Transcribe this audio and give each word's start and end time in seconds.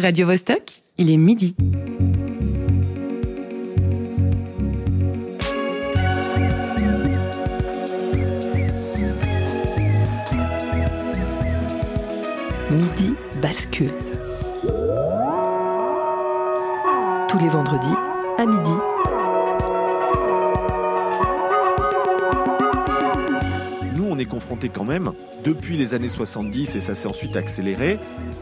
Radio 0.00 0.28
Vostok, 0.28 0.84
il 0.96 1.10
est 1.10 1.16
midi. 1.16 1.56
Midi 12.70 13.14
bascule. 13.42 13.88
Tous 17.28 17.38
les 17.40 17.48
vendredis 17.48 17.86
à 18.38 18.46
midi. 18.46 18.87
Confronté 24.28 24.68
quand 24.68 24.84
même, 24.84 25.12
depuis 25.44 25.76
les 25.76 25.94
années 25.94 26.08
70, 26.08 26.76
et 26.76 26.80
ça 26.80 26.94
s'est 26.94 27.08
ensuite 27.08 27.36
accéléré, 27.36 27.98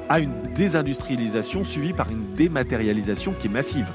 à 0.09 0.21
une 0.21 0.33
désindustrialisation 0.55 1.65
suivie 1.65 1.93
par 1.93 2.11
une 2.11 2.33
dématérialisation 2.35 3.33
qui 3.33 3.47
est 3.47 3.51
massive. 3.51 3.87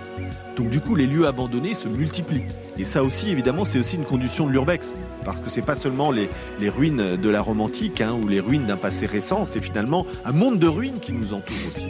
Donc 0.57 0.69
du 0.69 0.79
coup, 0.79 0.95
les 0.95 1.07
lieux 1.07 1.27
abandonnés 1.27 1.73
se 1.73 1.87
multiplient. 1.87 2.45
Et 2.77 2.83
ça 2.83 3.03
aussi, 3.03 3.29
évidemment, 3.29 3.65
c'est 3.65 3.79
aussi 3.79 3.95
une 3.95 4.05
condition 4.05 4.45
de 4.45 4.51
l'urbex. 4.51 4.93
Parce 5.25 5.39
que 5.39 5.49
c'est 5.49 5.61
pas 5.61 5.75
seulement 5.75 6.11
les, 6.11 6.29
ruines 6.69 7.15
de 7.15 7.29
la 7.29 7.41
romantique 7.41 8.01
hein, 8.01 8.15
ou 8.21 8.27
les 8.27 8.39
ruines 8.39 8.65
d'un 8.65 8.77
passé 8.77 9.05
récent, 9.05 9.45
c'est 9.45 9.61
finalement 9.61 10.05
un 10.25 10.31
monde 10.31 10.59
de 10.59 10.67
ruines 10.67 10.99
qui 10.99 11.13
nous 11.13 11.33
entoure 11.33 11.57
aussi. 11.67 11.87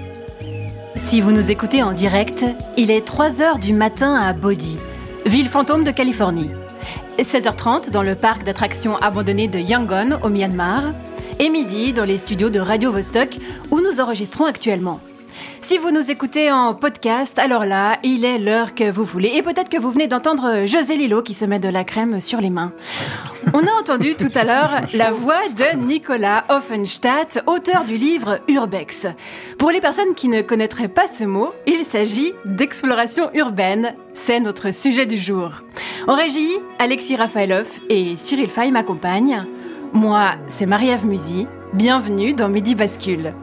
Si 0.96 1.22
vous 1.22 1.32
nous 1.32 1.52
écoutez 1.52 1.84
en 1.84 1.94
direct, 1.94 2.46
il 2.78 2.92
est 2.92 3.06
3h 3.06 3.60
du 3.60 3.74
matin 3.74 4.16
à 4.16 4.34
Bodhi, 4.34 4.78
ville 5.26 5.50
fantôme 5.50 5.84
de 5.84 5.92
Californie. 5.92 6.50
16h30 7.24 7.92
dans 7.92 8.04
le 8.04 8.16
parc 8.16 8.44
d'attractions 8.44 8.98
abandonné 8.98 9.48
de 9.48 9.60
Yangon 9.60 10.20
au 10.24 10.30
Myanmar. 10.30 10.94
Et 11.40 11.50
midi 11.50 11.94
dans 11.94 12.06
les 12.06 12.18
studios 12.18 12.50
de 12.50 12.60
Radio 12.60 12.92
Vostok 12.92 13.38
où 13.72 13.80
nous 13.80 14.00
enregistrons 14.00 14.46
actuellement. 14.46 15.00
Si 15.72 15.78
vous 15.78 15.92
nous 15.92 16.12
écoutez 16.12 16.52
en 16.52 16.74
podcast, 16.74 17.40
alors 17.40 17.64
là, 17.64 17.98
il 18.04 18.26
est 18.26 18.40
l'heure 18.40 18.76
que 18.76 18.92
vous 18.92 19.06
voulez. 19.06 19.32
Et 19.36 19.42
peut-être 19.42 19.70
que 19.70 19.78
vous 19.78 19.90
venez 19.90 20.08
d'entendre 20.08 20.66
José 20.66 20.98
Lilo 20.98 21.22
qui 21.22 21.34
se 21.34 21.46
met 21.46 21.60
de 21.60 21.70
la 21.70 21.86
crème 21.86 22.20
sur 22.20 22.42
les 22.42 22.50
mains. 22.50 22.74
On 23.54 23.66
a 23.66 23.80
entendu 23.80 24.16
tout 24.16 24.32
à 24.36 24.44
l'heure 24.44 24.82
la 24.94 25.12
voix 25.12 25.48
de 25.48 25.78
Nicolas 25.78 26.44
Offenstadt, 26.50 27.42
auteur 27.48 27.86
du 27.86 27.96
livre 27.96 28.42
Urbex. 28.50 29.08
Pour 29.58 29.72
les 29.72 29.80
personnes 29.80 30.14
qui 30.14 30.28
ne 30.28 30.42
connaîtraient 30.42 30.90
pas 30.90 31.08
ce 31.08 31.24
mot, 31.24 31.54
il 31.66 31.86
s'agit 31.86 32.34
d'exploration 32.44 33.30
urbaine. 33.34 33.96
C'est 34.14 34.42
notre 34.42 34.74
sujet 34.74 35.06
du 35.06 35.16
jour. 35.16 35.52
En 36.06 36.18
régie, 36.18 36.52
Alexis 36.80 37.16
Rafaelov 37.16 37.68
et 37.88 38.18
Cyril 38.18 38.50
Fay 38.50 38.72
m'accompagnent. 38.72 39.46
Moi, 39.94 40.32
c'est 40.50 40.66
Marie-Ève 40.66 41.06
Musy. 41.06 41.48
Bienvenue 41.72 42.34
dans 42.34 42.50
Midi 42.50 42.76
Bascule. 42.76 43.34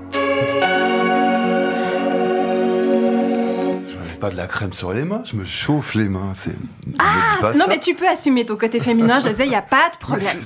Pas 4.18 4.30
de 4.30 4.36
la 4.36 4.46
crème 4.46 4.72
sur 4.72 4.92
les 4.92 5.04
mains, 5.04 5.22
je 5.24 5.36
me 5.36 5.44
chauffe 5.44 5.94
les 5.94 6.08
mains. 6.08 6.32
C'est... 6.34 6.54
Ah 6.98 7.52
Non, 7.56 7.64
mais 7.68 7.78
tu 7.78 7.94
peux 7.94 8.08
assumer 8.08 8.44
ton 8.44 8.56
côté 8.56 8.80
féminin, 8.80 9.20
José, 9.20 9.44
il 9.44 9.50
n'y 9.50 9.56
a 9.56 9.62
pas 9.62 9.90
de 9.92 9.96
problème. 10.00 10.36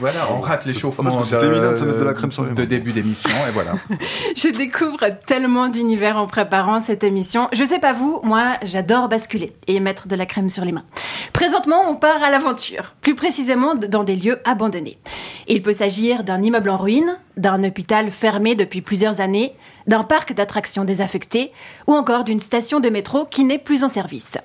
Voilà, 0.00 0.32
on 0.32 0.40
rate 0.40 0.64
l'échauffement 0.64 1.20
de, 1.20 1.24
féminin 1.24 1.72
de 1.72 1.76
se 1.76 1.84
mettre 1.84 1.98
de 1.98 2.04
la 2.04 2.14
crème 2.14 2.32
sur 2.32 2.42
les 2.42 2.50
mains. 2.50 2.54
de 2.54 2.64
début 2.64 2.92
d'émission, 2.92 3.30
et 3.48 3.52
voilà. 3.52 3.72
Je 4.36 4.48
découvre 4.48 5.06
tellement 5.26 5.68
d'univers 5.68 6.16
en 6.16 6.26
préparant 6.26 6.80
cette 6.80 7.04
émission. 7.04 7.48
Je 7.52 7.64
sais 7.64 7.78
pas 7.78 7.92
vous, 7.92 8.20
moi, 8.22 8.54
j'adore 8.62 9.08
basculer 9.08 9.54
et 9.66 9.78
mettre 9.80 10.08
de 10.08 10.16
la 10.16 10.26
crème 10.26 10.50
sur 10.50 10.64
les 10.64 10.72
mains. 10.72 10.84
Présentement, 11.32 11.82
on 11.88 11.96
part 11.96 12.22
à 12.22 12.30
l'aventure, 12.30 12.94
plus 13.00 13.14
précisément 13.14 13.74
dans 13.74 14.04
des 14.04 14.16
lieux 14.16 14.38
abandonnés. 14.44 14.98
Il 15.46 15.62
peut 15.62 15.72
s'agir 15.72 16.24
d'un 16.24 16.42
immeuble 16.42 16.70
en 16.70 16.76
ruine, 16.76 17.18
d'un 17.36 17.62
hôpital 17.64 18.10
fermé 18.10 18.54
depuis 18.54 18.80
plusieurs 18.80 19.20
années, 19.20 19.54
d'un 19.86 20.02
parc 20.02 20.32
d'attractions 20.32 20.84
désaffecté 20.84 21.52
ou 21.86 21.92
encore 21.94 22.24
d'une 22.24 22.40
station 22.40 22.80
de 22.80 22.88
métro 22.88 23.24
qui 23.24 23.44
n'est 23.44 23.58
plus 23.58 23.84
en 23.84 23.88
service. 23.88 24.38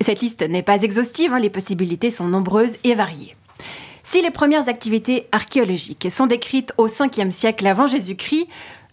Cette 0.00 0.20
liste 0.20 0.42
n'est 0.42 0.62
pas 0.62 0.82
exhaustive, 0.82 1.32
hein, 1.32 1.40
les 1.40 1.50
possibilités 1.50 2.10
sont 2.10 2.28
nombreuses 2.28 2.76
et 2.84 2.94
variées. 2.94 3.36
Si 4.02 4.20
les 4.20 4.30
premières 4.30 4.68
activités 4.68 5.26
archéologiques 5.32 6.10
sont 6.10 6.26
décrites 6.26 6.74
au 6.76 6.88
5e 6.88 7.30
siècle 7.30 7.66
avant 7.66 7.86
Jésus-Christ, 7.86 8.48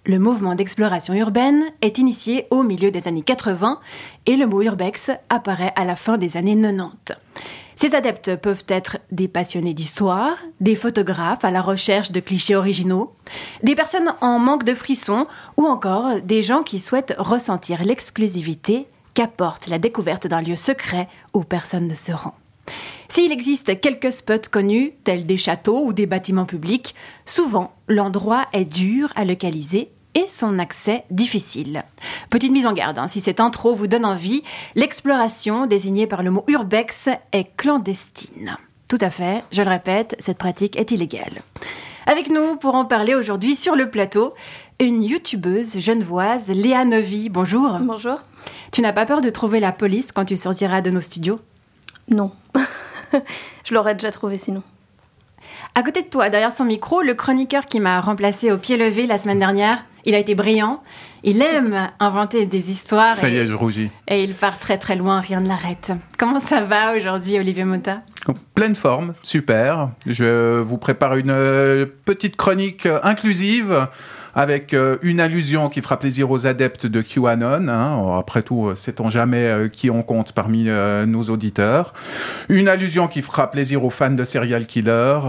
le 0.06 0.18
mouvement 0.18 0.56
d'exploration 0.56 1.14
urbaine 1.14 1.66
est 1.82 1.98
initié 1.98 2.48
au 2.52 2.64
milieu 2.64 2.90
des 2.90 3.08
années 3.08 3.22
80 3.22 3.80
et 4.26 4.38
le 4.38 4.48
mot 4.48 4.62
urbex 4.62 5.12
apparaît 5.30 5.74
à 5.76 5.84
la 5.84 5.96
fin 5.96 6.18
des 6.18 6.38
années 6.38 6.56
90. 6.56 7.16
Ces 7.82 7.96
adeptes 7.96 8.36
peuvent 8.36 8.66
être 8.68 8.98
des 9.10 9.30
passionnés 9.30 9.74
d'histoire, 9.74 10.36
des 10.60 10.76
photographes 10.76 11.46
à 11.46 11.50
la 11.50 11.62
recherche 11.62 12.12
de 12.12 12.20
clichés 12.20 12.58
originaux, 12.58 13.16
des 13.64 13.74
personnes 13.74 14.14
en 14.20 14.38
manque 14.38 14.66
de 14.66 14.74
frissons 14.74 15.28
ou 15.56 15.64
encore 15.66 16.20
des 16.20 16.42
gens 16.42 16.62
qui 16.62 16.82
souhaitent 16.82 17.16
ressentir 17.18 17.82
l'exclusivité 17.86 18.88
qu'apporte 19.14 19.68
la 19.68 19.80
découverte 19.80 20.28
d'un 20.28 20.42
lieu 20.42 20.58
secret 20.58 21.08
où 21.34 21.46
personne 21.46 21.88
ne 21.88 21.94
se 21.94 22.12
rend. 22.12 22.34
S'il 23.08 23.32
existe 23.32 23.80
quelques 23.80 24.12
spots 24.12 24.50
connus, 24.52 24.92
tels 25.06 25.26
des 25.26 25.38
châteaux 25.38 25.86
ou 25.86 25.94
des 25.94 26.06
bâtiments 26.06 26.46
publics, 26.46 26.96
souvent 27.26 27.72
l'endroit 27.88 28.46
est 28.52 28.66
dur 28.66 29.10
à 29.16 29.24
localiser 29.24 29.90
et 30.16 30.28
son 30.28 30.60
accès 30.60 31.04
difficile. 31.12 31.84
Petite 32.30 32.52
mise 32.52 32.68
en 32.68 32.74
garde, 32.74 32.98
hein, 32.98 33.08
si 33.08 33.22
cette 33.22 33.40
intro 33.40 33.76
vous 33.76 33.88
donne 33.88 34.06
envie, 34.06 34.44
l'exploration 34.76 35.66
désignée 35.66 36.08
par 36.08 36.24
le 36.24 36.32
mot 36.32 36.44
urbex 36.48 37.10
est 37.32 37.56
clandestine. 37.58 38.58
Tout 38.88 38.98
à 39.02 39.10
fait, 39.10 39.44
je 39.52 39.62
le 39.62 39.70
répète, 39.70 40.16
cette 40.20 40.38
pratique 40.38 40.78
est 40.78 40.92
illégale. 40.92 41.42
Avec 42.06 42.30
nous 42.30 42.56
pour 42.56 42.74
en 42.74 42.86
parler 42.86 43.14
aujourd'hui 43.14 43.56
sur 43.56 43.76
le 43.76 43.92
plateau, 43.92 44.34
une 44.80 45.04
youtubeuse 45.04 45.80
genevoise, 45.80 46.50
Léa 46.50 46.86
Novi. 46.86 47.30
Bonjour. 47.30 47.78
Bonjour. 47.82 48.20
Tu 48.72 48.82
n'as 48.82 48.94
pas 48.94 49.06
peur 49.06 49.22
de 49.22 49.30
trouver 49.30 49.60
la 49.60 49.72
police 49.72 50.12
quand 50.12 50.26
tu 50.26 50.38
sortiras 50.38 50.82
de 50.82 50.90
nos 50.90 51.02
studios? 51.02 51.40
Non. 52.10 52.32
je 53.64 53.74
l'aurais 53.74 53.94
déjà 53.94 54.10
trouvé 54.10 54.38
sinon. 54.38 54.64
À 55.76 55.84
côté 55.84 56.02
de 56.02 56.08
toi, 56.08 56.30
derrière 56.30 56.52
son 56.52 56.66
micro, 56.66 57.02
le 57.02 57.14
chroniqueur 57.14 57.66
qui 57.66 57.80
m'a 57.80 58.02
remplacé 58.02 58.52
au 58.52 58.58
pied 58.58 58.78
levé 58.78 59.06
la 59.06 59.18
semaine 59.18 59.40
dernière, 59.40 59.86
il 60.06 60.16
a 60.16 60.20
été 60.20 60.36
brillant. 60.36 60.82
Il 61.24 61.42
aime 61.42 61.90
inventer 62.00 62.46
des 62.46 62.72
histoires. 62.72 63.16
Ça 63.16 63.30
et, 63.30 63.34
y 63.34 63.38
est, 63.38 63.48
je 63.48 63.54
rougis. 63.54 63.90
Et 64.08 64.24
il 64.24 64.34
part 64.34 64.58
très 64.58 64.78
très 64.78 64.96
loin, 64.96 65.20
rien 65.20 65.42
ne 65.42 65.48
l'arrête. 65.48 65.92
Comment 66.18 66.40
ça 66.40 66.62
va 66.62 66.96
aujourd'hui, 66.96 67.38
Olivier 67.38 67.66
Mota 67.66 68.02
pleine 68.54 68.76
forme, 68.76 69.14
super. 69.24 69.90
Je 70.06 70.60
vous 70.60 70.78
prépare 70.78 71.16
une 71.16 71.32
euh, 71.32 71.86
petite 72.06 72.36
chronique 72.36 72.88
inclusive 73.04 73.88
avec 74.36 74.74
euh, 74.74 74.98
une 75.02 75.20
allusion 75.20 75.70
qui 75.70 75.82
fera 75.82 75.98
plaisir 76.00 76.32
aux 76.32 76.46
adeptes 76.46 76.86
de 76.86 77.02
QAnon. 77.02 77.68
Hein. 77.68 78.18
Après 78.18 78.42
tout, 78.42 78.74
sait-on 78.76 79.10
jamais 79.10 79.46
euh, 79.46 79.68
qui 79.68 79.90
on 79.90 80.04
compte 80.04 80.32
parmi 80.34 80.66
euh, 80.68 81.06
nos 81.06 81.24
auditeurs. 81.24 81.94
Une 82.48 82.68
allusion 82.68 83.08
qui 83.08 83.22
fera 83.22 83.52
plaisir 83.52 83.84
aux 83.84 83.90
fans 83.90 84.12
de 84.12 84.24
serial 84.24 84.66
killer, 84.66 85.20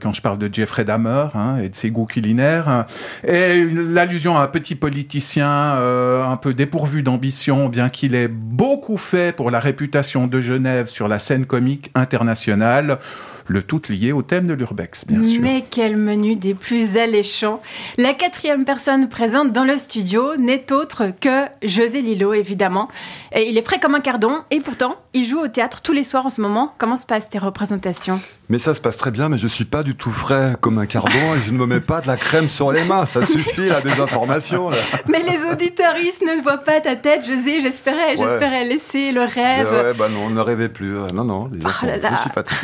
quand 0.00 0.12
je 0.12 0.22
parle 0.22 0.38
de 0.38 0.48
Jeffrey 0.52 0.84
Dahmer 0.84 1.26
hein, 1.34 1.56
et 1.62 1.68
de 1.68 1.74
ses 1.74 1.90
goûts 1.90 2.06
culinaires. 2.06 2.86
Et 3.26 3.64
l'allusion 3.64 4.36
à 4.36 4.42
un 4.42 4.46
petit 4.46 4.74
politicien 4.74 5.48
un 5.52 6.36
peu 6.36 6.54
dépourvu 6.54 7.02
d'ambition, 7.02 7.68
bien 7.68 7.88
qu'il 7.88 8.14
ait 8.14 8.28
beaucoup 8.28 8.96
fait 8.96 9.34
pour 9.34 9.50
la 9.50 9.60
réputation 9.60 10.26
de 10.26 10.40
Genève 10.40 10.88
sur 10.88 11.08
la 11.08 11.18
scène 11.18 11.46
comique 11.46 11.90
internationale 11.94 12.98
le 13.46 13.62
tout 13.62 13.80
lié 13.88 14.12
au 14.12 14.22
thème 14.22 14.46
de 14.46 14.54
l'urbex, 14.54 15.04
bien 15.06 15.22
sûr. 15.22 15.40
Mais 15.42 15.64
quel 15.70 15.96
menu 15.96 16.36
des 16.36 16.54
plus 16.54 16.96
alléchants 16.96 17.60
La 17.98 18.14
quatrième 18.14 18.64
personne 18.64 19.08
présente 19.08 19.52
dans 19.52 19.64
le 19.64 19.76
studio 19.78 20.36
n'est 20.36 20.72
autre 20.72 21.06
que 21.20 21.44
José 21.62 22.00
Lilo, 22.02 22.32
évidemment. 22.34 22.88
Et 23.34 23.48
il 23.48 23.56
est 23.58 23.62
frais 23.62 23.80
comme 23.80 23.94
un 23.94 24.00
cardon, 24.00 24.34
et 24.50 24.60
pourtant, 24.60 24.96
il 25.14 25.24
joue 25.24 25.40
au 25.40 25.48
théâtre 25.48 25.80
tous 25.82 25.92
les 25.92 26.04
soirs 26.04 26.26
en 26.26 26.30
ce 26.30 26.40
moment. 26.40 26.74
Comment 26.78 26.96
se 26.96 27.06
passent 27.06 27.28
tes 27.30 27.38
représentations? 27.38 28.20
Mais 28.48 28.58
ça 28.58 28.74
se 28.74 28.80
passe 28.82 28.96
très 28.98 29.10
bien, 29.10 29.28
mais 29.30 29.38
je 29.38 29.48
suis 29.48 29.64
pas 29.64 29.82
du 29.82 29.94
tout 29.94 30.10
frais 30.10 30.56
comme 30.60 30.78
un 30.78 30.86
cardon, 30.86 31.34
et 31.36 31.42
je 31.46 31.52
ne 31.52 31.58
me 31.58 31.64
mets 31.66 31.80
pas 31.80 32.00
de 32.02 32.06
la 32.06 32.16
crème 32.16 32.48
sur 32.50 32.70
les 32.72 32.84
mains. 32.84 33.06
Ça 33.06 33.24
suffit, 33.24 33.68
là, 33.68 33.80
des 33.80 33.98
informations. 34.00 34.68
Là. 34.70 34.76
Mais 35.08 35.22
les 35.22 35.50
auditoristes 35.50 36.22
ne 36.22 36.42
voient 36.42 36.58
pas 36.58 36.80
ta 36.80 36.96
tête, 36.96 37.24
José. 37.24 37.60
J'espérais, 37.62 38.16
j'espérais 38.16 38.64
laisser 38.64 39.12
le 39.12 39.22
rêve. 39.22 39.68
Ouais, 39.72 39.94
bah 39.98 40.08
non, 40.10 40.28
ne 40.28 40.40
rêvez 40.40 40.68
plus. 40.68 40.94
Non, 41.14 41.24
non, 41.24 41.48
les 41.52 41.60
gens 41.62 41.68
Oh 41.70 41.80
sont- 41.80 41.86
là 41.86 41.96
là. 41.96 42.10
je 42.16 42.20
suis 42.22 42.30
fatigué. 42.30 42.56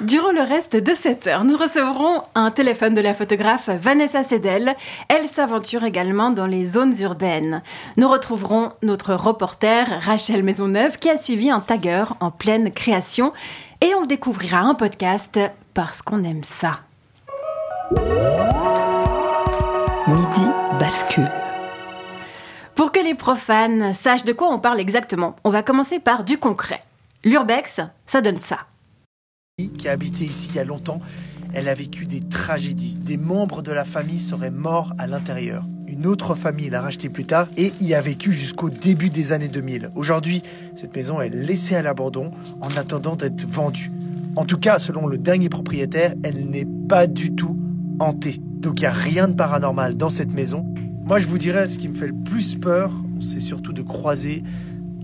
Durant 0.00 0.32
le 0.32 0.40
reste 0.40 0.76
de 0.76 0.94
cette 0.94 1.26
heure, 1.26 1.44
nous 1.44 1.58
recevrons 1.58 2.22
un 2.34 2.50
téléphone 2.50 2.94
de 2.94 3.02
la 3.02 3.12
photographe 3.12 3.68
Vanessa 3.68 4.24
Sedel. 4.24 4.74
Elle 5.08 5.28
s'aventure 5.28 5.84
également 5.84 6.30
dans 6.30 6.46
les 6.46 6.64
zones 6.64 6.94
urbaines. 7.00 7.62
Nous 7.98 8.08
retrouverons 8.08 8.72
notre 8.82 9.12
reporter 9.12 9.86
Rachel 10.00 10.42
Maisonneuve 10.42 10.96
qui 10.96 11.10
a 11.10 11.18
suivi 11.18 11.50
un 11.50 11.60
tagger 11.60 12.04
en 12.20 12.30
pleine 12.30 12.72
création 12.72 13.34
et 13.82 13.94
on 13.94 14.06
découvrira 14.06 14.60
un 14.60 14.74
podcast 14.74 15.38
parce 15.74 16.00
qu'on 16.00 16.24
aime 16.24 16.44
ça. 16.44 16.80
Midi 20.06 20.50
bascule. 20.78 21.30
Pour 22.74 22.90
que 22.90 23.00
les 23.00 23.14
profanes 23.14 23.92
sachent 23.92 24.24
de 24.24 24.32
quoi 24.32 24.48
on 24.48 24.58
parle 24.58 24.80
exactement, 24.80 25.36
on 25.44 25.50
va 25.50 25.62
commencer 25.62 25.98
par 25.98 26.24
du 26.24 26.38
concret. 26.38 26.82
L'urbex, 27.22 27.82
ça 28.06 28.22
donne 28.22 28.38
ça. 28.38 28.60
Qui 29.68 29.88
a 29.88 29.92
habité 29.92 30.24
ici 30.24 30.48
il 30.50 30.56
y 30.56 30.58
a 30.58 30.64
longtemps, 30.64 31.00
elle 31.52 31.68
a 31.68 31.74
vécu 31.74 32.06
des 32.06 32.20
tragédies. 32.20 32.96
Des 33.00 33.16
membres 33.16 33.62
de 33.62 33.72
la 33.72 33.84
famille 33.84 34.20
seraient 34.20 34.50
morts 34.50 34.94
à 34.98 35.06
l'intérieur. 35.06 35.66
Une 35.86 36.06
autre 36.06 36.34
famille 36.34 36.70
l'a 36.70 36.80
racheté 36.80 37.08
plus 37.08 37.24
tard 37.24 37.48
et 37.56 37.72
y 37.80 37.94
a 37.94 38.00
vécu 38.00 38.32
jusqu'au 38.32 38.70
début 38.70 39.10
des 39.10 39.32
années 39.32 39.48
2000. 39.48 39.90
Aujourd'hui, 39.96 40.42
cette 40.74 40.94
maison 40.94 41.20
est 41.20 41.28
laissée 41.28 41.74
à 41.74 41.82
l'abandon 41.82 42.30
en 42.60 42.70
attendant 42.76 43.16
d'être 43.16 43.44
vendue. 43.46 43.90
En 44.36 44.44
tout 44.44 44.58
cas, 44.58 44.78
selon 44.78 45.06
le 45.06 45.18
dernier 45.18 45.48
propriétaire, 45.48 46.14
elle 46.22 46.48
n'est 46.48 46.68
pas 46.88 47.06
du 47.06 47.34
tout 47.34 47.58
hantée. 47.98 48.40
Donc 48.60 48.78
il 48.78 48.82
n'y 48.82 48.86
a 48.86 48.92
rien 48.92 49.26
de 49.26 49.34
paranormal 49.34 49.96
dans 49.96 50.10
cette 50.10 50.32
maison. 50.32 50.64
Moi, 51.04 51.18
je 51.18 51.26
vous 51.26 51.38
dirais, 51.38 51.66
ce 51.66 51.78
qui 51.78 51.88
me 51.88 51.94
fait 51.94 52.06
le 52.06 52.14
plus 52.14 52.54
peur, 52.54 52.92
c'est 53.18 53.40
surtout 53.40 53.72
de 53.72 53.82
croiser 53.82 54.44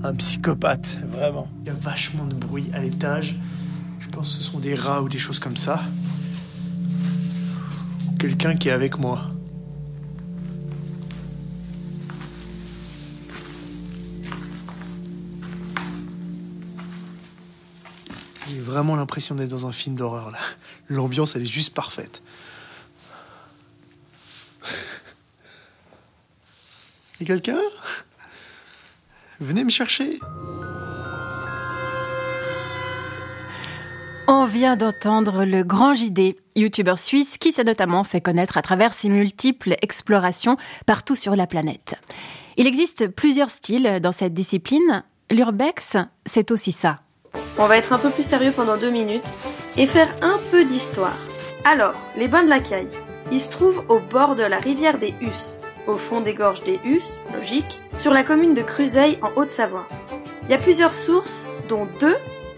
un 0.05 0.15
psychopathe, 0.15 1.03
vraiment. 1.11 1.49
Il 1.63 1.67
y 1.67 1.71
a 1.71 1.75
vachement 1.75 2.25
de 2.27 2.35
bruit 2.35 2.71
à 2.73 2.79
l'étage. 2.79 3.35
Je 4.07 4.11
pense 4.13 4.37
que 4.37 4.43
ce 4.43 4.51
sont 4.51 4.59
des 4.61 4.75
rats 4.75 5.03
ou 5.03 5.09
des 5.09 5.19
choses 5.19 5.39
comme 5.39 5.57
ça. 5.57 5.83
Ou 8.07 8.17
quelqu'un 8.17 8.57
qui 8.57 8.69
est 8.69 8.73
avec 8.73 8.99
moi. 8.99 9.31
J'ai 18.49 18.61
vraiment 18.61 18.97
l'impression 18.97 19.35
d'être 19.35 19.51
dans 19.51 19.67
un 19.67 19.73
film 19.73 19.97
d'horreur 19.97 20.31
là. 20.31 20.39
L'ambiance 20.89 21.37
elle 21.37 21.43
est 21.43 21.47
juste 21.47 21.75
parfaite. 21.75 22.23
Et 27.21 27.25
quelqu'un? 27.25 27.59
Venez 29.41 29.65
me 29.65 29.71
chercher. 29.71 30.21
On 34.29 34.45
vient 34.45 34.75
d'entendre 34.75 35.45
le 35.45 35.63
grand 35.63 35.95
JD, 35.95 36.35
youtubeur 36.57 36.99
suisse 36.99 37.39
qui 37.39 37.53
s'est 37.53 37.63
notamment 37.63 38.03
fait 38.03 38.21
connaître 38.21 38.59
à 38.59 38.63
travers 38.63 38.93
ses 38.93 39.09
multiples 39.09 39.77
explorations 39.83 40.57
partout 40.85 41.15
sur 41.15 41.37
la 41.37 41.47
planète. 41.47 41.95
Il 42.57 42.67
existe 42.67 43.07
plusieurs 43.07 43.51
styles 43.51 44.01
dans 44.03 44.11
cette 44.11 44.35
discipline. 44.35 45.05
L'urbex, 45.31 45.97
c'est 46.25 46.51
aussi 46.51 46.73
ça. 46.73 47.03
On 47.57 47.69
va 47.69 47.77
être 47.77 47.93
un 47.93 47.99
peu 47.99 48.11
plus 48.11 48.25
sérieux 48.25 48.51
pendant 48.51 48.77
deux 48.77 48.91
minutes 48.91 49.33
et 49.77 49.87
faire 49.87 50.13
un 50.23 50.41
peu 50.51 50.65
d'histoire. 50.65 51.17
Alors, 51.65 51.95
les 52.17 52.27
bains 52.27 52.43
de 52.43 52.51
la 52.51 52.61
Caille. 52.61 52.89
Ils 53.31 53.41
se 53.41 53.51
trouvent 53.51 53.85
au 53.89 54.01
bord 54.01 54.35
de 54.35 54.43
la 54.43 54.59
rivière 54.59 54.99
des 54.99 55.15
Husses, 55.21 55.61
au 55.87 55.99
fond 55.99 56.21
des 56.21 56.35
gorges 56.35 56.65
des 56.65 56.81
Husses, 56.85 57.21
logique, 57.33 57.81
sur 57.97 58.13
la 58.13 58.25
commune 58.25 58.55
de 58.55 58.63
Cruzeil 58.63 59.19
en 59.23 59.31
Haute-Savoie. 59.37 59.89
Il 60.45 60.51
y 60.51 60.55
a 60.55 60.59
plusieurs 60.59 60.95
sources, 60.95 61.51
dont 61.69 61.87
deux 62.01 62.17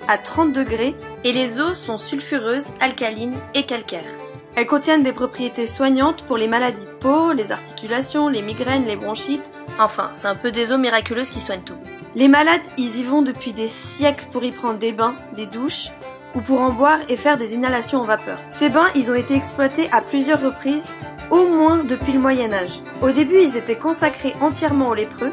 à 0.09 0.19
30 0.19 0.53
degrés, 0.53 0.97
et 1.23 1.33
les 1.33 1.61
eaux 1.61 1.75
sont 1.75 1.99
sulfureuses, 1.99 2.73
alcalines 2.81 3.37
et 3.55 3.65
calcaires. 3.65 4.11
Elles 4.57 4.67
contiennent 4.67 5.05
des 5.05 5.13
propriétés 5.13 5.67
soignantes 5.67 6.25
pour 6.25 6.37
les 6.37 6.49
maladies 6.49 6.87
de 6.87 6.99
peau, 6.99 7.33
les 7.33 7.53
articulations, 7.53 8.29
les 8.29 8.43
migraines, 8.43 8.87
les 8.87 8.97
bronchites. 8.97 9.53
Enfin, 9.79 10.09
c'est 10.13 10.27
un 10.27 10.35
peu 10.35 10.51
des 10.51 10.73
eaux 10.73 10.79
miraculeuses 10.79 11.31
qui 11.31 11.41
soignent 11.41 11.63
tout. 11.63 11.79
Les 12.17 12.27
malades, 12.27 12.63
ils 12.77 12.99
y 12.99 13.05
vont 13.05 13.23
depuis 13.23 13.53
des 13.53 13.69
siècles 13.69 14.27
pour 14.33 14.43
y 14.43 14.51
prendre 14.51 14.79
des 14.79 14.91
bains, 14.91 15.15
des 15.37 15.47
douches, 15.47 15.93
ou 16.35 16.41
pour 16.41 16.61
en 16.61 16.73
boire 16.73 16.99
et 17.09 17.17
faire 17.17 17.37
des 17.37 17.55
inhalations 17.55 18.01
en 18.01 18.05
vapeur. 18.05 18.41
Ces 18.51 18.69
bains, 18.69 18.89
ils 18.97 19.11
ont 19.11 19.15
été 19.15 19.35
exploités 19.35 19.89
à 19.93 20.03
plusieurs 20.03 20.43
reprises, 20.43 20.93
au 21.31 21.47
moins 21.47 21.85
depuis 21.85 22.13
le 22.13 22.19
Moyen 22.19 22.53
Âge. 22.53 22.81
Au 23.03 23.11
début, 23.11 23.41
ils 23.41 23.57
étaient 23.57 23.79
consacrés 23.79 24.35
entièrement 24.41 24.89
aux 24.89 24.95
lépreux, 24.95 25.33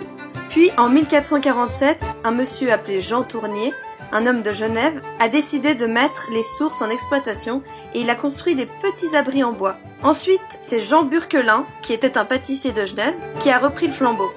puis 0.50 0.70
en 0.78 0.90
1447, 0.90 1.98
un 2.24 2.32
monsieur 2.32 2.72
appelé 2.72 3.02
Jean 3.02 3.24
Tournier, 3.24 3.74
un 4.12 4.26
homme 4.26 4.42
de 4.42 4.52
Genève, 4.52 5.02
a 5.20 5.30
décidé 5.30 5.76
de 5.76 5.86
mettre 5.86 6.30
les 6.32 6.44
sources 6.44 6.82
en 6.82 6.90
exploitation 6.90 7.62
et 7.94 8.02
il 8.02 8.10
a 8.10 8.16
construit 8.16 8.56
des 8.56 8.66
petits 8.66 9.16
abris 9.16 9.44
en 9.44 9.54
bois. 9.54 9.78
Ensuite, 10.04 10.42
c'est 10.60 10.80
Jean 10.80 11.04
Burquelin, 11.04 11.66
qui 11.82 11.94
était 11.94 12.18
un 12.18 12.26
pâtissier 12.26 12.72
de 12.72 12.86
Genève, 12.86 13.16
qui 13.40 13.50
a 13.50 13.60
repris 13.60 13.88
le 13.88 13.94
flambeau. 13.94 14.30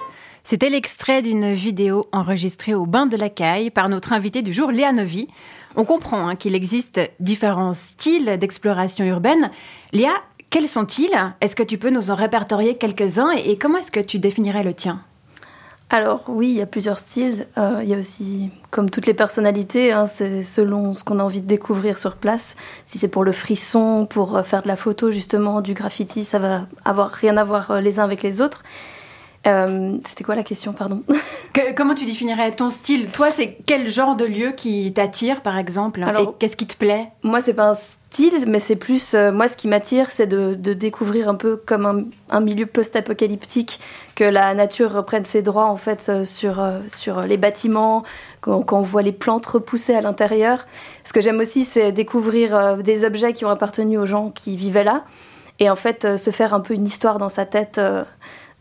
C'était 0.44 0.70
l'extrait 0.70 1.20
d'une 1.20 1.52
vidéo 1.52 2.06
enregistrée 2.12 2.74
au 2.74 2.86
bain 2.86 3.06
de 3.06 3.16
la 3.16 3.28
Caille 3.28 3.70
par 3.70 3.88
notre 3.88 4.12
invité 4.12 4.42
du 4.42 4.52
jour, 4.52 4.70
Léa 4.70 4.92
Novi. 4.92 5.28
On 5.76 5.84
comprend 5.84 6.26
hein, 6.26 6.36
qu'il 6.36 6.54
existe 6.54 7.00
différents 7.20 7.74
styles 7.74 8.38
d'exploration 8.38 9.04
urbaine. 9.04 9.50
Léa, 9.92 10.12
quels 10.50 10.68
sont-ils? 10.68 11.34
Est-ce 11.42 11.54
que 11.54 11.62
tu 11.62 11.76
peux 11.76 11.90
nous 11.90 12.10
en 12.10 12.14
répertorier 12.14 12.76
quelques-uns 12.76 13.32
et 13.32 13.58
comment 13.58 13.78
est-ce 13.78 13.92
que 13.92 14.00
tu 14.00 14.18
définirais 14.18 14.62
le 14.62 14.72
tien? 14.72 15.02
Alors 15.90 16.24
oui, 16.28 16.48
il 16.50 16.56
y 16.56 16.60
a 16.62 16.66
plusieurs 16.66 16.98
styles. 16.98 17.46
Euh, 17.58 17.80
il 17.82 17.88
y 17.88 17.94
a 17.94 17.98
aussi, 17.98 18.50
comme 18.70 18.90
toutes 18.90 19.06
les 19.06 19.14
personnalités, 19.14 19.90
hein, 19.92 20.06
c'est 20.06 20.42
selon 20.42 20.92
ce 20.92 21.02
qu'on 21.02 21.18
a 21.18 21.22
envie 21.22 21.40
de 21.40 21.46
découvrir 21.46 21.96
sur 21.96 22.16
place. 22.16 22.56
Si 22.84 22.98
c'est 22.98 23.08
pour 23.08 23.24
le 23.24 23.32
frisson, 23.32 24.06
pour 24.08 24.36
euh, 24.36 24.42
faire 24.42 24.60
de 24.60 24.68
la 24.68 24.76
photo 24.76 25.10
justement, 25.10 25.62
du 25.62 25.72
graffiti, 25.72 26.24
ça 26.24 26.38
va 26.38 26.66
avoir 26.84 27.10
rien 27.10 27.38
à 27.38 27.44
voir 27.44 27.70
euh, 27.70 27.80
les 27.80 28.00
uns 28.00 28.04
avec 28.04 28.22
les 28.22 28.42
autres. 28.42 28.64
Euh, 29.46 29.96
C'était 30.06 30.24
quoi 30.24 30.34
la 30.34 30.42
question, 30.42 30.72
pardon? 30.74 31.02
Que- 31.54 31.72
Comment 31.74 31.94
tu 31.94 32.04
définirais 32.04 32.50
ton 32.50 32.68
style? 32.68 33.08
Toi, 33.10 33.28
c'est 33.30 33.56
quel 33.64 33.88
genre 33.88 34.14
de 34.14 34.26
lieu 34.26 34.50
qui 34.52 34.92
t'attire, 34.92 35.40
par 35.40 35.56
exemple? 35.56 36.02
Alors- 36.02 36.20
Et 36.22 36.28
qu'est-ce 36.38 36.56
qui 36.56 36.66
te 36.66 36.76
plaît? 36.76 37.08
Moi, 37.22 37.40
c'est 37.40 37.54
pas 37.54 37.70
un 37.70 37.74
mais 38.46 38.60
c'est 38.60 38.76
plus. 38.76 39.14
euh, 39.14 39.32
moi, 39.32 39.48
ce 39.48 39.56
qui 39.56 39.68
m'attire, 39.68 40.10
c'est 40.10 40.26
de, 40.26 40.54
découvrir 40.54 41.28
un 41.28 41.34
peu 41.34 41.56
comme 41.56 42.10
un, 42.30 42.40
milieu 42.40 42.66
post-apocalyptique, 42.66 43.80
que 44.14 44.24
la 44.24 44.54
nature 44.54 44.92
reprenne 44.92 45.24
ses 45.24 45.42
droits 45.42 45.66
en 45.66 45.76
fait 45.76 46.08
euh, 46.08 46.24
sur, 46.24 46.60
euh, 46.60 46.80
sur 46.88 47.22
les 47.22 47.36
bâtiments, 47.36 48.04
quand, 48.40 48.72
on 48.72 48.82
voit 48.82 49.02
les 49.02 49.12
plantes 49.12 49.46
repousser 49.46 49.94
à 49.94 50.00
l'intérieur. 50.00 50.66
Ce 51.04 51.12
que 51.12 51.20
j'aime 51.20 51.40
aussi, 51.40 51.64
c'est 51.64 51.92
découvrir 51.92 52.78
des 52.78 53.04
objets 53.04 53.32
qui 53.32 53.44
ont 53.44 53.50
appartenu 53.50 53.98
aux 53.98 54.06
gens 54.06 54.30
qui 54.30 54.56
vivaient 54.56 54.84
là, 54.84 55.04
et 55.58 55.70
en 55.70 55.76
fait 55.76 56.16
se 56.16 56.30
faire 56.30 56.54
un 56.54 56.60
peu 56.60 56.74
une 56.74 56.86
histoire 56.86 57.18
dans 57.18 57.28
sa 57.28 57.46
tête 57.46 57.80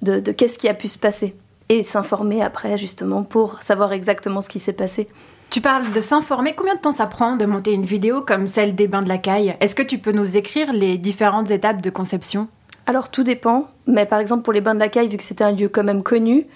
de 0.02 0.32
qu'est-ce 0.32 0.58
qui 0.58 0.68
a 0.68 0.74
pu 0.74 0.88
se 0.88 0.98
passer, 0.98 1.36
et 1.70 1.84
s'informer 1.84 2.42
après 2.42 2.78
justement 2.78 3.24
pour 3.24 3.62
savoir 3.62 3.94
exactement 3.94 4.42
ce 4.42 4.50
qui 4.50 4.60
s'est 4.60 4.74
passé. 4.74 5.08
Tu 5.50 5.62
parles 5.62 5.94
de 5.94 6.02
s'informer. 6.02 6.54
Combien 6.54 6.76
de 6.76 6.82
temps 6.82 6.92
ça 6.92 7.06
prend 7.06 7.38
de 7.38 7.46
monter 7.46 7.72
une 7.72 7.86
vidéo 7.86 8.22
comme 8.22 8.48
celle 8.48 8.76
des 8.76 8.88
bains 8.88 9.02
de 9.02 9.08
la 9.08 9.18
caille? 9.18 9.56
Est-ce 9.62 9.76
que 9.76 9.84
tu 9.84 9.98
peux 9.98 10.12
nous 10.12 10.36
écrire 10.36 10.74
les 10.74 10.98
différentes 10.98 11.52
étapes 11.52 11.82
de 11.82 11.90
conception? 11.90 12.50
Alors 12.86 13.10
tout 13.10 13.24
dépend, 13.24 13.68
mais 13.86 14.06
par 14.06 14.20
exemple 14.20 14.44
pour 14.44 14.54
les 14.54 14.62
bains 14.62 14.76
de 14.76 14.80
la 14.80 14.90
caille, 14.90 15.08
vu 15.08 15.18
que 15.18 15.24
c'était 15.24 15.46
un 15.46 15.54
lieu 15.54 15.70
quand 15.70 15.84
même 15.84 16.04
connu, 16.04 16.48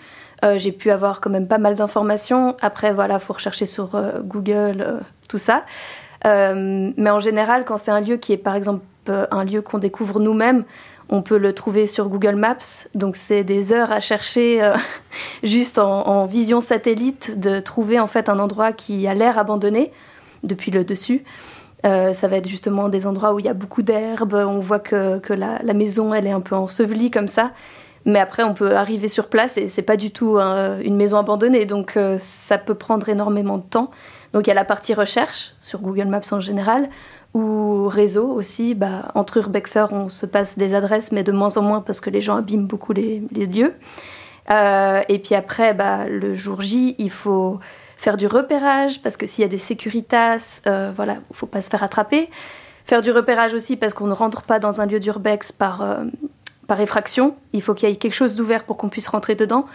euh, 0.43 0.57
j'ai 0.57 0.73
pu 0.73 0.91
avoir 0.91 1.21
quand 1.21 1.29
même 1.29 1.47
pas 1.47 1.57
mal 1.57 1.75
d'informations. 1.75 2.55
Après 2.61 2.93
voilà, 2.93 3.19
faut 3.19 3.33
rechercher 3.33 3.65
sur 3.65 3.95
euh, 3.95 4.19
Google 4.23 4.81
euh, 4.81 4.99
tout 5.29 5.37
ça. 5.37 5.63
Mais 6.25 7.09
en 7.09 7.19
général, 7.19 7.65
quand 7.65 7.77
c'est 7.77 7.91
un 7.91 8.01
lieu 8.01 8.17
qui 8.17 8.33
est 8.33 8.37
par 8.37 8.55
exemple 8.55 8.83
un 9.07 9.43
lieu 9.43 9.61
qu'on 9.61 9.79
découvre 9.79 10.19
nous-mêmes, 10.19 10.65
on 11.11 11.21
peut 11.21 11.37
le 11.37 11.53
trouver 11.53 11.87
sur 11.87 12.07
Google 12.07 12.35
Maps. 12.35 12.87
Donc 12.95 13.17
c'est 13.17 13.43
des 13.43 13.73
heures 13.73 13.91
à 13.91 13.99
chercher 13.99 14.63
euh, 14.63 14.73
juste 15.43 15.77
en, 15.77 16.25
vision 16.25 16.61
satellite 16.61 17.39
de 17.39 17.59
trouver 17.59 17.99
en 17.99 18.07
fait 18.07 18.29
un 18.29 18.39
endroit 18.39 18.71
qui 18.71 19.07
a 19.07 19.13
l'air 19.13 19.37
abandonné 19.37 19.91
depuis 20.43 20.71
le 20.71 20.85
dessus. 20.85 21.23
Euh, 21.85 22.13
ça 22.13 22.27
va 22.27 22.37
être 22.37 22.47
justement 22.47 22.89
des 22.89 23.07
endroits 23.07 23.33
où 23.33 23.39
il 23.39 23.45
y 23.45 23.49
a 23.49 23.53
beaucoup 23.53 23.81
d'herbes, 23.81 24.33
on 24.33 24.59
voit 24.59 24.79
que, 24.79 25.19
que 25.19 25.33
la, 25.33 25.73
maison 25.73 26.13
elle 26.13 26.27
est 26.27 26.31
un 26.31 26.41
peu 26.41 26.55
ensevelie 26.55 27.11
comme 27.11 27.27
ça. 27.27 27.51
Mais 28.05 28.19
après, 28.19 28.41
on 28.41 28.55
peut 28.55 28.75
arriver 28.75 29.07
sur 29.07 29.27
place 29.27 29.57
et 29.57 29.67
c'est 29.67 29.83
pas 29.83 29.97
du 29.97 30.09
tout 30.09 30.37
une 30.37 30.95
maison 30.95 31.17
abandonnée, 31.17 31.65
donc 31.65 31.97
euh, 31.97 32.17
ça 32.19 32.57
peut 32.57 32.73
prendre 32.73 33.07
énormément 33.09 33.57
de 33.57 33.63
temps. 33.63 33.91
Donc 34.33 34.47
il 34.47 34.49
y 34.49 34.51
a 34.51 34.55
la 34.55 34.65
partie 34.65 34.93
recherche 34.93 35.53
sur 35.61 35.81
Google 35.81 36.05
Maps 36.05 36.21
en 36.31 36.39
général, 36.39 36.89
ou 37.33 37.87
réseau 37.87 38.27
aussi. 38.27 38.75
Bah, 38.75 39.11
entre 39.15 39.37
urbexeurs, 39.37 39.93
on 39.93 40.09
se 40.09 40.25
passe 40.25 40.57
des 40.57 40.73
adresses, 40.73 41.11
mais 41.11 41.23
de 41.23 41.31
moins 41.31 41.57
en 41.57 41.61
moins 41.61 41.81
parce 41.81 42.01
que 42.01 42.09
les 42.09 42.21
gens 42.21 42.37
abîment 42.37 42.67
beaucoup 42.67 42.93
les, 42.93 43.21
lieux. 43.31 43.73
Euh, 44.49 45.01
et 45.07 45.19
puis 45.19 45.35
après, 45.35 45.73
bah, 45.73 46.05
le 46.07 46.33
jour 46.35 46.61
J, 46.61 46.95
il 46.97 47.11
faut 47.11 47.59
faire 47.95 48.17
du 48.17 48.27
repérage 48.27 49.01
parce 49.01 49.15
que 49.15 49.27
s'il 49.27 49.43
y 49.43 49.45
a 49.45 49.47
des 49.47 49.59
sécuritas, 49.59 50.61
euh, 50.65 50.91
voilà, 50.95 51.17
il 51.29 51.35
faut 51.35 51.45
pas 51.45 51.61
se 51.61 51.69
faire 51.69 51.83
attraper. 51.83 52.29
Faire 52.85 53.01
du 53.01 53.11
repérage 53.11 53.53
aussi 53.53 53.77
parce 53.77 53.93
qu'on 53.93 54.07
ne 54.07 54.13
rentre 54.13 54.41
pas 54.41 54.59
dans 54.59 54.81
un 54.81 54.87
lieu 54.87 54.99
d'urbex 54.99 55.51
par, 55.51 55.81
euh, 55.81 56.03
par 56.67 56.81
effraction. 56.81 57.35
Il 57.53 57.61
faut 57.61 57.73
qu'il 57.73 57.87
y 57.87 57.91
ait 57.91 57.95
quelque 57.95 58.13
chose 58.13 58.35
d'ouvert 58.35 58.63
pour 58.63 58.77
qu'on 58.77 58.89
puisse 58.89 59.07
rentrer 59.07 59.35
dedans. 59.35 59.65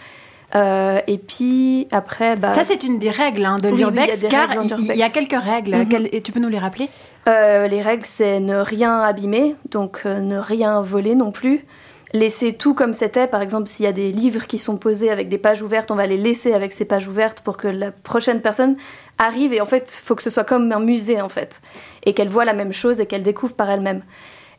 Euh, 0.55 1.01
et 1.07 1.17
puis 1.17 1.87
après, 1.91 2.35
bah, 2.37 2.51
Ça, 2.51 2.63
c'est 2.63 2.83
une 2.83 2.99
des 2.99 3.09
règles 3.09 3.45
hein, 3.45 3.57
de 3.57 3.69
Oui, 3.69 3.79
l'urbex, 3.79 4.25
car 4.29 4.49
il 4.77 4.95
y 4.95 5.03
a 5.03 5.09
quelques 5.09 5.41
règles. 5.41 5.75
Mhm. 5.75 6.07
Et 6.11 6.21
tu 6.21 6.31
peux 6.31 6.39
nous 6.39 6.49
les 6.49 6.59
rappeler? 6.59 6.89
Euh, 7.27 7.67
les 7.67 7.81
règles, 7.81 8.05
c'est 8.05 8.39
ne 8.39 8.57
rien 8.57 9.01
abîmer, 9.01 9.55
donc 9.69 10.03
euh, 10.05 10.19
ne 10.19 10.37
rien 10.37 10.81
voler 10.81 11.15
non 11.15 11.31
plus. 11.31 11.65
Laisser 12.13 12.53
tout 12.53 12.73
comme 12.73 12.93
c'était. 12.93 13.27
Par 13.27 13.41
exemple, 13.41 13.67
s'il 13.67 13.83
y 13.83 13.89
a 13.89 13.91
des 13.91 14.13
livres 14.13 14.47
qui 14.47 14.57
sont 14.57 14.77
posés 14.77 15.11
avec 15.11 15.27
des 15.27 15.37
pages 15.37 15.61
ouvertes, 15.61 15.91
on 15.91 15.95
va 15.95 16.07
les 16.07 16.15
laisser 16.15 16.53
avec 16.53 16.71
ces 16.71 16.85
pages 16.85 17.09
ouvertes 17.09 17.41
pour 17.41 17.57
que 17.57 17.67
la 17.67 17.91
prochaine 17.91 18.39
personne 18.39 18.77
arrive. 19.17 19.51
Et 19.51 19.59
en 19.59 19.65
fait, 19.65 19.99
il 20.01 20.05
faut 20.05 20.15
que 20.15 20.23
ce 20.23 20.29
soit 20.29 20.45
comme 20.45 20.71
un 20.71 20.79
musée, 20.79 21.19
en 21.19 21.27
fait. 21.27 21.59
Et 22.05 22.13
qu'elle 22.13 22.29
voit 22.29 22.45
la 22.45 22.53
même 22.53 22.71
chose 22.71 23.01
et 23.01 23.05
qu'elle 23.05 23.23
découvre 23.23 23.53
par 23.53 23.69
elle-même. 23.69 24.03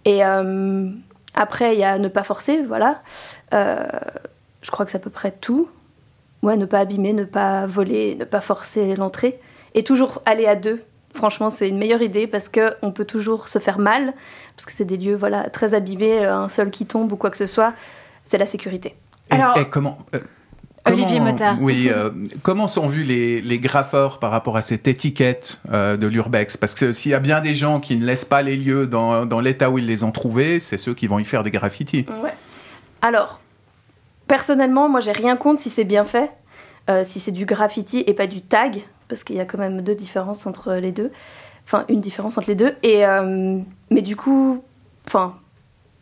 Et 0.05 0.23
après, 1.35 1.75
il 1.75 1.79
y 1.79 1.85
a 1.85 1.99
ne 1.99 2.09
pas 2.09 2.23
forcer, 2.23 2.61
voilà. 2.69 3.01
Je 3.51 4.71
crois 4.71 4.85
que 4.85 4.93
c'est 4.93 4.99
à 4.99 5.01
peu 5.01 5.09
près 5.09 5.31
tout. 5.31 5.69
Ouais, 6.43 6.57
ne 6.57 6.67
pas 6.67 6.79
abîmer, 6.81 7.13
ne 7.13 7.25
pas 7.25 7.67
voler, 7.67 8.15
ne 8.15 8.25
pas 8.25 8.41
forcer 8.41 8.95
l'entrée. 8.95 9.39
Et 9.75 9.83
toujours 9.83 10.23
aller 10.25 10.47
à 10.47 10.55
deux. 10.57 10.83
Franchement, 11.15 11.51
c'est 11.51 11.69
une 11.69 11.79
meilleure 11.79 12.03
idée 12.03 12.27
parce 12.27 12.49
qu'on 12.49 12.93
peut 12.93 13.05
toujours 13.05 13.49
se 13.49 13.59
faire 13.59 13.79
mal, 13.79 14.13
parce 14.57 14.67
que 14.67 14.73
c'est 14.73 14.85
des 14.85 14.97
lieux 14.97 15.17
voilà, 15.17 15.51
très 15.51 15.75
abîmés, 15.75 16.25
un 16.25 16.49
seul 16.49 16.71
qui 16.71 16.87
tombe 16.87 17.11
ou 17.13 17.17
quoi 17.17 17.31
que 17.31 17.37
ce 17.37 17.47
soit, 17.47 17.73
c'est 18.25 18.39
la 18.39 18.47
sécurité. 18.47 18.95
Et- 19.31 19.35
Alors- 19.35 19.57
et 19.59 19.67
comment 19.67 19.99
euh, 20.15 20.21
Olivier 20.87 21.21
Motard. 21.21 21.57
Oui, 21.61 21.89
euh, 21.91 22.11
comment 22.43 22.67
sont 22.69 22.87
vus 22.87 23.03
les, 23.03 23.41
les 23.43 23.59
graffeurs 23.59 24.19
par 24.21 24.31
rapport 24.31 24.57
à 24.57 24.63
cette 24.63 24.87
étiquette 24.89 25.61
euh, 25.73 25.97
de 25.97 26.07
l'urbex? 26.07 26.57
Parce 26.57 26.75
que 26.75 26.93
s'il 26.93 27.11
y 27.11 27.15
a 27.15 27.21
bien 27.21 27.41
des 27.41 27.53
gens 27.55 27.81
qui 27.81 27.97
ne 27.97 28.05
laissent 28.07 28.25
pas 28.25 28.41
les 28.43 28.57
lieux 28.57 28.87
dans, 28.87 29.27
dans 29.27 29.41
l'état 29.41 29.71
où 29.71 29.79
ils 29.79 29.87
les 29.87 30.03
ont 30.05 30.13
trouvés, 30.13 30.61
c'est 30.61 30.79
ceux 30.79 30.95
qui 30.95 31.07
vont 31.07 31.19
y 31.19 31.25
faire 31.27 31.43
des 31.43 31.51
graffitis. 31.51 32.07
Ouais. 32.23 32.33
Alors, 33.03 33.41
personnellement, 34.29 34.89
moi, 34.89 35.01
j'ai 35.01 35.13
rien 35.13 35.37
contre 35.37 35.61
si 35.61 35.71
c'est 35.71 35.85
bien 35.85 36.05
fait, 36.05 36.31
euh, 36.89 37.03
si 37.05 37.19
c'est 37.19 37.33
du 37.33 37.47
graffiti 37.47 38.05
et 38.07 38.15
pas 38.15 38.27
du 38.27 38.43
tag, 38.43 38.83
parce 39.09 39.25
qu'il 39.25 39.37
y 39.37 39.41
a 39.41 39.45
quand 39.45 39.59
même 39.59 39.83
deux 39.83 39.95
différences 39.95 40.47
entre 40.47 40.75
les 40.75 40.93
deux. 40.93 41.11
Enfin, 41.65 41.85
une 41.89 42.01
différence 42.01 42.39
entre 42.39 42.49
les 42.49 42.55
deux. 42.55 42.77
Et, 42.83 43.05
euh, 43.05 43.59
mais 43.91 44.03
du 44.03 44.17
coup, 44.17 44.63
enfin, 45.07 45.35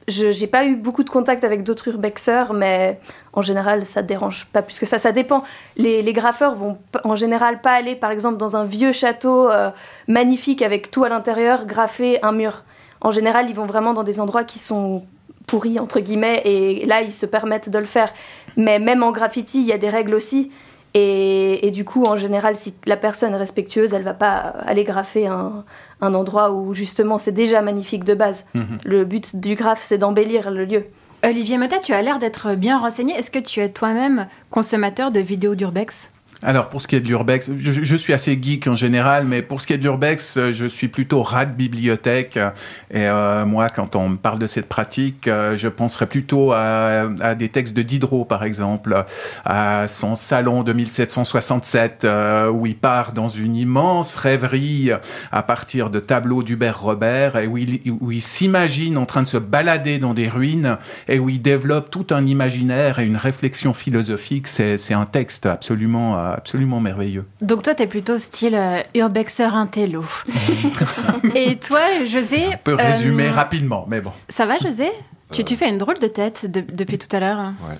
j'ai 0.08 0.46
pas 0.46 0.64
eu 0.64 0.76
beaucoup 0.76 1.02
de 1.02 1.10
contact 1.10 1.42
avec 1.42 1.64
d'autres 1.64 1.88
urbexeurs, 1.88 2.52
mais 2.52 3.00
en 3.32 3.42
général, 3.42 3.84
ça 3.84 4.02
dérange 4.02 4.46
pas 4.46 4.62
plus 4.62 4.78
que 4.78 4.86
ça. 4.86 4.98
Ça 4.98 5.10
dépend. 5.10 5.42
Les, 5.76 6.12
graffeurs 6.12 6.54
vont 6.54 6.78
en 7.02 7.16
général 7.16 7.60
pas 7.60 7.72
aller, 7.72 7.96
par 7.96 8.10
exemple, 8.12 8.36
dans 8.36 8.56
un 8.56 8.64
vieux 8.64 8.92
château 8.92 9.50
euh, 9.50 9.70
magnifique 10.06 10.62
avec 10.62 10.90
tout 10.90 11.02
à 11.02 11.08
l'intérieur, 11.08 11.66
graffer 11.66 12.22
un 12.22 12.32
mur. 12.32 12.62
En 13.00 13.10
général, 13.10 13.50
ils 13.50 13.56
vont 13.56 13.66
vraiment 13.66 13.94
dans 13.94 14.04
des 14.04 14.20
endroits 14.20 14.44
qui 14.44 14.58
sont 14.58 15.04
pourris, 15.46 15.78
entre 15.78 16.00
guillemets, 16.00 16.42
et 16.44 16.86
là, 16.86 17.02
ils 17.02 17.12
se 17.12 17.26
permettent 17.26 17.70
de 17.70 17.78
le 17.78 17.84
faire. 17.84 18.12
Mais 18.56 18.78
même 18.78 19.02
en 19.02 19.12
graffiti, 19.12 19.60
il 19.60 19.66
y 19.66 19.72
a 19.72 19.78
des 19.78 19.90
règles 19.90 20.14
aussi. 20.14 20.50
Et, 20.94 21.66
et 21.66 21.70
du 21.70 21.84
coup, 21.84 22.04
en 22.04 22.16
général, 22.16 22.56
si 22.56 22.74
la 22.86 22.96
personne 22.96 23.34
est 23.34 23.38
respectueuse, 23.38 23.92
elle 23.92 24.02
va 24.02 24.14
pas 24.14 24.54
aller 24.66 24.82
graffer 24.82 25.26
un, 25.26 25.64
un 26.00 26.14
endroit 26.14 26.52
où 26.52 26.74
justement 26.74 27.18
c'est 27.18 27.32
déjà 27.32 27.60
magnifique 27.62 28.04
de 28.04 28.14
base. 28.14 28.44
Mhm. 28.54 28.78
Le 28.84 29.04
but 29.04 29.36
du 29.36 29.54
graphe, 29.56 29.82
c'est 29.82 29.98
d'embellir 29.98 30.50
le 30.50 30.64
lieu. 30.64 30.84
Olivier 31.22 31.58
Mota, 31.58 31.78
tu 31.80 31.92
as 31.92 32.02
l'air 32.02 32.18
d'être 32.18 32.54
bien 32.54 32.78
renseigné. 32.78 33.14
Est-ce 33.14 33.30
que 33.30 33.38
tu 33.38 33.60
es 33.60 33.68
toi-même 33.68 34.26
consommateur 34.50 35.10
de 35.10 35.20
vidéos 35.20 35.54
d'urbex? 35.54 36.10
Alors, 36.42 36.68
pour 36.68 36.82
ce 36.82 36.88
qui 36.88 36.96
est 36.96 37.00
de 37.00 37.08
l'urbex, 37.08 37.50
je, 37.58 37.96
suis 37.96 38.12
assez 38.12 38.38
geek 38.40 38.66
en 38.66 38.76
général, 38.76 39.24
mais 39.26 39.42
pour 39.42 39.60
ce 39.60 39.66
qui 39.66 39.72
est 39.72 39.78
de 39.78 39.82
l'urbex, 39.82 40.36
euh, 40.36 40.52
je 40.52 40.66
suis 40.66 40.88
plutôt 40.88 41.22
rat 41.22 41.46
de 41.46 41.54
bibliothèque. 41.54 42.38
Et 42.90 43.06
euh, 43.08 43.44
moi, 43.46 43.68
quand 43.68 43.96
on 43.96 44.10
me 44.10 44.16
parle 44.16 44.38
de 44.38 44.46
cette 44.46 44.68
pratique, 44.68 45.28
euh, 45.28 45.56
je 45.56 45.68
penserais 45.68 46.06
plutôt 46.06 46.52
à, 46.52 47.34
des 47.36 47.48
textes 47.48 47.74
de 47.74 47.82
Diderot, 47.82 48.24
par 48.24 48.44
exemple, 48.44 49.04
à 49.44 49.86
son 49.88 50.14
salon 50.14 50.62
de 50.62 50.72
1767, 50.72 52.04
euh, 52.04 52.48
où 52.48 52.66
il 52.66 52.76
part 52.76 53.12
dans 53.12 53.28
une 53.28 53.56
immense 53.56 54.16
rêverie 54.16 54.90
à 55.32 55.42
partir 55.42 55.90
de 55.90 56.00
tableaux 56.00 56.42
d'Hubert 56.42 56.80
Robert, 56.80 57.36
et 57.36 57.46
où 57.46 57.56
il, 57.58 57.80
où 58.00 58.12
il 58.12 58.22
s'imagine 58.22 58.98
en 58.98 59.06
train 59.06 59.22
de 59.22 59.26
se 59.26 59.36
balader 59.36 59.98
dans 59.98 60.14
des 60.14 60.28
ruines, 60.28 60.78
et 61.08 61.18
où 61.18 61.28
il 61.28 61.42
développe 61.42 61.90
tout 61.90 62.06
un 62.10 62.26
imaginaire 62.26 62.98
et 62.98 63.06
une 63.06 63.16
réflexion 63.16 63.72
philosophique. 63.72 64.48
C'est 64.48 64.94
un 64.94 65.06
texte 65.06 65.46
absolument, 65.46 66.25
absolument 66.32 66.80
merveilleux. 66.80 67.24
Donc 67.40 67.62
toi, 67.62 67.74
t'es 67.74 67.86
plutôt 67.86 68.18
style 68.18 68.54
euh, 68.54 68.82
urbexeur 68.94 69.54
intello. 69.54 70.04
Et 71.34 71.56
toi, 71.56 72.04
José 72.04 72.48
On 72.52 72.56
peut 72.58 72.72
euh, 72.72 72.76
résumer 72.76 73.30
rapidement, 73.30 73.84
mais 73.88 74.00
bon. 74.00 74.12
Ça 74.28 74.46
va, 74.46 74.58
José? 74.58 74.90
Tu, 75.32 75.44
tu 75.44 75.56
fais 75.56 75.68
une 75.68 75.78
drôle 75.78 75.98
de 75.98 76.06
tête 76.06 76.46
de- 76.50 76.60
depuis 76.60 76.98
tout 76.98 77.14
à 77.14 77.20
l'heure. 77.20 77.38
Ouais. 77.68 77.78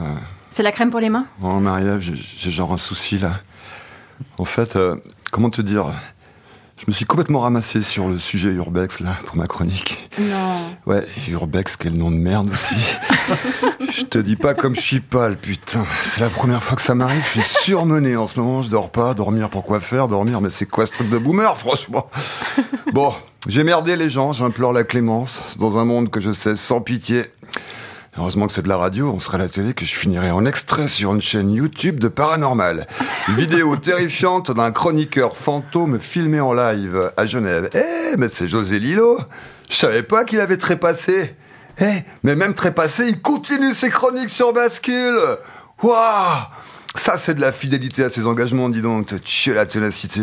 Euh, 0.00 0.02
C'est 0.50 0.62
la 0.62 0.70
crème 0.72 0.90
pour 0.90 1.00
les 1.00 1.08
mains? 1.10 1.26
Oh, 1.42 1.54
Marie-Ève, 1.60 2.00
j'ai- 2.00 2.50
genre 2.50 2.72
un 2.72 2.78
souci 2.78 3.18
là. 3.18 3.32
En 4.38 4.44
fait, 4.44 4.76
euh, 4.76 4.96
comment 5.32 5.50
te 5.50 5.60
dire? 5.62 5.92
Je 6.78 6.84
me 6.86 6.92
suis 6.92 7.04
complètement 7.04 7.40
ramassé 7.40 7.82
sur 7.82 8.08
le 8.08 8.18
sujet 8.18 8.50
Urbex 8.50 9.00
là 9.00 9.16
pour 9.26 9.36
ma 9.36 9.48
chronique. 9.48 10.08
Non. 10.18 10.60
Ouais, 10.86 11.04
Urbex, 11.28 11.76
quel 11.76 11.94
nom 11.94 12.10
de 12.12 12.16
merde 12.16 12.50
aussi. 12.52 12.76
je 13.92 14.02
te 14.02 14.18
dis 14.18 14.36
pas 14.36 14.54
comme 14.54 14.76
je 14.76 14.80
suis 14.80 15.00
pas, 15.00 15.28
le 15.28 15.34
putain. 15.34 15.84
C'est 16.04 16.20
la 16.20 16.30
première 16.30 16.62
fois 16.62 16.76
que 16.76 16.82
ça 16.82 16.94
m'arrive. 16.94 17.26
Je 17.34 17.40
suis 17.40 17.62
surmené 17.64 18.16
en 18.16 18.28
ce 18.28 18.38
moment. 18.38 18.62
Je 18.62 18.70
dors 18.70 18.90
pas. 18.90 19.12
Dormir, 19.14 19.50
pourquoi 19.50 19.80
faire? 19.80 20.06
Dormir, 20.06 20.40
mais 20.40 20.50
c'est 20.50 20.66
quoi 20.66 20.86
ce 20.86 20.92
truc 20.92 21.10
de 21.10 21.18
boomer, 21.18 21.56
franchement? 21.58 22.08
Bon, 22.92 23.12
j'ai 23.48 23.64
merdé 23.64 23.96
les 23.96 24.08
gens. 24.08 24.32
J'implore 24.32 24.72
la 24.72 24.84
clémence 24.84 25.40
dans 25.58 25.78
un 25.78 25.84
monde 25.84 26.10
que 26.10 26.20
je 26.20 26.30
sais 26.30 26.54
sans 26.54 26.80
pitié. 26.80 27.24
Heureusement 28.18 28.48
que 28.48 28.52
c'est 28.52 28.62
de 28.62 28.68
la 28.68 28.76
radio, 28.76 29.12
on 29.14 29.20
serait 29.20 29.36
à 29.36 29.42
la 29.42 29.48
télé, 29.48 29.74
que 29.74 29.84
je 29.84 29.94
finirais 29.94 30.32
en 30.32 30.44
extrait 30.44 30.88
sur 30.88 31.14
une 31.14 31.20
chaîne 31.20 31.52
YouTube 31.52 32.00
de 32.00 32.08
paranormal. 32.08 32.88
Vidéo 33.28 33.76
terrifiante 33.80 34.50
d'un 34.50 34.72
chroniqueur 34.72 35.36
fantôme 35.36 36.00
filmé 36.00 36.40
en 36.40 36.52
live 36.52 37.12
à 37.16 37.26
Genève. 37.26 37.70
Eh, 37.74 38.16
mais 38.16 38.28
c'est 38.28 38.48
José 38.48 38.80
Lillo 38.80 39.20
Je 39.70 39.76
savais 39.76 40.02
pas 40.02 40.24
qu'il 40.24 40.40
avait 40.40 40.56
trépassé 40.56 41.36
Eh, 41.80 42.02
mais 42.24 42.34
même 42.34 42.54
trépassé, 42.54 43.06
il 43.06 43.20
continue 43.20 43.72
ses 43.72 43.88
chroniques 43.88 44.30
sur 44.30 44.52
bascule 44.52 45.20
Waouh 45.80 46.48
ça, 46.94 47.16
c'est 47.16 47.34
de 47.34 47.40
la 47.40 47.52
fidélité 47.52 48.02
à 48.02 48.08
ses 48.08 48.26
engagements, 48.26 48.68
dis 48.68 48.82
donc. 48.82 49.14
Tu 49.22 49.54
la 49.54 49.66
ténacité. 49.66 50.20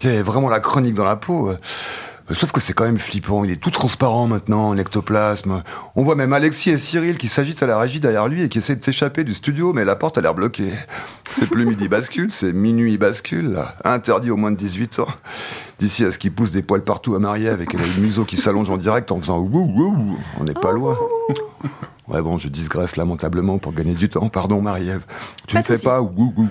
Il 0.00 0.10
y 0.10 0.16
a 0.16 0.22
vraiment 0.22 0.48
la 0.48 0.60
chronique 0.60 0.94
dans 0.94 1.04
la 1.04 1.16
peau. 1.16 1.52
Euh, 2.30 2.34
Sauf 2.34 2.52
que 2.52 2.60
c'est 2.60 2.72
quand 2.72 2.84
même 2.84 2.98
flippant, 2.98 3.44
il 3.44 3.50
est 3.50 3.56
tout 3.56 3.70
transparent 3.70 4.26
maintenant, 4.26 4.68
en 4.68 4.76
ectoplasme. 4.78 5.62
On 5.94 6.02
voit 6.02 6.14
même 6.14 6.32
Alexis 6.32 6.70
et 6.70 6.78
Cyril 6.78 7.18
qui 7.18 7.28
s'agitent 7.28 7.62
à 7.62 7.66
la 7.66 7.78
régie 7.78 8.00
derrière 8.00 8.28
lui 8.28 8.42
et 8.42 8.48
qui 8.48 8.58
essaient 8.58 8.76
de 8.76 8.84
s'échapper 8.84 9.24
du 9.24 9.34
studio, 9.34 9.72
mais 9.72 9.84
la 9.84 9.96
porte 9.96 10.18
a 10.18 10.20
l'air 10.20 10.34
bloquée. 10.34 10.72
C'est 11.30 11.48
plus 11.48 11.66
midi 11.66 11.88
bascule, 11.88 12.32
c'est 12.32 12.52
minuit 12.52 12.98
bascule, 12.98 13.52
là. 13.52 13.72
Interdit 13.84 14.30
aux 14.30 14.36
moins 14.36 14.50
de 14.52 14.56
18 14.56 15.00
ans. 15.00 15.08
D'ici 15.78 16.04
à 16.04 16.10
ce 16.12 16.18
qu'il 16.18 16.32
pousse 16.32 16.52
des 16.52 16.62
poils 16.62 16.82
partout 16.82 17.14
à 17.14 17.18
Marie-Ève 17.18 17.60
et 17.60 17.66
qu'elle 17.66 17.82
a 17.82 17.86
le 17.86 18.00
museau 18.00 18.24
qui 18.24 18.36
s'allonge 18.36 18.70
en 18.70 18.78
direct 18.78 19.12
en 19.12 19.20
faisant 19.20 19.38
wouh 19.38 19.70
wouh, 19.76 20.16
on 20.40 20.44
n'est 20.44 20.54
pas 20.54 20.72
loin. 20.72 20.96
Ouais 22.08 22.22
bon, 22.22 22.38
je 22.38 22.48
digresse 22.48 22.96
lamentablement 22.96 23.58
pour 23.58 23.72
gagner 23.72 23.92
du 23.94 24.08
temps, 24.08 24.28
pardon 24.28 24.62
Marie-Ève. 24.62 25.04
Tu 25.46 25.54
Pas 25.54 25.60
ne 25.60 25.64
fais 25.66 25.78
pas 25.78 26.00
wouh 26.00 26.32
wouh. 26.36 26.48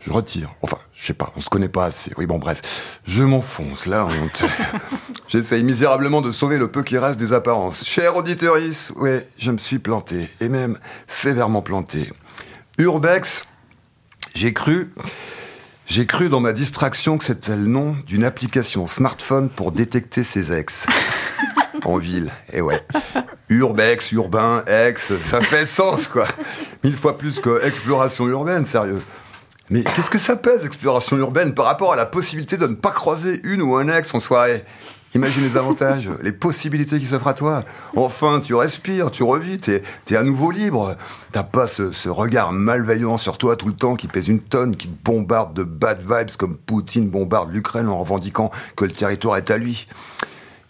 Je 0.00 0.10
retire. 0.10 0.54
Enfin, 0.62 0.78
je 0.96 1.08
sais 1.08 1.14
pas, 1.14 1.30
on 1.36 1.40
se 1.40 1.50
connaît 1.50 1.68
pas 1.68 1.84
assez. 1.84 2.10
Oui, 2.16 2.24
bon, 2.24 2.38
bref. 2.38 3.00
Je 3.04 3.22
m'enfonce, 3.22 3.84
la 3.84 4.06
honte. 4.06 4.42
J'essaye 5.28 5.62
misérablement 5.62 6.22
de 6.22 6.32
sauver 6.32 6.56
le 6.56 6.68
peu 6.68 6.82
qui 6.82 6.96
reste 6.96 7.18
des 7.18 7.34
apparences. 7.34 7.84
Cher 7.84 8.16
auditeurice, 8.16 8.92
ouais, 8.96 9.28
je 9.36 9.50
me 9.50 9.58
suis 9.58 9.78
planté. 9.78 10.30
Et 10.40 10.48
même 10.48 10.78
sévèrement 11.06 11.60
planté. 11.60 12.10
Urbex, 12.78 13.44
j'ai 14.34 14.54
cru. 14.54 14.94
J'ai 15.86 16.06
cru 16.06 16.30
dans 16.30 16.40
ma 16.40 16.54
distraction 16.54 17.18
que 17.18 17.24
c'était 17.24 17.56
le 17.56 17.66
nom 17.66 17.94
d'une 18.06 18.24
application 18.24 18.86
smartphone 18.86 19.50
pour 19.50 19.72
détecter 19.72 20.24
ses 20.24 20.50
ex. 20.52 20.86
en 21.84 21.98
ville, 21.98 22.30
et 22.52 22.62
ouais. 22.62 22.82
Urbex, 23.50 24.12
urbain, 24.12 24.64
ex, 24.66 25.16
ça 25.18 25.42
fait 25.42 25.66
sens, 25.66 26.08
quoi. 26.08 26.26
Mille 26.82 26.96
fois 26.96 27.18
plus 27.18 27.38
que 27.38 27.62
exploration 27.64 28.26
urbaine, 28.26 28.64
sérieux. 28.64 29.02
Mais 29.68 29.82
qu'est-ce 29.82 30.10
que 30.10 30.18
ça 30.18 30.36
pèse, 30.36 30.64
exploration 30.64 31.16
urbaine, 31.16 31.52
par 31.52 31.64
rapport 31.64 31.92
à 31.92 31.96
la 31.96 32.06
possibilité 32.06 32.56
de 32.56 32.66
ne 32.66 32.74
pas 32.74 32.92
croiser 32.92 33.40
une 33.42 33.62
ou 33.62 33.76
un 33.76 33.88
ex 33.88 34.14
en 34.14 34.20
soirée? 34.20 34.64
Imagine 35.16 35.42
les 35.44 35.56
avantages, 35.56 36.08
les 36.22 36.30
possibilités 36.30 37.00
qui 37.00 37.06
s'offrent 37.06 37.26
à 37.26 37.34
toi. 37.34 37.64
Enfin, 37.96 38.40
tu 38.40 38.54
respires, 38.54 39.10
tu 39.10 39.24
revis, 39.24 39.58
t'es 39.58 39.82
es 40.10 40.16
à 40.16 40.22
nouveau 40.22 40.50
libre. 40.52 40.96
T'as 41.32 41.42
pas 41.42 41.66
ce, 41.66 41.90
ce 41.90 42.08
regard 42.08 42.52
malveillant 42.52 43.16
sur 43.16 43.38
toi 43.38 43.56
tout 43.56 43.66
le 43.66 43.74
temps 43.74 43.96
qui 43.96 44.06
pèse 44.06 44.28
une 44.28 44.40
tonne, 44.40 44.76
qui 44.76 44.88
te 44.88 45.04
bombarde 45.04 45.54
de 45.54 45.64
bad 45.64 46.00
vibes 46.00 46.36
comme 46.36 46.56
Poutine 46.56 47.08
bombarde 47.08 47.50
l'Ukraine 47.50 47.88
en 47.88 47.98
revendiquant 47.98 48.52
que 48.76 48.84
le 48.84 48.92
territoire 48.92 49.36
est 49.36 49.50
à 49.50 49.56
lui. 49.56 49.88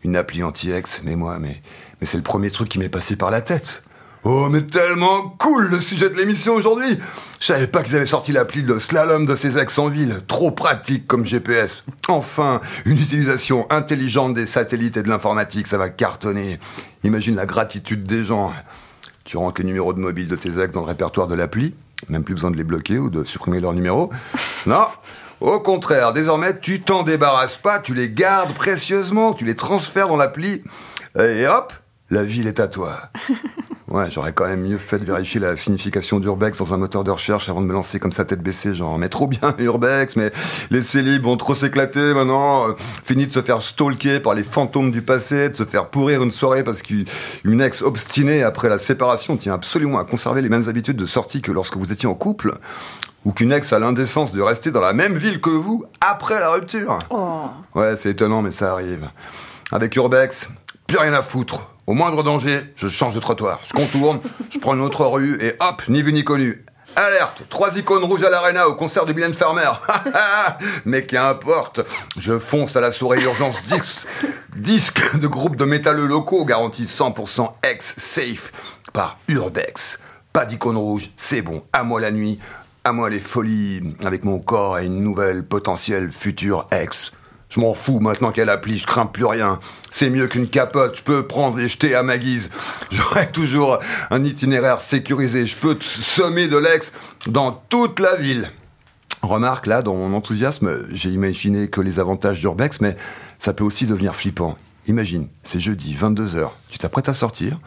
Une 0.05 0.17
appli 0.17 0.43
anti-ex, 0.43 1.03
mais 1.05 1.17
moi, 1.17 1.39
mais, 1.39 1.61
mais 2.01 2.07
c'est 2.07 2.17
le 2.17 2.23
premier 2.23 2.51
truc 2.51 2.69
qui 2.69 2.79
m'est 2.79 2.89
passé 2.89 3.17
par 3.17 3.31
la 3.31 3.43
tête. 3.43 3.83
Oh, 4.29 4.49
mais 4.51 4.63
tellement 4.63 5.37
cool 5.39 5.69
le 5.69 5.79
sujet 5.79 6.11
de 6.11 6.17
l'émission 6.17 6.55
aujourd'hui 6.55 6.99
Je 7.39 7.47
savais 7.47 7.69
pas 7.69 7.85
qu'ils 7.85 7.95
avaient 7.95 8.07
sorti 8.07 8.33
l'appli 8.33 8.65
de 8.65 8.77
slalom 8.77 9.25
de 9.25 9.37
ces 9.37 9.57
ex 9.57 9.79
en 9.79 9.89
ville. 9.89 10.21
Trop 10.27 10.51
pratique 10.51 11.07
comme 11.07 11.25
GPS. 11.25 11.85
Enfin, 12.09 12.61
une 12.87 12.99
utilisation 12.99 13.71
intelligente 13.71 14.35
des 14.35 14.47
satellites 14.47 14.97
et 14.97 15.05
de 15.05 15.09
l'informatique, 15.09 15.69
ça 15.69 15.79
va 15.79 15.91
cartonner. 15.91 16.59
Imagine 17.05 17.37
la 17.37 17.47
gratitude 17.47 18.03
des 18.03 18.25
gens. 18.25 18.53
Tu 19.23 19.37
rentres 19.37 19.61
les 19.61 19.67
numéros 19.69 19.93
de 19.93 20.01
mobile 20.01 20.27
de 20.27 20.35
tes 20.35 20.61
ex 20.61 20.75
dans 20.75 20.81
le 20.81 20.89
répertoire 20.89 21.29
de 21.29 21.37
l'appli. 21.37 21.77
Même 22.09 22.25
plus 22.25 22.35
besoin 22.35 22.51
de 22.51 22.57
les 22.57 22.65
bloquer 22.65 22.99
ou 22.99 23.11
de 23.11 23.23
supprimer 23.23 23.61
leurs 23.61 23.75
numéros. 23.75 24.11
Non 24.67 24.87
au 25.41 25.61
contraire, 25.61 26.15
désormais, 26.15 26.59
tu 26.59 26.81
t'en 26.81 27.03
débarrasses 27.03 27.59
pas, 27.59 27.79
tu 27.79 27.93
les 27.93 28.09
gardes 28.09 28.55
précieusement, 28.55 29.35
tu 29.35 29.45
les 29.45 29.55
transfères 29.55 30.09
dans 30.09 30.17
l'appli, 30.17 30.63
et 31.15 31.47
hop, 31.47 31.75
la 32.09 32.25
ville 32.25 32.47
est 32.47 32.59
à 32.59 32.69
toi. 32.69 33.11
Ouais, 33.89 34.11
j'aurais 34.11 34.33
quand 34.33 34.47
même 34.47 34.63
mieux 34.63 34.79
fait 34.79 34.99
de 34.99 35.05
vérifier 35.05 35.39
la 35.39 35.57
signification 35.57 36.19
d'Urbex 36.19 36.59
dans 36.59 36.75
un 36.75 36.77
moteur 36.77 37.05
de 37.05 37.13
recherche 37.13 37.49
avant 37.49 37.61
de 37.61 37.67
me 37.67 37.73
lancer 37.73 38.01
comme 38.01 38.11
ça 38.11 38.25
tête 38.25 38.43
baissée, 38.43 38.75
genre, 38.75 38.99
mais 38.99 39.09
trop 39.09 39.29
bien 39.29 39.55
Urbex, 39.59 40.17
mais 40.17 40.33
les 40.71 40.83
célibes 40.83 41.23
vont 41.23 41.37
trop 41.37 41.55
s'éclater 41.55 42.13
maintenant, 42.13 42.69
euh, 42.69 42.73
fini 43.05 43.29
de 43.29 43.33
se 43.33 43.41
faire 43.43 43.63
stalker 43.63 44.19
par 44.19 44.35
les 44.35 44.43
fantômes 44.43 44.91
du 44.91 45.03
passé, 45.03 45.51
de 45.51 45.55
se 45.55 45.63
faire 45.63 45.89
pourrir 45.89 46.21
une 46.25 46.33
soirée 46.33 46.65
parce 46.65 46.83
qu'une 46.83 47.61
ex 47.61 47.83
obstinée 47.83 48.43
après 48.43 48.69
la 48.69 48.79
séparation 48.79 49.37
tient 49.37 49.55
absolument 49.55 50.01
à 50.01 50.05
conserver 50.05 50.43
les 50.43 50.49
mêmes 50.49 50.69
habitudes 50.69 50.97
de 50.97 51.07
sortie 51.07 51.41
que 51.41 51.53
lorsque 51.53 51.77
vous 51.77 51.93
étiez 51.93 52.09
en 52.09 52.15
couple, 52.15 52.59
ou 53.25 53.31
qu'une 53.31 53.53
ex 53.53 53.73
a 53.73 53.79
l'indécence 53.79 54.33
de 54.33 54.43
rester 54.43 54.73
dans 54.73 54.81
la 54.81 54.95
même 54.95 55.17
ville 55.17 55.41
que 55.41 55.51
vous 55.51 55.85
après 56.01 56.41
la 56.41 56.51
rupture. 56.51 56.99
Oh. 57.11 57.45
Ouais, 57.77 57.97
c'est 57.97 58.11
étonnant, 58.11 58.43
mais 58.43 58.51
ça 58.51 58.73
arrive. 58.73 59.09
Avec 59.71 59.95
Urbex, 59.95 60.49
plus 60.89 60.99
rien 60.99 61.13
à 61.13 61.23
foutre. 61.23 61.76
Au 61.87 61.95
moindre 61.95 62.25
danger, 62.25 62.63
je 62.75 62.89
change 62.89 63.15
de 63.15 63.21
trottoir. 63.21 63.61
Je 63.69 63.73
contourne, 63.73 64.19
je 64.51 64.59
prends 64.59 64.75
une 64.75 64.81
autre 64.81 65.05
rue 65.05 65.39
et 65.41 65.53
hop, 65.61 65.85
ni 65.89 66.03
vu 66.03 66.13
ni 66.13 66.25
connu. 66.25 66.65
Alerte 66.97 67.45
Trois 67.49 67.79
icônes 67.79 68.03
rouges 68.03 68.25
à 68.25 68.31
l'arena 68.31 68.67
au 68.67 68.75
concert 68.75 69.07
du 69.07 69.15
Billion 69.15 69.33
Farmer. 69.33 69.71
Mais 70.85 71.05
qu'importe, 71.05 71.81
je 72.17 72.41
fonce 72.41 72.75
à 72.75 72.81
la 72.81 72.91
soirée 72.91 73.23
urgence 73.23 73.63
disque, 73.67 74.05
disque 74.57 75.17
de 75.17 75.29
groupe 75.29 75.55
de 75.55 75.65
métalleux 75.65 76.07
locaux 76.07 76.45
garantis 76.45 76.85
100% 76.87 77.53
ex-safe 77.63 78.51
par 78.93 79.19
Urbex. 79.29 80.01
Pas 80.33 80.45
d'icône 80.45 80.79
rouge, 80.79 81.11
c'est 81.17 81.43
bon, 81.43 81.63
à 81.73 81.85
moi 81.85 82.01
la 82.01 82.11
nuit, 82.11 82.41
à 82.83 82.93
moi 82.93 83.11
les 83.11 83.21
folies, 83.21 83.95
avec 84.05 84.25
mon 84.25 84.41
corps 84.41 84.81
et 84.81 84.87
une 84.87 85.05
nouvelle 85.05 85.45
potentielle 85.45 86.11
future 86.11 86.67
ex. 86.73 87.13
Je 87.49 87.61
m'en 87.61 87.75
fous 87.75 88.01
maintenant 88.01 88.33
qu'elle 88.33 88.49
applique, 88.49 88.81
je 88.81 88.87
crains 88.87 89.07
plus 89.07 89.25
rien. 89.25 89.61
C'est 89.91 90.11
mieux 90.11 90.27
qu'une 90.27 90.49
capote, 90.49 90.99
je 90.99 91.03
peux 91.03 91.27
prendre 91.27 91.59
et 91.61 91.69
jeter 91.69 91.95
à 91.95 92.03
ma 92.03 92.19
guise. 92.19 92.51
J'aurai 92.91 93.31
toujours 93.31 93.79
un 94.11 94.25
itinéraire 94.25 94.81
sécurisé, 94.81 95.47
je 95.47 95.57
peux 95.57 95.77
sommer 95.81 96.49
de 96.49 96.57
l'ex 96.57 96.93
dans 97.27 97.53
toute 97.53 98.01
la 98.01 98.17
ville. 98.17 98.51
Remarque, 99.23 99.67
là, 99.67 99.83
dans 99.83 99.95
mon 99.95 100.15
enthousiasme, 100.15 100.87
j'ai 100.93 101.11
imaginé 101.11 101.69
que 101.69 101.81
les 101.81 101.99
avantages 101.99 102.41
d'Urbex, 102.41 102.81
mais 102.81 102.97
ça 103.39 103.53
peut 103.53 103.65
aussi 103.65 103.87
devenir 103.87 104.15
flippant. 104.15 104.57
Imagine, 104.89 105.27
c'est 105.43 105.59
jeudi, 105.59 105.97
22h, 105.99 106.51
tu 106.69 106.79
t'apprêtes 106.79 107.09
à 107.09 107.15
sortir, 107.15 107.59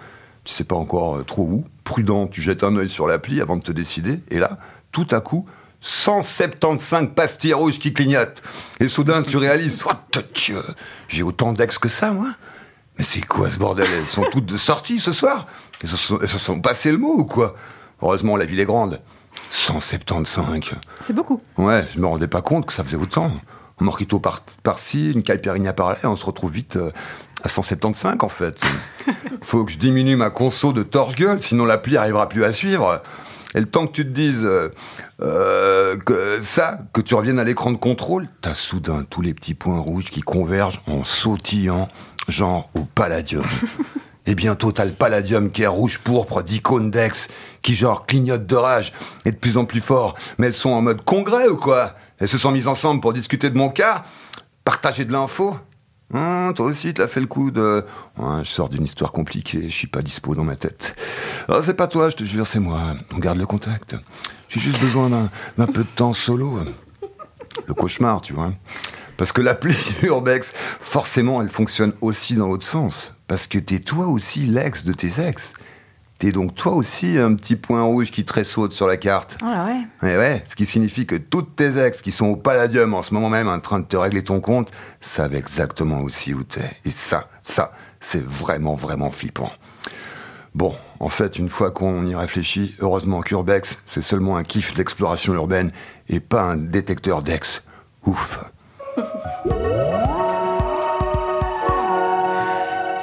tu 0.45 0.53
sais 0.53 0.63
pas 0.63 0.75
encore 0.75 1.17
euh, 1.17 1.24
trop 1.24 1.43
où, 1.43 1.65
prudent, 1.83 2.27
tu 2.27 2.41
jettes 2.41 2.63
un 2.63 2.75
œil 2.77 2.88
sur 2.88 3.07
l'appli 3.07 3.41
avant 3.41 3.57
de 3.57 3.62
te 3.62 3.74
décider, 3.74 4.19
et 4.29 4.39
là, 4.39 4.57
tout 4.91 5.07
à 5.12 5.19
coup, 5.19 5.45
175 5.81 7.09
pastilles 7.15 7.53
rouges 7.53 7.79
qui 7.79 7.93
clignotent. 7.93 8.41
Et 8.79 8.88
soudain, 8.88 9.24
tu 9.24 9.38
réalises, 9.38 9.81
oh, 9.86 9.91
Dieu, 10.33 10.62
j'ai 11.07 11.24
autant 11.24 11.53
d'ex 11.53 11.77
que 11.77 11.89
ça, 11.89 12.12
moi 12.12 12.27
Mais 12.98 13.03
c'est 13.03 13.21
quoi 13.21 13.50
ce 13.50 13.57
bordel? 13.57 13.88
Elles 13.91 14.07
sont 14.07 14.25
toutes 14.31 14.45
de 14.45 14.57
sortie 14.57 15.00
ce 15.00 15.13
soir 15.13 15.48
elles 15.81 15.89
se, 15.89 15.95
sont, 15.95 16.19
elles 16.21 16.27
se 16.29 16.38
sont 16.38 16.59
passées 16.59 16.91
le 16.91 16.98
mot 16.98 17.13
ou 17.19 17.25
quoi? 17.25 17.55
Heureusement, 18.01 18.36
la 18.36 18.45
ville 18.45 18.59
est 18.59 18.65
grande. 18.65 19.00
175. 19.51 20.71
C'est 21.01 21.13
beaucoup. 21.13 21.41
Ouais, 21.57 21.86
je 21.93 22.00
me 22.00 22.05
rendais 22.07 22.27
pas 22.27 22.41
compte 22.41 22.65
que 22.65 22.74
ça 22.74 22.83
faisait 22.83 22.98
autant. 22.98 23.31
Un 23.79 23.86
morquito 23.86 24.19
par- 24.19 24.41
par-ci, 24.63 25.12
une 25.12 25.24
caipirinha 25.24 25.71
par-là, 25.71 25.98
on 26.03 26.17
se 26.17 26.25
retrouve 26.25 26.51
vite 26.51 26.75
euh, 26.75 26.91
à 27.43 27.48
175 27.48 28.17
en 28.21 28.27
fait. 28.27 28.59
Faut 29.41 29.63
que 29.63 29.71
je 29.71 29.77
diminue 29.77 30.17
ma 30.17 30.29
conso 30.29 30.74
de 30.74 30.83
torche-gueule, 30.83 31.41
sinon 31.41 31.63
l'appli 31.63 31.95
arrivera 31.95 32.27
plus 32.27 32.43
à 32.43 32.51
suivre. 32.51 33.01
Et 33.56 33.60
le 33.60 33.65
temps 33.65 33.88
que 33.88 33.91
tu 33.91 34.03
te 34.03 34.12
dises 34.12 34.46
euh, 34.46 34.70
euh, 35.22 35.98
que 35.98 36.39
ça, 36.41 36.79
que 36.94 37.01
tu 37.01 37.15
reviennes 37.15 37.39
à 37.39 37.44
l'écran 37.44 37.72
de 37.72 37.77
contrôle, 37.77 38.27
t'as 38.41 38.53
soudain 38.53 39.06
tous 39.10 39.22
les 39.22 39.34
petits 39.34 39.56
points 39.56 39.79
rouges 39.79 40.06
qui 40.06 40.22
convergent 40.22 40.82
en 40.88 41.03
sautillant, 41.03 41.89
genre 42.27 42.70
au 42.75 42.82
palladium. 42.82 43.46
Et 44.27 44.36
bientôt, 44.36 44.72
t'as 44.72 44.86
le 44.86 44.91
palladium 44.91 45.50
qui 45.50 45.63
est 45.63 45.68
rouge 45.68 46.01
pourpre 46.03 46.44
d'icônes 46.44 46.91
d'ex, 46.91 47.29
qui 47.63 47.74
genre 47.74 48.06
clignotent 48.06 48.46
de 48.46 48.56
rage, 48.56 48.94
et 49.25 49.32
de 49.32 49.38
plus 49.38 49.58
en 49.58 49.65
plus 49.65 49.82
fort. 49.82 50.15
Mais 50.38 50.48
elles 50.48 50.53
sont 50.53 50.70
en 50.70 50.84
mode 50.84 51.03
congrès 51.03 51.48
ou 51.48 51.58
quoi? 51.58 51.96
Elles 52.20 52.27
se 52.27 52.38
sont 52.38 52.51
mises 52.51 52.68
ensemble 52.68 53.01
pour 53.01 53.13
discuter 53.13 53.50
de 53.50 53.58
mon 53.58 53.70
cas 53.70 54.03
Partager 54.65 55.06
de 55.06 55.12
l'info 55.12 55.58
Hum, 56.13 56.54
toi 56.56 56.66
aussi, 56.66 56.94
t'as 56.94 57.08
fait 57.08 57.20
le 57.20 57.28
coup 57.28 57.51
de... 57.51 57.86
Ouais, 58.18 58.44
je 58.44 58.50
sors 58.50 58.70
d'une 58.70 58.84
histoire 58.84 59.12
compliquée, 59.12 59.63
je 59.66 59.75
suis 59.75 59.88
pas 59.88 60.01
dispo 60.01 60.34
dans 60.34 60.44
ma 60.44 60.56
tête. 60.56 60.96
Ah, 61.48 61.60
c'est 61.62 61.75
pas 61.75 61.88
toi, 61.88 62.10
je 62.10 62.16
te 62.16 62.24
jure, 62.24 62.48
c'est 62.48 62.60
moi. 62.60 62.96
On 63.13 63.20
garde 63.20 63.38
le 63.38 63.46
contact. 63.46 63.96
J'ai 64.50 64.60
juste 64.60 64.80
besoin 64.80 65.30
d'un 65.58 65.68
peu 65.68 65.84
de 65.84 65.89
temps 65.96 66.13
solo. 66.13 66.60
Le 67.68 67.74
cauchemar, 67.74 68.22
tu 68.22 68.34
vois. 68.34 68.54
Parce 69.18 69.32
que 69.32 69.42
l'appli 69.42 69.75
Urbex, 70.01 70.54
forcément, 70.80 71.42
elle 71.42 71.50
fonctionne 71.50 71.94
aussi 72.01 72.36
dans 72.36 72.48
l'autre 72.48 72.66
sens. 72.66 73.13
Parce 73.28 73.48
que 73.48 73.60
t'es 73.60 73.80
toi 73.80 74.08
aussi 74.08 74.48
l'ex 74.48 74.86
de 74.86 74.94
tes 74.94 75.22
ex. 75.22 75.54
T'es 76.19 76.33
donc 76.33 76.53
toi 76.53 76.73
aussi 76.73 77.17
un 77.17 77.33
petit 77.33 77.55
point 77.55 77.81
rouge 77.81 78.11
qui 78.11 78.25
tressaute 78.25 78.73
sur 78.73 78.88
la 78.88 78.97
carte. 78.97 79.38
Ah 79.41 79.65
ouais. 79.65 79.79
Ouais, 80.03 80.17
ouais, 80.17 80.43
ce 80.49 80.55
qui 80.57 80.65
signifie 80.65 81.05
que 81.05 81.15
toutes 81.15 81.55
tes 81.55 81.79
ex 81.79 82.01
qui 82.01 82.11
sont 82.11 82.25
au 82.27 82.35
palladium 82.35 82.93
en 82.93 83.01
ce 83.01 83.13
moment 83.13 83.29
même 83.29 83.47
en 83.47 83.61
train 83.61 83.79
de 83.79 83.85
te 83.85 83.95
régler 83.95 84.21
ton 84.21 84.41
compte 84.41 84.69
savent 84.99 85.34
exactement 85.34 86.01
aussi 86.01 86.34
où 86.34 86.43
t'es. 86.43 86.69
Et 86.84 86.89
ça, 86.89 87.29
ça, 87.41 87.71
c'est 88.01 88.21
vraiment, 88.21 88.75
vraiment 88.75 89.12
flippant. 89.12 89.49
Bon, 90.53 90.75
en 90.99 91.08
fait, 91.08 91.39
une 91.39 91.47
fois 91.47 91.71
qu'on 91.71 92.05
y 92.05 92.15
réfléchit, 92.15 92.75
heureusement 92.79 93.21
qu'Urbex, 93.21 93.79
c'est 93.86 94.01
seulement 94.01 94.36
un 94.36 94.43
kiff 94.43 94.73
d'exploration 94.73 95.34
urbaine 95.34 95.71
et 96.10 96.19
pas 96.19 96.41
un 96.41 96.58
détecteur 96.58 97.21
d'ex. 97.21 97.63
Ouf. 98.05 98.43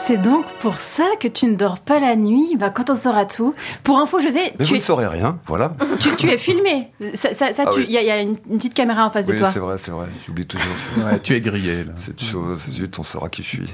C'est 0.07 0.19
donc 0.19 0.45
pour 0.61 0.77
ça 0.77 1.05
que 1.19 1.27
tu 1.27 1.47
ne 1.47 1.57
dors 1.57 1.79
pas 1.81 1.99
la 1.99 2.15
nuit, 2.15 2.55
bah, 2.57 2.71
quand 2.71 2.91
on 2.91 2.95
saura 2.95 3.25
tout. 3.25 3.55
Pour 3.83 3.99
info, 3.99 4.21
José, 4.21 4.39
Mais 4.59 4.65
tu 4.65 4.71
vous 4.71 4.75
es, 4.75 4.79
ne 4.79 4.83
saurez 4.83 5.07
rien, 5.09 5.39
voilà. 5.47 5.73
tu, 5.99 6.15
tu 6.15 6.31
es 6.31 6.39
filmé. 6.39 6.93
Ça, 7.15 7.35
ça, 7.35 7.53
ça, 7.53 7.65
Ah 7.67 7.71
tu- 7.73 7.81
oui. 7.81 7.87
il 7.89 7.95
y 7.95 7.99
a, 7.99 8.03
il 8.03 8.07
y 8.07 8.11
a 8.13 8.21
une, 8.21 8.37
petite 8.37 8.75
caméra 8.75 9.05
en 9.05 9.11
face 9.11 9.27
de 9.27 9.33
Oui, 9.33 9.39
toi. 9.41 9.51
c'est 9.53 9.59
vrai, 9.59 9.77
c'est 9.81 9.91
vrai. 9.91 10.07
J'oublie 10.25 10.47
toujours. 10.47 10.73
Ouais, 11.05 11.19
tu 11.19 11.35
es 11.35 11.41
grillé, 11.41 11.83
là. 11.85 11.93
cette 11.97 12.23
chose. 12.23 12.65
Zut, 12.71 12.97
on 13.01 13.03
saura 13.03 13.29
qui 13.29 13.43
je 13.43 13.49
suis. 13.49 13.67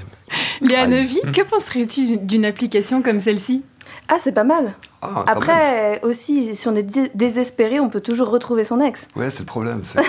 Léa. 0.61 0.87
Neuvy, 0.87 1.19
que 1.33 1.41
penserais-tu 1.43 2.17
d'une 2.17 2.45
application 2.45 3.03
comme 3.03 3.19
celle-ci? 3.19 3.61
Ah, 4.07 4.15
c'est 4.17 4.31
pas 4.33 4.43
mal. 4.43 4.73
Ah. 5.03 5.23
Après, 5.27 5.99
aussi, 6.03 6.55
si 6.55 6.67
on 6.67 6.75
est 6.75 6.83
dé- 6.83 7.11
désespéré, 7.13 7.79
on 7.79 7.89
peut 7.89 8.01
toujours 8.01 8.29
retrouver 8.29 8.63
son 8.63 8.79
ex. 8.79 9.07
Ouais, 9.15 9.29
c'est 9.29 9.39
le 9.39 9.45
problème. 9.45 9.81
C'est. 9.83 9.99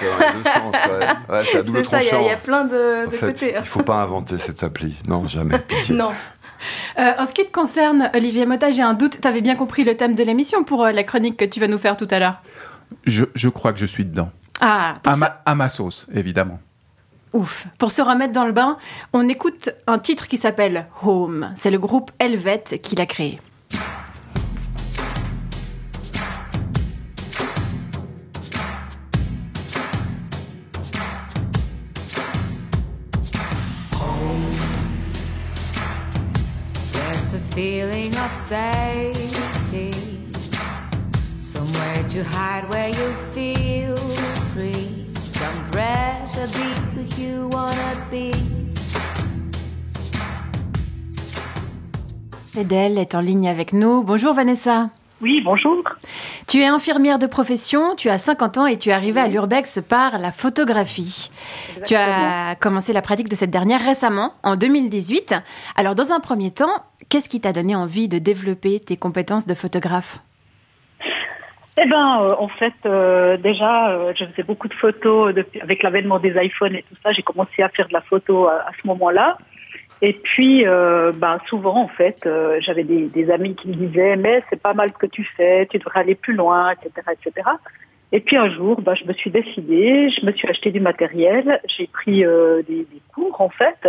Ouais, 1.28 1.38
ouais 1.40 1.84
ça, 1.84 2.00
il 2.02 2.06
y 2.06 2.10
a- 2.10 2.32
y, 2.34 2.36
plein 2.42 2.64
de, 2.64 3.06
En 3.06 3.10
de 3.10 3.14
fait, 3.16 3.26
côtés. 3.32 3.56
hein. 3.56 3.60
il 3.62 3.66
faut 3.66 3.82
pas 3.82 3.96
inventer 3.96 4.38
cette 4.38 4.62
appli. 4.62 4.96
Non, 5.08 5.26
jamais. 5.28 5.58
Pitié. 5.58 5.94
Non. 5.96 6.10
Euh, 6.98 7.12
En 7.18 7.26
ce 7.26 7.32
qui 7.32 7.44
te 7.44 7.52
concerne, 7.52 8.10
Olivier 8.14 8.46
Mota, 8.46 8.70
j'ai 8.70 8.82
un 8.82 8.94
doute. 8.94 9.20
Tu 9.20 9.28
avais 9.28 9.40
bien 9.40 9.54
compris 9.56 9.84
le 9.84 9.96
thème 9.96 10.14
de 10.14 10.22
l'émission 10.24 10.64
pour 10.64 10.84
euh, 10.84 10.92
la 10.92 11.02
chronique 11.04 11.36
que 11.36 11.44
tu 11.44 11.60
vas 11.60 11.66
nous 11.68 11.78
faire 11.78 11.96
tout 11.96 12.08
à 12.10 12.18
l'heure. 12.18 12.36
Je, 13.04 13.24
je 13.34 13.48
crois 13.48 13.72
que 13.72 13.78
je 13.78 13.86
suis 13.86 14.04
dedans. 14.04 14.30
Ah, 14.60 14.94
À 15.04 15.16
ma, 15.16 15.40
à 15.44 15.54
ma 15.54 15.68
sauce, 15.68 16.06
évidemment. 16.14 16.60
Ouf. 17.32 17.66
Pour 17.78 17.90
se 17.90 18.00
remettre 18.00 18.32
dans 18.32 18.44
le 18.46 18.52
bain, 18.52 18.78
on 19.12 19.28
écoute 19.28 19.70
un 19.88 19.98
titre 19.98 20.28
qui 20.28 20.38
s'appelle 20.38 20.86
Home. 21.02 21.52
C'est 21.56 21.70
le 21.70 21.78
groupe 21.78 22.12
Helvet 22.20 22.62
qui 22.82 22.94
l'a 22.94 23.06
créé. 23.06 23.40
Feeling 37.54 38.12
of 38.16 38.32
safety, 38.32 39.92
somewhere 41.38 42.02
to 42.08 42.24
hide 42.24 42.68
where 42.68 42.88
you 42.88 43.12
feel 43.32 43.96
free 44.52 45.06
from 45.32 45.70
pressure. 45.70 46.48
Be 46.48 46.68
who 46.94 47.02
you 47.22 47.48
wanna 47.52 48.06
be. 48.10 48.32
Edel 52.56 52.98
est 52.98 53.14
en 53.14 53.20
ligne 53.20 53.48
avec 53.48 53.72
nous. 53.72 54.02
Bonjour 54.02 54.34
Vanessa. 54.34 54.90
Oui, 55.24 55.40
bonjour. 55.42 55.82
Tu 56.46 56.58
es 56.58 56.66
infirmière 56.66 57.18
de 57.18 57.26
profession, 57.26 57.96
tu 57.96 58.10
as 58.10 58.18
50 58.18 58.58
ans 58.58 58.66
et 58.66 58.76
tu 58.76 58.90
es 58.90 58.92
arrivée 58.92 59.20
à 59.20 59.26
l'Urbex 59.26 59.80
par 59.80 60.18
la 60.18 60.30
photographie. 60.30 61.30
Tu 61.86 61.94
as 61.94 62.54
commencé 62.56 62.92
la 62.92 63.00
pratique 63.00 63.30
de 63.30 63.34
cette 63.34 63.48
dernière 63.48 63.80
récemment, 63.82 64.34
en 64.42 64.56
2018. 64.56 65.34
Alors 65.76 65.94
dans 65.94 66.12
un 66.12 66.20
premier 66.20 66.50
temps, 66.50 66.84
qu'est-ce 67.08 67.30
qui 67.30 67.40
t'a 67.40 67.54
donné 67.54 67.74
envie 67.74 68.06
de 68.06 68.18
développer 68.18 68.80
tes 68.80 68.98
compétences 68.98 69.46
de 69.46 69.54
photographe? 69.54 70.18
Eh 71.78 71.88
ben, 71.88 72.20
euh, 72.20 72.34
en 72.38 72.48
fait, 72.48 72.74
euh, 72.84 73.38
déjà, 73.38 73.92
euh, 73.92 74.12
je 74.14 74.26
faisais 74.26 74.42
beaucoup 74.42 74.68
de 74.68 74.74
photos 74.74 75.34
depuis, 75.34 75.58
avec 75.62 75.82
l'avènement 75.82 76.18
des 76.18 76.34
iPhones 76.36 76.76
et 76.76 76.82
tout 76.82 76.96
ça. 77.02 77.12
J'ai 77.12 77.22
commencé 77.22 77.62
à 77.62 77.70
faire 77.70 77.88
de 77.88 77.94
la 77.94 78.02
photo 78.02 78.46
à, 78.46 78.56
à 78.56 78.72
ce 78.78 78.86
moment-là. 78.88 79.38
Et 80.06 80.12
puis, 80.12 80.66
euh, 80.66 81.12
ben, 81.12 81.38
souvent, 81.48 81.82
en 81.82 81.88
fait, 81.88 82.26
euh, 82.26 82.58
j'avais 82.60 82.84
des, 82.84 83.30
amis 83.30 83.54
qui 83.54 83.68
me 83.68 83.74
disaient, 83.74 84.16
mais 84.16 84.42
c'est 84.50 84.60
pas 84.60 84.74
mal 84.74 84.90
ce 84.90 84.98
que 84.98 85.06
tu 85.06 85.26
fais, 85.34 85.66
tu 85.70 85.78
devrais 85.78 86.00
aller 86.00 86.14
plus 86.14 86.34
loin, 86.34 86.72
etc., 86.72 86.90
etc. 87.12 87.48
Et 88.12 88.20
puis 88.20 88.36
un 88.36 88.50
jour, 88.50 88.82
ben, 88.82 88.94
je 88.94 89.06
me 89.06 89.14
suis 89.14 89.30
décidée, 89.30 90.10
je 90.10 90.26
me 90.26 90.32
suis 90.32 90.46
acheté 90.46 90.72
du 90.72 90.80
matériel, 90.80 91.58
j'ai 91.74 91.86
pris 91.86 92.22
euh, 92.22 92.60
des, 92.68 92.86
cours, 93.14 93.40
en 93.40 93.48
fait, 93.48 93.88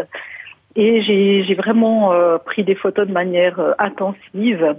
et 0.78 1.02
j'ai 1.04 1.56
vraiment 1.56 2.14
pris 2.46 2.64
des 2.64 2.76
photos 2.76 3.08
de 3.08 3.12
manière 3.12 3.60
intensive 3.78 4.78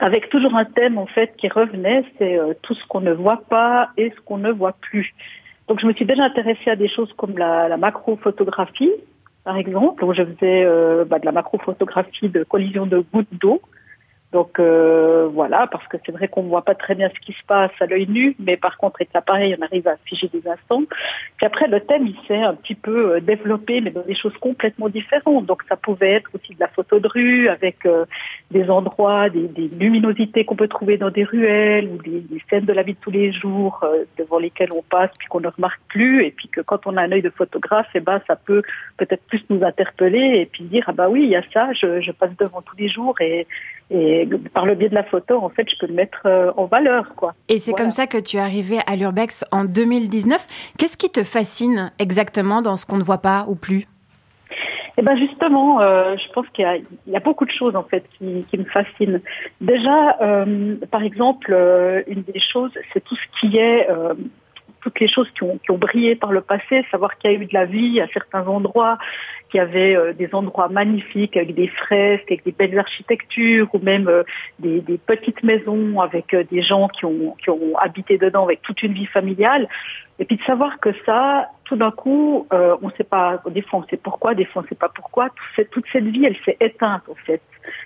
avec 0.00 0.28
toujours 0.28 0.54
un 0.54 0.66
thème 0.66 0.98
en 0.98 1.06
fait 1.06 1.34
qui 1.36 1.48
revenait, 1.48 2.04
c'est 2.18 2.38
tout 2.62 2.74
ce 2.74 2.86
qu'on 2.86 3.00
ne 3.00 3.12
voit 3.12 3.42
pas 3.48 3.90
et 3.96 4.10
ce 4.10 4.20
qu'on 4.24 4.38
ne 4.38 4.50
voit 4.50 4.74
plus. 4.80 5.14
Donc 5.68 5.80
je 5.80 5.86
me 5.86 5.92
suis 5.92 6.06
déjà 6.06 6.24
intéressée 6.24 6.70
à 6.70 6.76
des 6.76 6.88
choses 6.88 7.12
comme 7.18 7.36
la, 7.36 7.68
la 7.68 7.76
macrophotographie, 7.76 8.92
par 9.44 9.56
exemple, 9.56 10.04
où 10.04 10.12
je 10.12 10.22
faisais 10.24 10.64
euh, 10.64 11.04
bah, 11.04 11.18
de 11.18 11.24
la 11.24 11.32
macrophotographie 11.32 12.28
de 12.28 12.44
collision 12.44 12.86
de 12.86 13.04
gouttes 13.12 13.32
d'eau. 13.32 13.60
Donc 14.32 14.60
euh, 14.60 15.28
voilà, 15.32 15.66
parce 15.66 15.86
que 15.88 15.96
c'est 16.06 16.12
vrai 16.12 16.28
qu'on 16.28 16.44
ne 16.44 16.48
voit 16.48 16.64
pas 16.64 16.76
très 16.76 16.94
bien 16.94 17.10
ce 17.12 17.20
qui 17.20 17.32
se 17.32 17.44
passe 17.44 17.72
à 17.80 17.86
l'œil 17.86 18.06
nu, 18.08 18.36
mais 18.38 18.56
par 18.56 18.76
contre 18.76 18.96
avec 19.00 19.10
l'appareil, 19.12 19.56
on 19.58 19.64
arrive 19.64 19.88
à 19.88 19.96
figer 20.04 20.28
des 20.28 20.46
instants. 20.46 20.82
Puis 21.36 21.46
après, 21.46 21.66
le 21.66 21.80
thème, 21.80 22.06
il 22.06 22.16
s'est 22.28 22.36
un 22.36 22.54
petit 22.54 22.74
peu 22.74 23.14
euh, 23.14 23.20
développé, 23.20 23.80
mais 23.80 23.90
dans 23.90 24.02
des 24.02 24.14
choses 24.14 24.36
complètement 24.38 24.88
différentes. 24.88 25.46
Donc 25.46 25.62
ça 25.68 25.76
pouvait 25.76 26.12
être 26.12 26.30
aussi 26.34 26.54
de 26.54 26.60
la 26.60 26.68
photo 26.68 27.00
de 27.00 27.08
rue 27.08 27.48
avec 27.48 27.84
euh, 27.86 28.04
des 28.50 28.70
endroits, 28.70 29.30
des, 29.30 29.48
luminosités 29.78 30.44
qu'on 30.44 30.56
peut 30.56 30.68
trouver 30.68 30.96
dans 30.96 31.10
des 31.10 31.24
ruelles 31.24 31.88
ou 31.88 31.96
des, 32.02 32.22
scènes 32.48 32.66
de 32.66 32.72
la 32.72 32.82
vie 32.82 32.94
de 32.94 32.98
tous 33.00 33.10
les 33.10 33.32
jours 33.32 33.80
euh, 33.82 34.04
devant 34.18 34.38
lesquelles 34.38 34.72
on 34.72 34.82
passe 34.82 35.10
puis 35.18 35.28
qu'on 35.28 35.40
ne 35.40 35.48
remarque 35.48 35.80
plus. 35.88 36.24
Et 36.24 36.30
puis 36.30 36.48
que 36.48 36.60
quand 36.60 36.86
on 36.86 36.96
a 36.96 37.02
un 37.02 37.10
œil 37.10 37.22
de 37.22 37.30
photographe, 37.30 37.88
eh 37.94 38.00
ben, 38.00 38.20
ça 38.26 38.36
peut 38.36 38.62
peut-être 38.96 39.24
plus 39.24 39.42
nous 39.50 39.64
interpeller 39.64 40.34
et 40.36 40.46
puis 40.46 40.64
dire, 40.64 40.84
ah 40.86 40.92
bah 40.92 41.08
oui, 41.08 41.22
il 41.24 41.30
y 41.30 41.36
a 41.36 41.42
ça, 41.52 41.72
je, 41.72 42.12
passe 42.12 42.36
devant 42.38 42.60
tous 42.60 42.76
les 42.76 42.88
jours 42.88 43.18
et 43.20 43.46
par 44.54 44.66
le 44.66 44.74
biais 44.74 44.88
de 44.88 44.94
la 44.94 45.04
photo, 45.04 45.38
en 45.42 45.48
fait, 45.48 45.66
je 45.70 45.76
peux 45.78 45.86
le 45.86 45.94
mettre 45.94 46.20
euh, 46.26 46.50
en 46.56 46.66
valeur, 46.66 47.14
quoi. 47.16 47.34
Et 47.48 47.58
c'est 47.58 47.70
Voilà. 47.72 47.84
comme 47.84 47.90
ça 47.92 48.06
que 48.06 48.18
tu 48.18 48.36
es 48.36 48.40
arrivé 48.40 48.78
à 48.86 48.96
l'Urbex 48.96 49.44
en 49.52 49.64
2019. 49.64 50.46
Qu'est-ce 50.78 50.96
qui 50.96 51.10
te 51.10 51.22
fascine 51.24 51.92
exactement 51.98 52.62
dans 52.62 52.76
ce 52.76 52.86
qu'on 52.86 52.96
ne 52.98 53.02
voit 53.02 53.18
pas 53.22 53.44
ou 53.48 53.54
plus? 53.56 53.86
Eh 54.98 55.02
ben 55.02 55.16
justement, 55.16 55.80
euh, 55.80 56.14
je 56.16 56.32
pense 56.32 56.46
qu'il 56.52 56.62
y 56.62 56.68
a, 56.68 56.76
il 56.76 57.12
y 57.12 57.16
a 57.16 57.20
beaucoup 57.20 57.46
de 57.46 57.50
choses 57.50 57.74
en 57.74 57.84
fait 57.84 58.04
qui, 58.18 58.44
qui 58.50 58.58
me 58.58 58.64
fascinent. 58.64 59.20
Déjà, 59.62 60.18
euh, 60.20 60.76
par 60.90 61.02
exemple, 61.02 61.52
euh, 61.54 62.02
une 62.06 62.22
des 62.22 62.40
choses, 62.52 62.72
c'est 62.92 63.02
tout 63.02 63.16
ce 63.16 63.40
qui 63.40 63.56
est 63.56 63.88
toutes 64.80 64.98
les 65.00 65.08
choses 65.08 65.28
qui 65.34 65.44
ont, 65.44 65.78
brillé 65.78 66.14
par 66.16 66.32
le 66.32 66.40
passé, 66.40 66.84
savoir 66.90 67.16
qu'il 67.18 67.30
y 67.30 67.34
a 67.34 67.38
eu 67.38 67.46
de 67.46 67.54
la 67.54 67.64
vie 67.64 68.00
à 68.00 68.08
certains 68.08 68.46
endroits, 68.46 68.98
qu'il 69.50 69.58
y 69.58 69.60
avait 69.60 69.96
euh, 69.96 70.12
des 70.12 70.34
endroits 70.34 70.68
magnifiques 70.68 71.36
avec 71.36 71.54
des 71.54 71.68
fresques, 71.68 72.30
avec 72.30 72.44
des 72.44 72.52
belles 72.52 72.78
architectures, 72.78 73.68
ou 73.74 73.78
même 73.78 74.08
euh, 74.08 74.22
des, 74.58 74.98
petites 75.06 75.42
maisons 75.42 76.00
avec 76.00 76.32
euh, 76.34 76.44
des 76.50 76.62
gens 76.62 76.88
qui 76.88 77.04
ont, 77.04 77.36
habité 77.80 78.18
dedans 78.18 78.44
avec 78.44 78.62
toute 78.62 78.82
une 78.82 78.92
vie 78.92 79.06
familiale. 79.06 79.68
Et 80.18 80.24
puis 80.24 80.36
de 80.36 80.42
savoir 80.42 80.78
que 80.80 80.90
ça, 81.06 81.48
tout 81.64 81.76
d'un 81.76 81.90
coup, 81.90 82.46
on 82.50 82.86
ne 82.86 82.92
sait 82.98 83.04
pas, 83.04 83.40
des 83.48 83.62
fois 83.62 83.80
on 83.80 83.88
sait 83.88 83.96
pourquoi, 83.96 84.34
des 84.34 84.44
fois 84.44 84.60
on 84.60 84.64
ne 84.64 84.68
sait 84.68 84.74
pas 84.74 84.90
pourquoi, 84.94 85.30
toute 85.30 85.48
cette, 85.56 85.70
toute 85.70 85.86
cette 85.90 86.04
vie, 86.04 86.26
elle 86.26 86.36
s'est 86.44 86.58
éteinte 86.60 87.02
en 87.08 87.14
fait. 87.14 87.40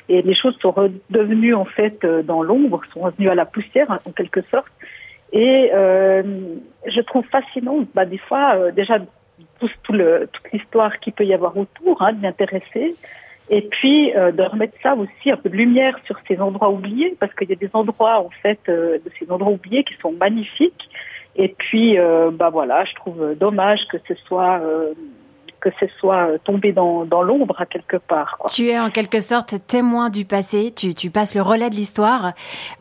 Et 0.09 0.21
les 0.21 0.35
choses 0.35 0.57
sont 0.61 0.73
redevenues 0.73 1.55
en 1.55 1.65
fait 1.65 2.05
dans 2.05 2.43
l'ombre, 2.43 2.81
sont 2.93 3.01
revenues 3.01 3.29
à 3.29 3.37
la 3.37 3.45
poussière 3.45 3.89
en 3.91 4.11
quelque 4.11 4.43
sorte. 4.51 4.73
Et 5.35 5.71
euh, 5.75 6.23
je 6.87 7.01
trouve 7.01 7.27
fascinant, 7.27 7.85
bah, 7.93 8.07
des 8.07 8.19
fois, 8.19 8.55
euh, 8.55 8.71
déjà 8.71 8.99
toute 9.59 9.99
l'histoire 10.53 11.01
qu'il 11.01 11.13
peut 11.13 11.25
y 11.25 11.35
avoir 11.35 11.57
autour, 11.57 12.01
hein, 12.01 12.13
de 12.13 12.21
m'y 12.21 12.27
intéresser. 12.29 12.95
Et 13.51 13.63
puis 13.63 14.15
euh, 14.17 14.31
de 14.31 14.43
remettre 14.43 14.75
ça 14.83 14.95
aussi 14.95 15.31
un 15.31 15.37
peu 15.37 15.51
de 15.51 15.57
lumière 15.57 15.99
sur 16.07 16.17
ces 16.29 16.41
endroits 16.41 16.71
oubliés, 16.71 17.17
parce 17.19 17.35
qu'il 17.35 17.51
y 17.51 17.53
a 17.53 17.57
des 17.57 17.69
endroits 17.73 18.21
en 18.21 18.31
fait 18.43 18.61
de 18.67 19.03
ces 19.19 19.31
endroits 19.31 19.53
oubliés 19.53 19.85
qui 19.85 19.95
sont 20.01 20.13
magnifiques. 20.13 20.89
Et 21.37 21.49
puis 21.49 21.99
bah 22.33 22.49
voilà, 22.51 22.85
je 22.85 22.95
trouve 22.95 23.35
dommage 23.35 23.81
que 23.91 23.99
ce 24.07 24.15
soit 24.15 24.63
que 25.65 25.71
ce 25.81 25.87
soit 25.99 26.27
euh, 26.29 26.39
tombé 26.45 26.73
dans, 26.73 27.07
dans 27.07 27.23
l'ombre 27.23 27.59
à 27.59 27.65
quelque 27.65 27.97
part. 27.97 28.37
Quoi. 28.39 28.51
Tu 28.51 28.69
es 28.69 28.79
en 28.79 28.91
quelque 28.91 29.21
sorte 29.21 29.55
témoin 29.67 30.11
du 30.11 30.27
passé, 30.27 30.73
tu, 30.77 30.95
tu 30.95 31.09
passes 31.11 31.35
le 31.35 31.41
relais 31.41 31.71
de 31.71 31.75
l'histoire. 31.75 32.33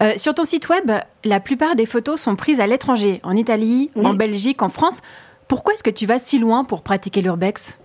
Euh, 0.01 0.11
sur 0.17 0.33
ton 0.35 0.43
site 0.43 0.67
web, 0.67 0.91
la 1.23 1.39
plupart 1.39 1.75
des 1.75 1.85
photos 1.85 2.19
sont 2.19 2.35
prises 2.35 2.59
à 2.59 2.67
l'étranger, 2.67 3.21
en 3.23 3.35
Italie, 3.37 3.89
Oui. 3.95 4.05
en 4.05 4.13
Belgique, 4.13 4.61
en 4.61 4.69
France. 4.69 5.01
Pourquoi 5.47 5.73
est-ce 5.73 5.83
que 5.83 5.89
tu 5.89 6.05
vas 6.05 6.19
si 6.19 6.39
loin 6.39 6.65
pour 6.65 6.83
pratiquer 6.83 7.21
l'urbex? 7.21 7.79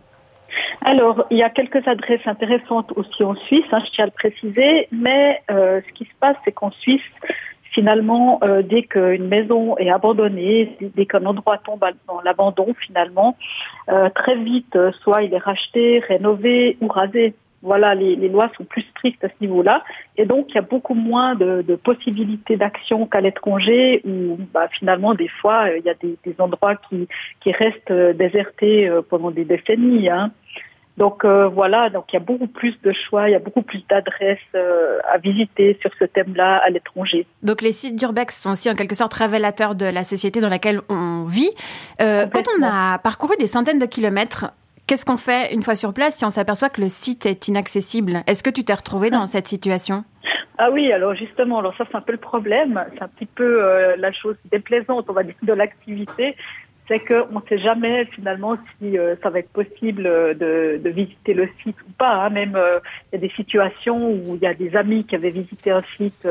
Alors, 0.84 1.24
il 1.30 1.38
y 1.38 1.42
a 1.42 1.50
quelques 1.50 1.86
adresses 1.86 2.26
intéressantes 2.26 2.92
aussi 2.96 3.22
en 3.22 3.34
Suisse, 3.46 3.64
hein, 3.72 3.82
je 3.84 3.90
tiens 3.94 4.04
à 4.04 4.06
le 4.06 4.12
préciser, 4.12 4.88
mais 4.90 5.40
euh, 5.50 5.80
ce 5.86 5.92
qui 5.92 6.04
se 6.04 6.14
passe, 6.18 6.36
c'est 6.44 6.52
qu'en 6.52 6.70
Suisse, 6.70 7.00
finalement, 7.72 8.38
euh, 8.42 8.62
dès 8.62 8.82
qu'une 8.82 9.28
maison 9.28 9.76
est 9.78 9.90
abandonnée, 9.90 10.76
dès 10.80 11.06
qu'un 11.06 11.24
endroit 11.26 11.58
tombe 11.58 11.84
dans 12.06 12.20
l'abandon, 12.22 12.74
finalement, 12.86 13.36
euh, 13.88 14.08
très 14.14 14.36
vite, 14.36 14.74
euh, 14.76 14.90
soit 15.02 15.22
il 15.22 15.34
est 15.34 15.38
racheté, 15.38 16.00
rénové 16.00 16.76
ou 16.80 16.88
rasé. 16.88 17.34
Voilà, 17.60 17.96
les, 17.96 18.14
les 18.14 18.28
lois 18.28 18.48
sont 18.56 18.64
plus 18.64 18.82
strictes 18.82 19.24
à 19.24 19.28
ce 19.28 19.34
niveau-là, 19.40 19.82
et 20.16 20.26
donc 20.26 20.46
il 20.50 20.54
y 20.54 20.58
a 20.58 20.62
beaucoup 20.62 20.94
moins 20.94 21.34
de, 21.34 21.62
de 21.62 21.74
possibilités 21.74 22.56
d'action 22.56 23.04
qu'à 23.06 23.20
l'étranger, 23.20 24.00
où 24.04 24.38
bah, 24.54 24.68
finalement, 24.78 25.14
des 25.14 25.26
fois, 25.26 25.66
euh, 25.66 25.78
il 25.78 25.84
y 25.84 25.90
a 25.90 25.94
des, 25.94 26.16
des 26.24 26.40
endroits 26.40 26.76
qui, 26.88 27.08
qui 27.40 27.50
restent 27.50 27.90
euh, 27.90 28.12
désertés 28.12 28.88
pendant 29.10 29.32
des 29.32 29.44
décennies. 29.44 30.08
Hein. 30.08 30.30
Donc 30.98 31.24
euh, 31.24 31.46
voilà, 31.46 31.90
donc 31.90 32.06
il 32.12 32.14
y 32.14 32.16
a 32.16 32.22
beaucoup 32.22 32.48
plus 32.48 32.74
de 32.82 32.92
choix, 32.92 33.28
il 33.28 33.32
y 33.32 33.36
a 33.36 33.38
beaucoup 33.38 33.62
plus 33.62 33.84
d'adresses 33.88 34.38
euh, 34.56 34.98
à 35.08 35.18
visiter 35.18 35.78
sur 35.80 35.92
ce 35.96 36.04
thème-là 36.04 36.56
à 36.56 36.70
l'étranger. 36.70 37.24
Donc 37.44 37.62
les 37.62 37.70
sites 37.70 37.94
d'urbex 37.94 38.42
sont 38.42 38.50
aussi 38.50 38.68
en 38.68 38.74
quelque 38.74 38.96
sorte 38.96 39.14
révélateurs 39.14 39.76
de 39.76 39.86
la 39.86 40.02
société 40.02 40.40
dans 40.40 40.48
laquelle 40.48 40.80
on 40.88 41.22
vit. 41.22 41.50
Euh, 42.00 42.26
quand 42.26 42.42
on 42.58 42.64
a 42.64 42.98
parcouru 42.98 43.36
des 43.38 43.46
centaines 43.46 43.78
de 43.78 43.86
kilomètres, 43.86 44.50
qu'est-ce 44.88 45.06
qu'on 45.06 45.16
fait 45.16 45.54
une 45.54 45.62
fois 45.62 45.76
sur 45.76 45.94
place 45.94 46.16
si 46.16 46.24
on 46.24 46.30
s'aperçoit 46.30 46.68
que 46.68 46.80
le 46.80 46.88
site 46.88 47.26
est 47.26 47.46
inaccessible? 47.46 48.24
Est-ce 48.26 48.42
que 48.42 48.50
tu 48.50 48.64
t'es 48.64 48.74
retrouvé 48.74 49.10
dans 49.10 49.26
cette 49.26 49.46
situation? 49.46 50.02
Ah 50.60 50.70
oui, 50.72 50.90
alors 50.92 51.14
justement, 51.14 51.60
alors 51.60 51.76
ça 51.76 51.84
c'est 51.88 51.96
un 51.96 52.00
peu 52.00 52.10
le 52.10 52.18
problème, 52.18 52.84
c'est 52.92 53.02
un 53.02 53.06
petit 53.06 53.26
peu 53.26 53.62
euh, 53.62 53.94
la 53.96 54.10
chose 54.10 54.34
déplaisante, 54.50 55.04
on 55.08 55.12
va 55.12 55.22
dire, 55.22 55.36
de 55.44 55.52
l'activité, 55.52 56.34
c'est 56.88 57.00
qu'on 57.00 57.40
ne 57.40 57.46
sait 57.48 57.58
jamais 57.58 58.06
finalement 58.06 58.56
si 58.78 58.98
euh, 58.98 59.14
ça 59.22 59.30
va 59.30 59.40
être 59.40 59.50
possible 59.50 60.06
euh, 60.06 60.34
de, 60.34 60.80
de 60.82 60.90
visiter 60.90 61.34
le 61.34 61.48
site 61.62 61.76
ou 61.86 61.92
pas. 61.98 62.24
hein. 62.24 62.30
Même 62.30 62.56
euh, 62.56 62.80
il 63.12 63.16
y 63.16 63.18
a 63.18 63.28
des 63.28 63.34
situations 63.34 64.10
où 64.10 64.34
il 64.34 64.40
y 64.40 64.46
a 64.46 64.54
des 64.54 64.74
amis 64.74 65.04
qui 65.04 65.14
avaient 65.14 65.30
visité 65.30 65.70
un 65.70 65.82
site 65.96 66.26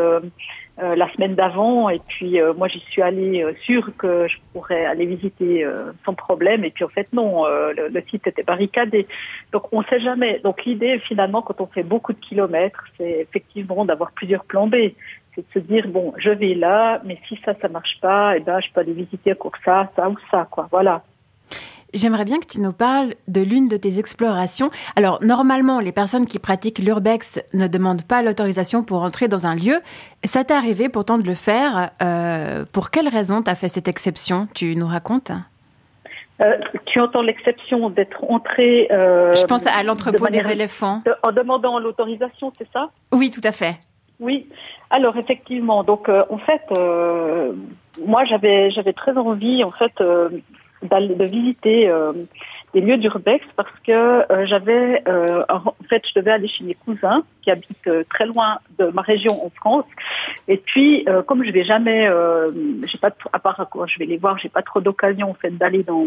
euh, 0.79 0.95
la 0.95 1.11
semaine 1.13 1.33
d'avant 1.33 1.89
et 1.89 1.99
puis 2.07 2.39
euh, 2.39 2.53
moi 2.53 2.67
j'y 2.67 2.79
suis 2.79 3.01
allée 3.01 3.43
euh, 3.43 3.53
sûre 3.63 3.89
que 3.97 4.27
je 4.27 4.37
pourrais 4.53 4.85
aller 4.85 5.05
visiter 5.05 5.63
euh, 5.63 5.91
sans 6.05 6.13
problème 6.13 6.63
et 6.63 6.69
puis 6.69 6.83
en 6.83 6.89
fait 6.89 7.11
non, 7.13 7.47
euh, 7.47 7.73
le, 7.73 7.87
le 7.87 8.03
site 8.09 8.27
était 8.27 8.43
barricadé. 8.43 9.07
Donc 9.51 9.63
on 9.71 9.81
ne 9.81 9.85
sait 9.85 9.99
jamais. 9.99 10.39
Donc 10.43 10.63
l'idée 10.65 10.99
finalement 10.99 11.41
quand 11.41 11.61
on 11.61 11.65
fait 11.65 11.83
beaucoup 11.83 12.13
de 12.13 12.19
kilomètres, 12.19 12.83
c'est 12.97 13.21
effectivement 13.21 13.85
d'avoir 13.85 14.11
plusieurs 14.11 14.45
plans 14.45 14.67
B. 14.67 14.75
C'est 15.33 15.41
de 15.41 15.53
se 15.53 15.59
dire 15.59 15.87
bon, 15.87 16.13
je 16.17 16.29
vais 16.29 16.53
là, 16.53 17.01
mais 17.03 17.19
si 17.27 17.39
ça 17.43 17.53
ça 17.61 17.69
marche 17.69 17.99
pas, 18.01 18.37
eh 18.37 18.39
ben 18.39 18.59
je 18.59 18.67
peux 18.71 18.81
aller 18.81 18.93
visiter 18.93 19.33
encore 19.33 19.53
ça, 19.65 19.89
ça 19.95 20.09
ou 20.09 20.15
ça 20.29 20.47
quoi. 20.49 20.67
Voilà. 20.71 21.03
J'aimerais 21.93 22.25
bien 22.25 22.39
que 22.39 22.45
tu 22.45 22.59
nous 22.59 22.73
parles 22.73 23.13
de 23.27 23.41
l'une 23.41 23.69
de 23.69 23.77
tes 23.77 23.97
explorations. 23.97 24.69
Alors, 24.95 25.19
normalement, 25.23 25.79
les 25.79 25.93
personnes 25.93 26.27
qui 26.27 26.37
pratiquent 26.37 26.79
l'urbex 26.79 27.41
ne 27.53 27.67
demandent 27.67 28.03
pas 28.03 28.21
l'autorisation 28.21 28.83
pour 28.83 29.03
entrer 29.03 29.27
dans 29.29 29.45
un 29.47 29.55
lieu. 29.55 29.79
Ça 30.25 30.43
t'est 30.43 30.53
arrivé 30.53 30.89
pourtant 30.89 31.17
de 31.17 31.23
le 31.23 31.33
faire. 31.33 31.91
Euh, 32.01 32.65
pour 32.71 32.89
quelle 32.91 33.07
raison 33.07 33.41
t'as 33.41 33.55
fait 33.55 33.69
cette 33.69 33.87
exception? 33.87 34.47
Tu 34.53 34.75
nous 34.75 34.87
racontes? 34.87 35.31
Euh, 36.41 36.57
tu 36.85 36.99
entends 36.99 37.21
l'exception 37.23 37.89
d'être 37.89 38.23
entré. 38.29 38.87
euh, 38.91 39.33
Je 39.33 39.45
pense 39.45 39.65
à 39.65 39.81
l'entrepôt 39.83 40.27
de 40.27 40.31
des 40.33 40.51
éléphants. 40.51 41.01
de- 41.05 41.15
en 41.23 41.31
demandant 41.31 41.79
l'autorisation, 41.79 42.51
c'est 42.57 42.67
ça? 42.73 42.89
Oui, 43.11 43.31
tout 43.31 43.41
à 43.43 43.51
fait. 43.51 43.77
Oui. 44.19 44.47
Alors 44.89 45.15
effectivement, 45.17 45.83
donc 45.83 46.09
euh, 46.09 46.23
en 46.29 46.37
fait, 46.37 46.61
moi 48.05 48.23
j'avais 48.25 48.71
j'avais 48.71 48.93
très 48.93 49.15
envie 49.17 49.63
en 49.63 49.71
fait 49.71 49.93
de 50.83 51.25
visiter 51.25 51.89
euh, 51.89 52.13
des 52.73 52.81
lieux 52.81 52.97
d'urbex 52.97 53.45
parce 53.55 53.71
que 53.85 53.91
euh, 53.91 54.45
j'avais 54.45 55.01
euh, 55.07 55.43
en 55.49 55.73
fait 55.89 56.03
je 56.07 56.19
devais 56.19 56.31
aller 56.31 56.47
chez 56.47 56.63
mes 56.63 56.75
cousins 56.75 57.23
qui 57.41 57.51
habitent 57.51 57.89
très 58.09 58.25
loin 58.25 58.59
de 58.77 58.87
ma 58.87 59.01
région 59.01 59.45
en 59.45 59.49
France. 59.49 59.85
Et 60.47 60.57
puis 60.57 61.05
comme 61.25 61.43
je 61.43 61.51
vais 61.51 61.65
jamais 61.65 62.07
j'ai 62.83 62.97
pas 62.97 63.11
à 63.33 63.39
part 63.39 63.67
quand 63.71 63.87
je 63.87 63.99
vais 63.99 64.05
les 64.05 64.17
voir 64.17 64.37
j'ai 64.37 64.49
pas 64.49 64.61
trop 64.61 64.81
d'occasion 64.81 65.29
en 65.29 65.33
fait 65.33 65.51
d'aller 65.51 65.83
dans 65.83 66.05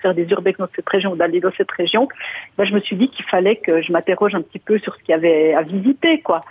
faire 0.00 0.14
des 0.14 0.28
urbex 0.30 0.58
dans 0.58 0.68
cette 0.74 0.88
région 0.88 1.14
d'aller 1.14 1.40
dans 1.40 1.52
cette 1.56 1.70
région 1.70 2.08
ben, 2.58 2.64
je 2.64 2.74
me 2.74 2.80
suis 2.80 2.96
dit 2.96 3.08
qu'il 3.08 3.24
fallait 3.26 3.56
que 3.56 3.80
je 3.82 3.92
m'interroge 3.92 4.34
un 4.34 4.42
petit 4.42 4.58
peu 4.58 4.78
sur 4.80 4.94
ce 4.96 4.98
qu'il 5.02 5.10
y 5.10 5.14
avait 5.14 5.54
à 5.54 5.62
visiter 5.62 6.20
quoi 6.22 6.42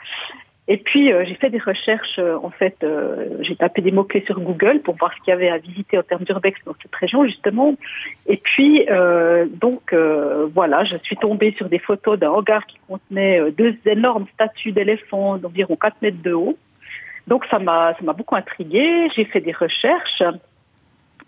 et 0.71 0.77
puis 0.77 1.11
euh, 1.11 1.25
j'ai 1.27 1.35
fait 1.35 1.49
des 1.49 1.59
recherches, 1.59 2.17
euh, 2.17 2.37
en 2.41 2.49
fait, 2.49 2.77
euh, 2.81 3.27
j'ai 3.41 3.57
tapé 3.57 3.81
des 3.81 3.91
mots-clés 3.91 4.23
sur 4.25 4.39
Google 4.39 4.79
pour 4.79 4.95
voir 4.95 5.11
ce 5.13 5.17
qu'il 5.17 5.31
y 5.31 5.33
avait 5.33 5.49
à 5.49 5.57
visiter 5.57 5.97
en 5.97 6.01
termes 6.01 6.23
d'urbex 6.23 6.57
dans 6.65 6.73
cette 6.81 6.95
région 6.95 7.25
justement. 7.25 7.75
Et 8.25 8.37
puis 8.37 8.87
donc 9.59 9.93
voilà, 10.53 10.85
je 10.85 10.95
suis 11.03 11.17
tombée 11.17 11.53
sur 11.57 11.67
des 11.67 11.79
photos 11.79 12.17
d'un 12.17 12.29
hangar 12.29 12.65
qui 12.67 12.77
contenait 12.87 13.51
deux 13.51 13.75
énormes 13.85 14.27
statues 14.33 14.71
d'éléphants 14.71 15.37
d'environ 15.37 15.75
4 15.75 16.01
mètres 16.01 16.21
de 16.23 16.31
haut. 16.31 16.57
Donc 17.27 17.43
ça 17.51 17.59
m'a 17.59 17.93
ça 17.95 18.05
m'a 18.05 18.13
beaucoup 18.13 18.37
intriguée. 18.37 19.09
J'ai 19.13 19.25
fait 19.25 19.41
des 19.41 19.51
recherches. 19.51 20.23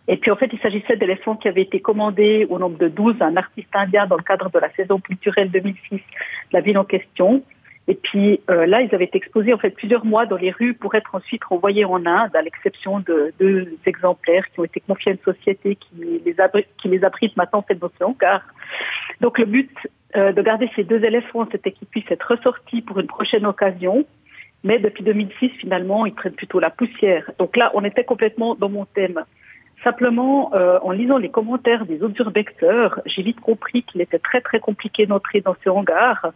Et 0.08 0.16
puis 0.16 0.32
en 0.32 0.38
fait, 0.38 0.50
il 0.54 0.60
s'agissait 0.60 0.96
d'éléphants 0.96 1.36
qui 1.36 1.50
avaient 1.50 1.64
été 1.64 1.82
commandés 1.82 2.48
au 2.50 2.60
nombre 2.60 2.78
de 2.78 2.88
12 2.88 3.16
à 3.20 3.26
un 3.26 3.36
artiste 3.36 3.74
indien 3.74 4.08
dans 4.08 4.18
le 4.18 4.24
cadre 4.24 4.50
de 4.50 4.60
la 4.60 4.72
saison 4.72 5.00
culturelle 5.00 5.52
2006 5.52 5.96
de 5.96 6.00
la 6.54 6.62
ville 6.62 6.78
en 6.78 6.86
question. 6.86 7.44
Et 7.88 7.96
puis 7.96 8.40
euh, 8.50 8.66
là, 8.66 8.82
ils 8.82 8.94
avaient 8.96 9.06
été 9.06 9.18
exposés 9.18 9.54
en 9.54 9.58
fait 9.58 9.72
plusieurs 9.72 10.06
mois 10.06 10.26
dans 10.26 10.38
les 10.38 10.52
rues 10.52 10.74
pour 10.74 10.96
être 10.96 11.16
ensuite 11.16 11.44
renvoyés 11.44 11.84
en 11.84 12.06
Inde, 12.06 12.36
à 12.36 12.42
l'exception 12.42 13.00
de 13.00 13.34
deux 13.40 13.68
exemplaires 13.86 14.46
qui 14.52 14.60
ont 14.62 14.64
été 14.64 14.80
confiés 14.80 15.12
à 15.12 15.16
une 15.16 15.34
société 15.34 15.76
qui 15.76 16.22
les, 16.26 16.36
abri- 16.36 16.66
qui 16.82 16.88
les 16.88 17.04
abrite 17.04 17.36
maintenant 17.36 17.60
en 17.60 17.64
fait 17.64 17.76
dans 17.76 17.92
ce 18.00 18.04
hangar. 18.04 18.42
Donc 19.20 19.38
le 19.38 19.46
but 19.46 19.72
euh, 20.16 20.32
de 20.32 20.42
garder 20.42 20.70
ces 20.76 20.84
deux 20.84 21.04
éléphants, 21.04 21.48
c'était 21.52 21.72
qu'ils 21.72 21.88
puissent 21.88 22.10
être 22.10 22.32
ressortis 22.32 22.82
pour 22.82 23.00
une 23.00 23.08
prochaine 23.08 23.46
occasion. 23.46 24.06
Mais 24.64 24.80
depuis 24.80 25.04
2006, 25.04 25.50
finalement, 25.60 26.06
ils 26.06 26.14
prennent 26.14 26.36
plutôt 26.36 26.60
la 26.60 26.70
poussière. 26.70 27.30
Donc 27.38 27.58
là, 27.58 27.72
on 27.74 27.84
était 27.84 28.06
complètement 28.06 28.56
dans 28.56 28.70
mon 28.70 28.86
thème. 28.86 29.26
Simplement, 29.84 30.54
euh, 30.54 30.80
en 30.82 30.92
lisant 30.92 31.18
les 31.18 31.30
commentaires 31.30 31.86
des 31.86 32.02
autres 32.02 32.22
urbexeurs, 32.22 33.02
j'ai 33.06 33.24
vite 33.24 33.42
compris 33.42 33.84
qu'il 33.84 34.00
était 34.00 34.20
très 34.20 34.40
très 34.40 34.62
compliqué 34.62 35.06
d'entrer 35.06 35.42
dans 35.42 35.56
ce 35.62 35.70
hangar. 35.70 36.32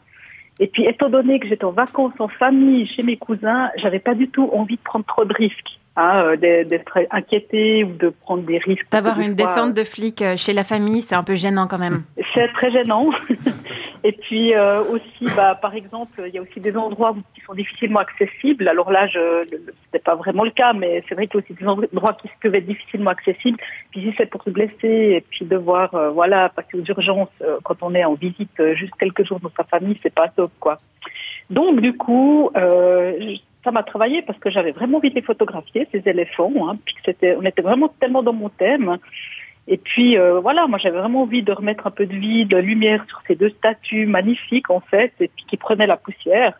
Et 0.59 0.67
puis, 0.67 0.85
étant 0.85 1.09
donné 1.09 1.39
que 1.39 1.47
j'étais 1.47 1.65
en 1.65 1.71
vacances 1.71 2.19
en 2.19 2.27
famille 2.27 2.87
chez 2.87 3.03
mes 3.03 3.17
cousins, 3.17 3.69
j'avais 3.77 3.99
pas 3.99 4.15
du 4.15 4.29
tout 4.29 4.49
envie 4.53 4.77
de 4.77 4.81
prendre 4.81 5.05
trop 5.05 5.25
de 5.25 5.33
risques, 5.33 5.79
hein, 5.97 6.23
euh, 6.23 6.35
d'être 6.37 6.99
inquiétée 7.11 7.83
ou 7.83 7.91
de 7.91 8.09
prendre 8.09 8.43
des 8.43 8.59
risques. 8.59 8.85
D'avoir 8.91 9.19
une 9.19 9.35
fois, 9.37 9.45
descente 9.45 9.73
de 9.73 9.83
flics 9.83 10.21
euh, 10.21 10.37
chez 10.37 10.53
la 10.53 10.63
famille, 10.63 11.01
c'est 11.01 11.15
un 11.15 11.23
peu 11.23 11.35
gênant 11.35 11.67
quand 11.67 11.77
même. 11.77 12.03
c'est 12.33 12.47
très 12.53 12.71
gênant. 12.71 13.09
Et 14.03 14.11
puis 14.13 14.53
euh, 14.53 14.83
aussi, 14.83 15.25
bah, 15.35 15.55
par 15.55 15.73
exemple, 15.73 16.23
il 16.25 16.33
y 16.33 16.37
a 16.37 16.41
aussi 16.41 16.59
des 16.59 16.75
endroits 16.77 17.15
qui 17.35 17.41
sont 17.41 17.53
difficilement 17.53 17.99
accessibles. 17.99 18.67
Alors 18.67 18.91
là, 18.91 19.07
je 19.07 19.45
c'était 19.85 20.03
pas 20.03 20.15
vraiment 20.15 20.43
le 20.43 20.51
cas, 20.51 20.73
mais 20.73 21.03
c'est 21.09 21.15
vrai 21.15 21.27
qu'il 21.27 21.39
y 21.39 21.43
a 21.43 21.45
aussi 21.45 21.59
des 21.59 21.67
endroits 21.67 22.13
qui 22.21 22.29
peuvent 22.41 22.55
être 22.55 22.65
difficilement 22.65 23.11
accessibles. 23.11 23.57
Puis 23.91 24.01
si 24.01 24.13
c'est 24.17 24.27
pour 24.27 24.43
se 24.43 24.49
blesser 24.49 24.75
et 24.83 25.25
puis 25.29 25.45
devoir, 25.45 25.93
euh, 25.95 26.09
voilà, 26.11 26.49
passer 26.49 26.77
aux 26.77 26.85
urgences 26.85 27.29
euh, 27.41 27.57
quand 27.63 27.81
on 27.81 27.93
est 27.95 28.05
en 28.05 28.13
visite 28.13 28.59
euh, 28.59 28.75
juste 28.75 28.93
quelques 28.99 29.25
jours 29.25 29.39
dans 29.39 29.51
sa 29.57 29.63
famille, 29.63 29.99
c'est 30.03 30.13
pas 30.13 30.29
top, 30.29 30.51
quoi. 30.59 30.79
Donc 31.49 31.81
du 31.81 31.95
coup, 31.97 32.51
euh, 32.55 33.35
ça 33.67 33.71
m'a 33.71 33.83
travaillé 33.83 34.21
parce 34.21 34.39
que 34.39 34.49
j'avais 34.49 34.71
vraiment 34.71 34.99
envie 34.99 35.09
de 35.09 35.15
les 35.15 35.21
photographier 35.21 35.89
ces 35.91 36.01
éléphants. 36.05 36.53
Hein, 36.61 36.77
puis 36.85 36.95
c'était, 37.03 37.35
on 37.35 37.43
était 37.43 37.61
vraiment 37.61 37.89
tellement 37.99 38.23
dans 38.23 38.31
mon 38.31 38.47
thème. 38.47 38.97
Et 39.67 39.75
puis 39.75 40.17
euh, 40.17 40.39
voilà, 40.39 40.67
moi 40.67 40.79
j'avais 40.81 40.97
vraiment 40.97 41.23
envie 41.23 41.43
de 41.43 41.51
remettre 41.51 41.85
un 41.85 41.91
peu 41.91 42.05
de 42.05 42.15
vie, 42.15 42.45
de 42.45 42.55
lumière 42.55 43.03
sur 43.09 43.19
ces 43.27 43.35
deux 43.35 43.49
statues 43.49 44.05
magnifiques 44.05 44.69
en 44.69 44.79
fait, 44.79 45.11
et 45.19 45.27
puis 45.27 45.43
qui 45.49 45.57
prenaient 45.57 45.85
la 45.85 45.97
poussière. 45.97 46.53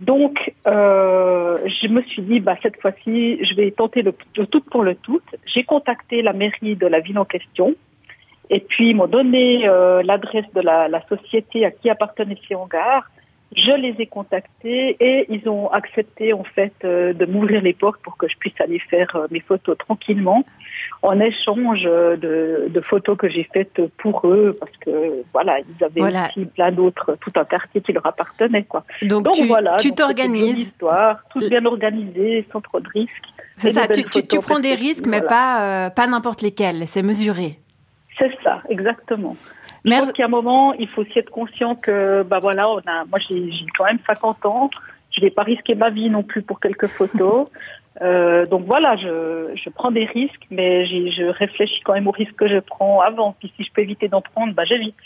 Donc 0.00 0.52
euh, 0.66 1.56
je 1.82 1.88
me 1.88 2.02
suis 2.02 2.20
dit, 2.20 2.40
bah 2.40 2.56
cette 2.62 2.78
fois-ci, 2.82 3.42
je 3.42 3.54
vais 3.54 3.70
tenter 3.70 4.02
le, 4.02 4.12
tout 4.44 4.60
pour 4.60 4.82
le 4.82 4.96
tout. 4.96 5.22
J'ai 5.46 5.64
contacté 5.64 6.20
la 6.20 6.34
mairie 6.34 6.76
de 6.76 6.86
la 6.86 7.00
ville 7.00 7.18
en 7.18 7.24
question, 7.24 7.74
et 8.50 8.60
puis 8.60 8.90
ils 8.90 8.96
m'ont 8.96 9.06
donné 9.06 9.66
euh, 9.66 10.02
l'adresse 10.02 10.52
de 10.54 10.60
la, 10.60 10.88
la 10.88 11.00
société 11.06 11.64
à 11.64 11.70
qui 11.70 11.88
appartenait 11.88 12.36
ces 12.46 12.54
hangars. 12.54 13.06
Je 13.56 13.72
les 13.72 13.94
ai 14.00 14.06
contactés 14.06 14.96
et 15.00 15.26
ils 15.28 15.48
ont 15.48 15.68
accepté 15.70 16.32
en 16.32 16.44
fait 16.44 16.72
euh, 16.84 17.12
de 17.12 17.24
m'ouvrir 17.26 17.62
les 17.62 17.72
portes 17.72 18.00
pour 18.02 18.16
que 18.16 18.26
je 18.28 18.36
puisse 18.38 18.58
aller 18.60 18.78
faire 18.78 19.14
euh, 19.16 19.26
mes 19.30 19.40
photos 19.40 19.76
tranquillement 19.78 20.44
en 21.02 21.20
échange 21.20 21.82
euh, 21.86 22.16
de, 22.16 22.68
de 22.68 22.80
photos 22.80 23.16
que 23.16 23.28
j'ai 23.28 23.48
faites 23.52 23.80
pour 23.98 24.26
eux 24.26 24.56
parce 24.58 24.76
que 24.78 25.22
voilà 25.32 25.58
ils 25.60 25.84
avaient 25.84 26.00
Voilà. 26.00 26.26
aussi 26.28 26.46
plein 26.46 26.72
d'autres 26.72 27.16
tout 27.20 27.30
un 27.36 27.44
quartier 27.44 27.80
qui 27.80 27.92
leur 27.92 28.04
appartenait 28.06 28.64
quoi. 28.64 28.84
Donc, 29.02 29.24
Donc 29.24 29.34
tu 29.34 29.46
voilà, 29.46 29.76
t'organises. 29.96 30.58
histoire, 30.68 31.20
tout 31.30 31.40
bien 31.48 31.64
organisé, 31.64 32.46
sans 32.52 32.60
trop 32.60 32.80
de 32.80 32.88
risques. 32.88 33.10
C'est 33.58 33.70
ça, 33.72 33.86
tu, 33.86 34.02
tu- 34.26 34.38
prends 34.40 34.58
des 34.58 34.74
risques, 34.74 35.06
mais 35.06 35.20
voilà. 35.20 35.28
pas, 35.28 35.86
euh, 35.86 35.90
pas 35.90 36.06
n'importe 36.08 36.42
lesquels. 36.42 36.88
C'est 36.88 37.02
mesuré. 37.02 37.58
C'est 38.18 38.32
ça, 38.42 38.62
exactement. 38.68 39.36
Je 39.84 39.90
Mer- 39.90 40.04
pense 40.04 40.12
qu'à 40.12 40.24
un 40.24 40.28
moment, 40.28 40.72
il 40.74 40.88
faut 40.88 41.02
aussi 41.02 41.18
être 41.18 41.30
conscient 41.30 41.74
que, 41.74 42.22
bah 42.22 42.38
voilà, 42.40 42.68
on 42.70 42.78
a, 42.78 43.04
moi 43.10 43.18
j'ai 43.28 43.50
quand 43.76 43.84
même 43.84 43.98
50 44.06 44.46
ans, 44.46 44.70
je 45.10 45.20
vais 45.20 45.30
pas 45.30 45.42
risquer 45.42 45.74
ma 45.74 45.90
vie 45.90 46.08
non 46.10 46.22
plus 46.22 46.42
pour 46.42 46.60
quelques 46.60 46.86
photos. 46.88 47.48
Euh, 48.02 48.44
donc 48.46 48.64
voilà, 48.66 48.96
je, 48.96 49.52
je 49.54 49.70
prends 49.70 49.92
des 49.92 50.04
risques, 50.04 50.42
mais 50.50 50.84
je 50.84 51.26
réfléchis 51.30 51.80
quand 51.84 51.92
même 51.92 52.08
aux 52.08 52.10
risques 52.10 52.34
que 52.34 52.48
je 52.48 52.58
prends 52.58 53.00
avant. 53.00 53.36
Puis 53.38 53.52
si 53.56 53.62
je 53.62 53.70
peux 53.72 53.82
éviter 53.82 54.08
d'en 54.08 54.20
prendre, 54.20 54.52
bah 54.52 54.64
j'évite. 54.64 54.96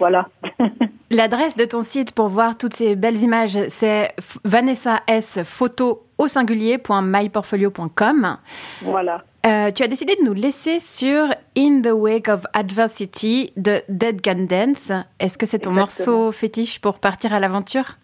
Voilà. 0.00 0.26
L'adresse 1.12 1.56
de 1.56 1.64
ton 1.64 1.82
site 1.82 2.12
pour 2.16 2.26
voir 2.26 2.58
toutes 2.58 2.74
ces 2.74 2.96
belles 2.96 3.22
images, 3.22 3.56
c'est 3.68 4.06
f- 4.18 4.38
Vanessa 4.44 5.02
S 5.06 5.38
photo 5.44 6.02
au 6.18 6.26
singulier.myportfolio.com. 6.26 8.36
Voilà. 8.82 9.22
Euh, 9.44 9.70
tu 9.72 9.82
as 9.82 9.88
décidé 9.88 10.14
de 10.14 10.24
nous 10.24 10.34
laisser 10.34 10.78
sur 10.78 11.24
In 11.56 11.82
the 11.82 11.90
Wake 11.92 12.28
of 12.28 12.44
Adversity 12.52 13.52
de 13.56 13.80
Dead 13.88 14.20
Can 14.22 14.46
Dance. 14.48 14.92
Est-ce 15.18 15.36
que 15.36 15.46
c'est 15.46 15.58
ton 15.58 15.72
Exactement. 15.76 16.16
morceau 16.20 16.32
fétiche 16.32 16.80
pour 16.80 17.00
partir 17.00 17.34
à 17.34 17.40
l'aventure? 17.40 17.96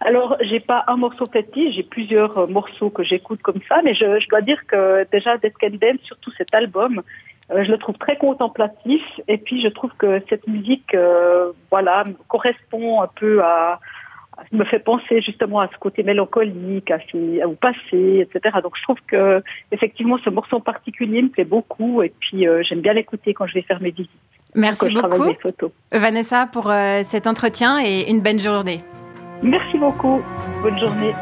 Alors, 0.00 0.36
j'ai 0.40 0.60
pas 0.60 0.84
un 0.86 0.96
morceau 0.96 1.26
fétiche, 1.26 1.74
j'ai 1.74 1.82
plusieurs 1.82 2.38
euh, 2.38 2.46
morceaux 2.46 2.88
que 2.90 3.02
j'écoute 3.02 3.40
comme 3.42 3.60
ça, 3.68 3.80
mais 3.84 3.94
je, 3.94 4.18
je 4.20 4.28
dois 4.28 4.40
dire 4.40 4.60
que 4.66 5.06
déjà 5.12 5.36
Dead 5.38 5.52
Can 5.60 5.70
Dance, 5.80 6.00
surtout 6.04 6.30
cet 6.38 6.54
album, 6.54 7.02
euh, 7.50 7.62
je 7.64 7.70
le 7.70 7.78
trouve 7.78 7.96
très 7.98 8.16
contemplatif, 8.16 9.02
et 9.28 9.36
puis 9.38 9.62
je 9.62 9.68
trouve 9.68 9.90
que 9.98 10.22
cette 10.30 10.46
musique, 10.46 10.94
euh, 10.94 11.50
voilà, 11.70 12.04
correspond 12.28 13.02
un 13.02 13.08
peu 13.08 13.42
à- 13.42 13.78
me 14.52 14.64
fait 14.64 14.78
penser 14.78 15.20
justement 15.22 15.60
à 15.60 15.68
ce 15.68 15.78
côté 15.78 16.02
mélancolique, 16.02 16.90
à 16.90 16.98
ce, 17.10 17.44
au 17.44 17.52
passé, 17.52 18.26
etc. 18.28 18.56
Donc 18.62 18.72
je 18.76 18.82
trouve 18.82 18.98
que 19.06 19.42
effectivement 19.72 20.18
ce 20.24 20.30
morceau 20.30 20.56
en 20.56 20.60
particulier 20.60 21.22
me 21.22 21.28
plaît 21.28 21.44
beaucoup, 21.44 22.02
et 22.02 22.12
puis 22.20 22.46
euh, 22.46 22.62
j'aime 22.62 22.80
bien 22.80 22.92
l'écouter 22.92 23.34
quand 23.34 23.46
je 23.46 23.54
vais 23.54 23.62
faire 23.62 23.80
mes 23.80 23.90
visites, 23.90 24.10
Merci 24.54 24.80
quand 24.80 24.90
je 24.90 24.98
travaille 24.98 25.36
beaucoup. 25.42 25.72
Vanessa, 25.92 26.48
pour 26.52 26.70
euh, 26.70 27.02
cet 27.04 27.26
entretien 27.26 27.78
et 27.82 28.10
une 28.10 28.20
bonne 28.20 28.40
journée. 28.40 28.80
Merci 29.42 29.78
beaucoup, 29.78 30.22
bonne 30.62 30.78
journée. 30.78 31.12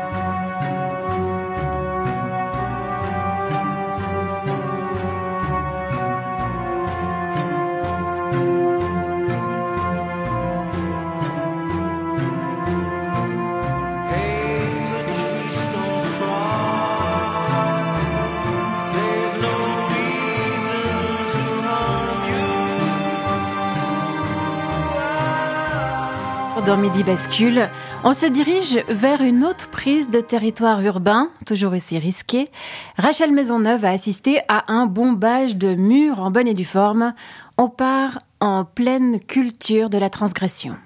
Dans 26.75 26.81
Midi 26.81 27.05
Bascule, 27.05 27.71
on 28.03 28.13
se 28.13 28.27
dirige 28.27 28.83
vers 28.89 29.21
une 29.21 29.45
autre 29.45 29.71
prise 29.71 30.11
de 30.11 30.21
territoire 30.21 30.81
urbain, 30.81 31.29
toujours 31.47 31.73
aussi 31.73 32.01
risquée. 32.01 32.51
Rachel 32.99 33.31
Maisonneuve 33.31 33.85
a 33.85 33.91
assisté 33.91 34.41
à 34.49 34.65
un 34.73 34.87
bombage 34.87 35.55
de 35.55 35.77
murs 35.77 36.19
en 36.19 36.33
bonne 36.33 36.49
et 36.49 36.55
due 36.55 36.65
forme. 36.65 37.15
On 37.59 37.69
part 37.69 38.23
en 38.41 38.65
pleine 38.65 39.21
culture 39.21 39.89
de 39.89 39.99
la 39.99 40.11
transgression. 40.11 40.77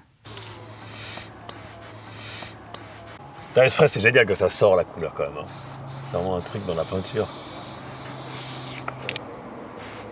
Dans 3.55 3.63
l'express, 3.63 3.91
c'est 3.91 4.01
génial 4.01 4.27
que 4.27 4.35
ça 4.35 4.51
sort 4.51 4.75
la 4.75 4.83
couleur 4.83 5.15
quand 5.15 5.23
même. 5.23 5.39
hein. 5.39 5.45
C'est 5.87 6.17
vraiment 6.17 6.35
un 6.35 6.39
truc 6.39 6.61
dans 6.67 6.75
la 6.75 6.83
peinture. 6.83 7.25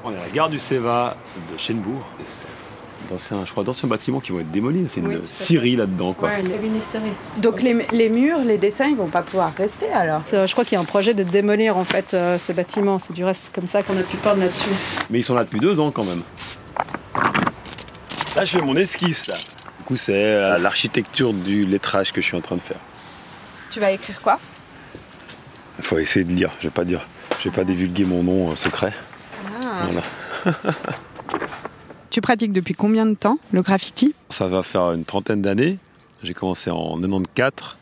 On 0.04 0.12
est 0.12 0.16
à 0.16 0.26
la 0.26 0.30
gare 0.30 0.50
du 0.50 0.58
Séva 0.58 1.14
de 1.54 1.58
Chenbourg. 1.60 2.04
D'anciens- 3.10 3.46
je 3.46 3.52
crois 3.52 3.64
d'anciens 3.64 3.88
bâtiments 3.88 4.20
qui 4.20 4.32
vont 4.32 4.40
être 4.40 4.52
démolis. 4.52 4.86
C'est 4.94 5.00
une 5.00 5.08
Oui, 5.08 5.18
scierie 5.24 5.76
là-dedans. 5.76 6.14
Quoi. 6.14 6.30
Ouais, 6.30 6.42
une 6.42 6.52
ébénisterie. 6.52 7.12
Donc 7.38 7.62
les, 7.62 7.86
les 7.92 8.10
murs, 8.10 8.40
les 8.40 8.58
dessins, 8.58 8.88
ils 8.88 8.96
vont 8.98 9.08
pas 9.08 9.22
pouvoir 9.22 9.54
rester 9.56 9.90
alors? 9.92 10.24
Je 10.26 10.52
crois 10.52 10.66
qu'il 10.66 10.74
y 10.74 10.78
a 10.78 10.82
un 10.82 10.86
projet 10.86 11.14
de 11.14 11.24
démolir 11.24 11.78
en 11.78 11.86
fait 11.86 12.14
euh, 12.14 12.38
ce 12.38 12.52
bâtiment. 12.52 13.00
C'est 13.00 13.14
du 13.14 13.24
reste 13.24 13.52
comme 13.54 13.68
ça 13.68 13.84
qu'on 13.84 13.98
a 13.98 14.04
pu 14.04 14.18
peindre 14.18 14.42
là-dessus. 14.42 14.70
Mais 15.10 15.20
ils 15.20 15.24
sont 15.24 15.36
là 15.36 15.44
depuis 15.44 15.60
deux 15.60 15.80
ans 15.80 15.92
quand 15.92 16.04
même. 16.04 16.22
Là, 18.36 18.46
je 18.46 18.58
fais 18.58 18.62
mon 18.62 18.76
esquisse. 18.76 19.28
Là. 19.28 19.36
Du 19.78 19.84
coup, 19.86 19.96
c'est 19.98 20.14
euh, 20.14 20.58
l'architecture 20.58 21.34
du 21.34 21.66
lettrage 21.66 22.12
que 22.12 22.22
je 22.22 22.26
suis 22.28 22.38
en 22.38 22.42
train 22.42 22.56
de 22.56 22.62
faire. 22.62 22.78
Tu 23.72 23.80
vas 23.80 23.92
écrire 23.92 24.22
quoi? 24.22 24.40
Il 25.80 25.86
faut 25.86 25.98
essayer 25.98 26.26
de 26.26 26.32
lire. 26.34 26.52
Je 26.60 26.68
vais 26.68 26.72
pas 26.72 26.84
dire. 26.84 27.08
Je 27.40 27.50
vais 27.50 27.56
pas 27.56 27.64
divulguer 27.64 28.04
mon 28.06 28.24
nom 28.24 28.52
euh, 28.52 28.56
secret. 28.56 28.92
Voilà. 29.62 30.02
Tu 32.10 32.22
pratiques 32.22 32.52
depuis 32.52 32.74
combien 32.74 33.06
de 33.06 33.14
temps 33.14 33.38
le 33.52 33.62
graffiti? 33.62 34.14
Ça 34.30 34.48
va 34.48 34.64
faire 34.64 34.92
une 34.94 35.06
trentaine 35.06 35.42
d'années. 35.42 35.78
J'ai 36.24 36.34
commencé 36.34 36.72
en 36.72 36.98
94. 36.98 37.78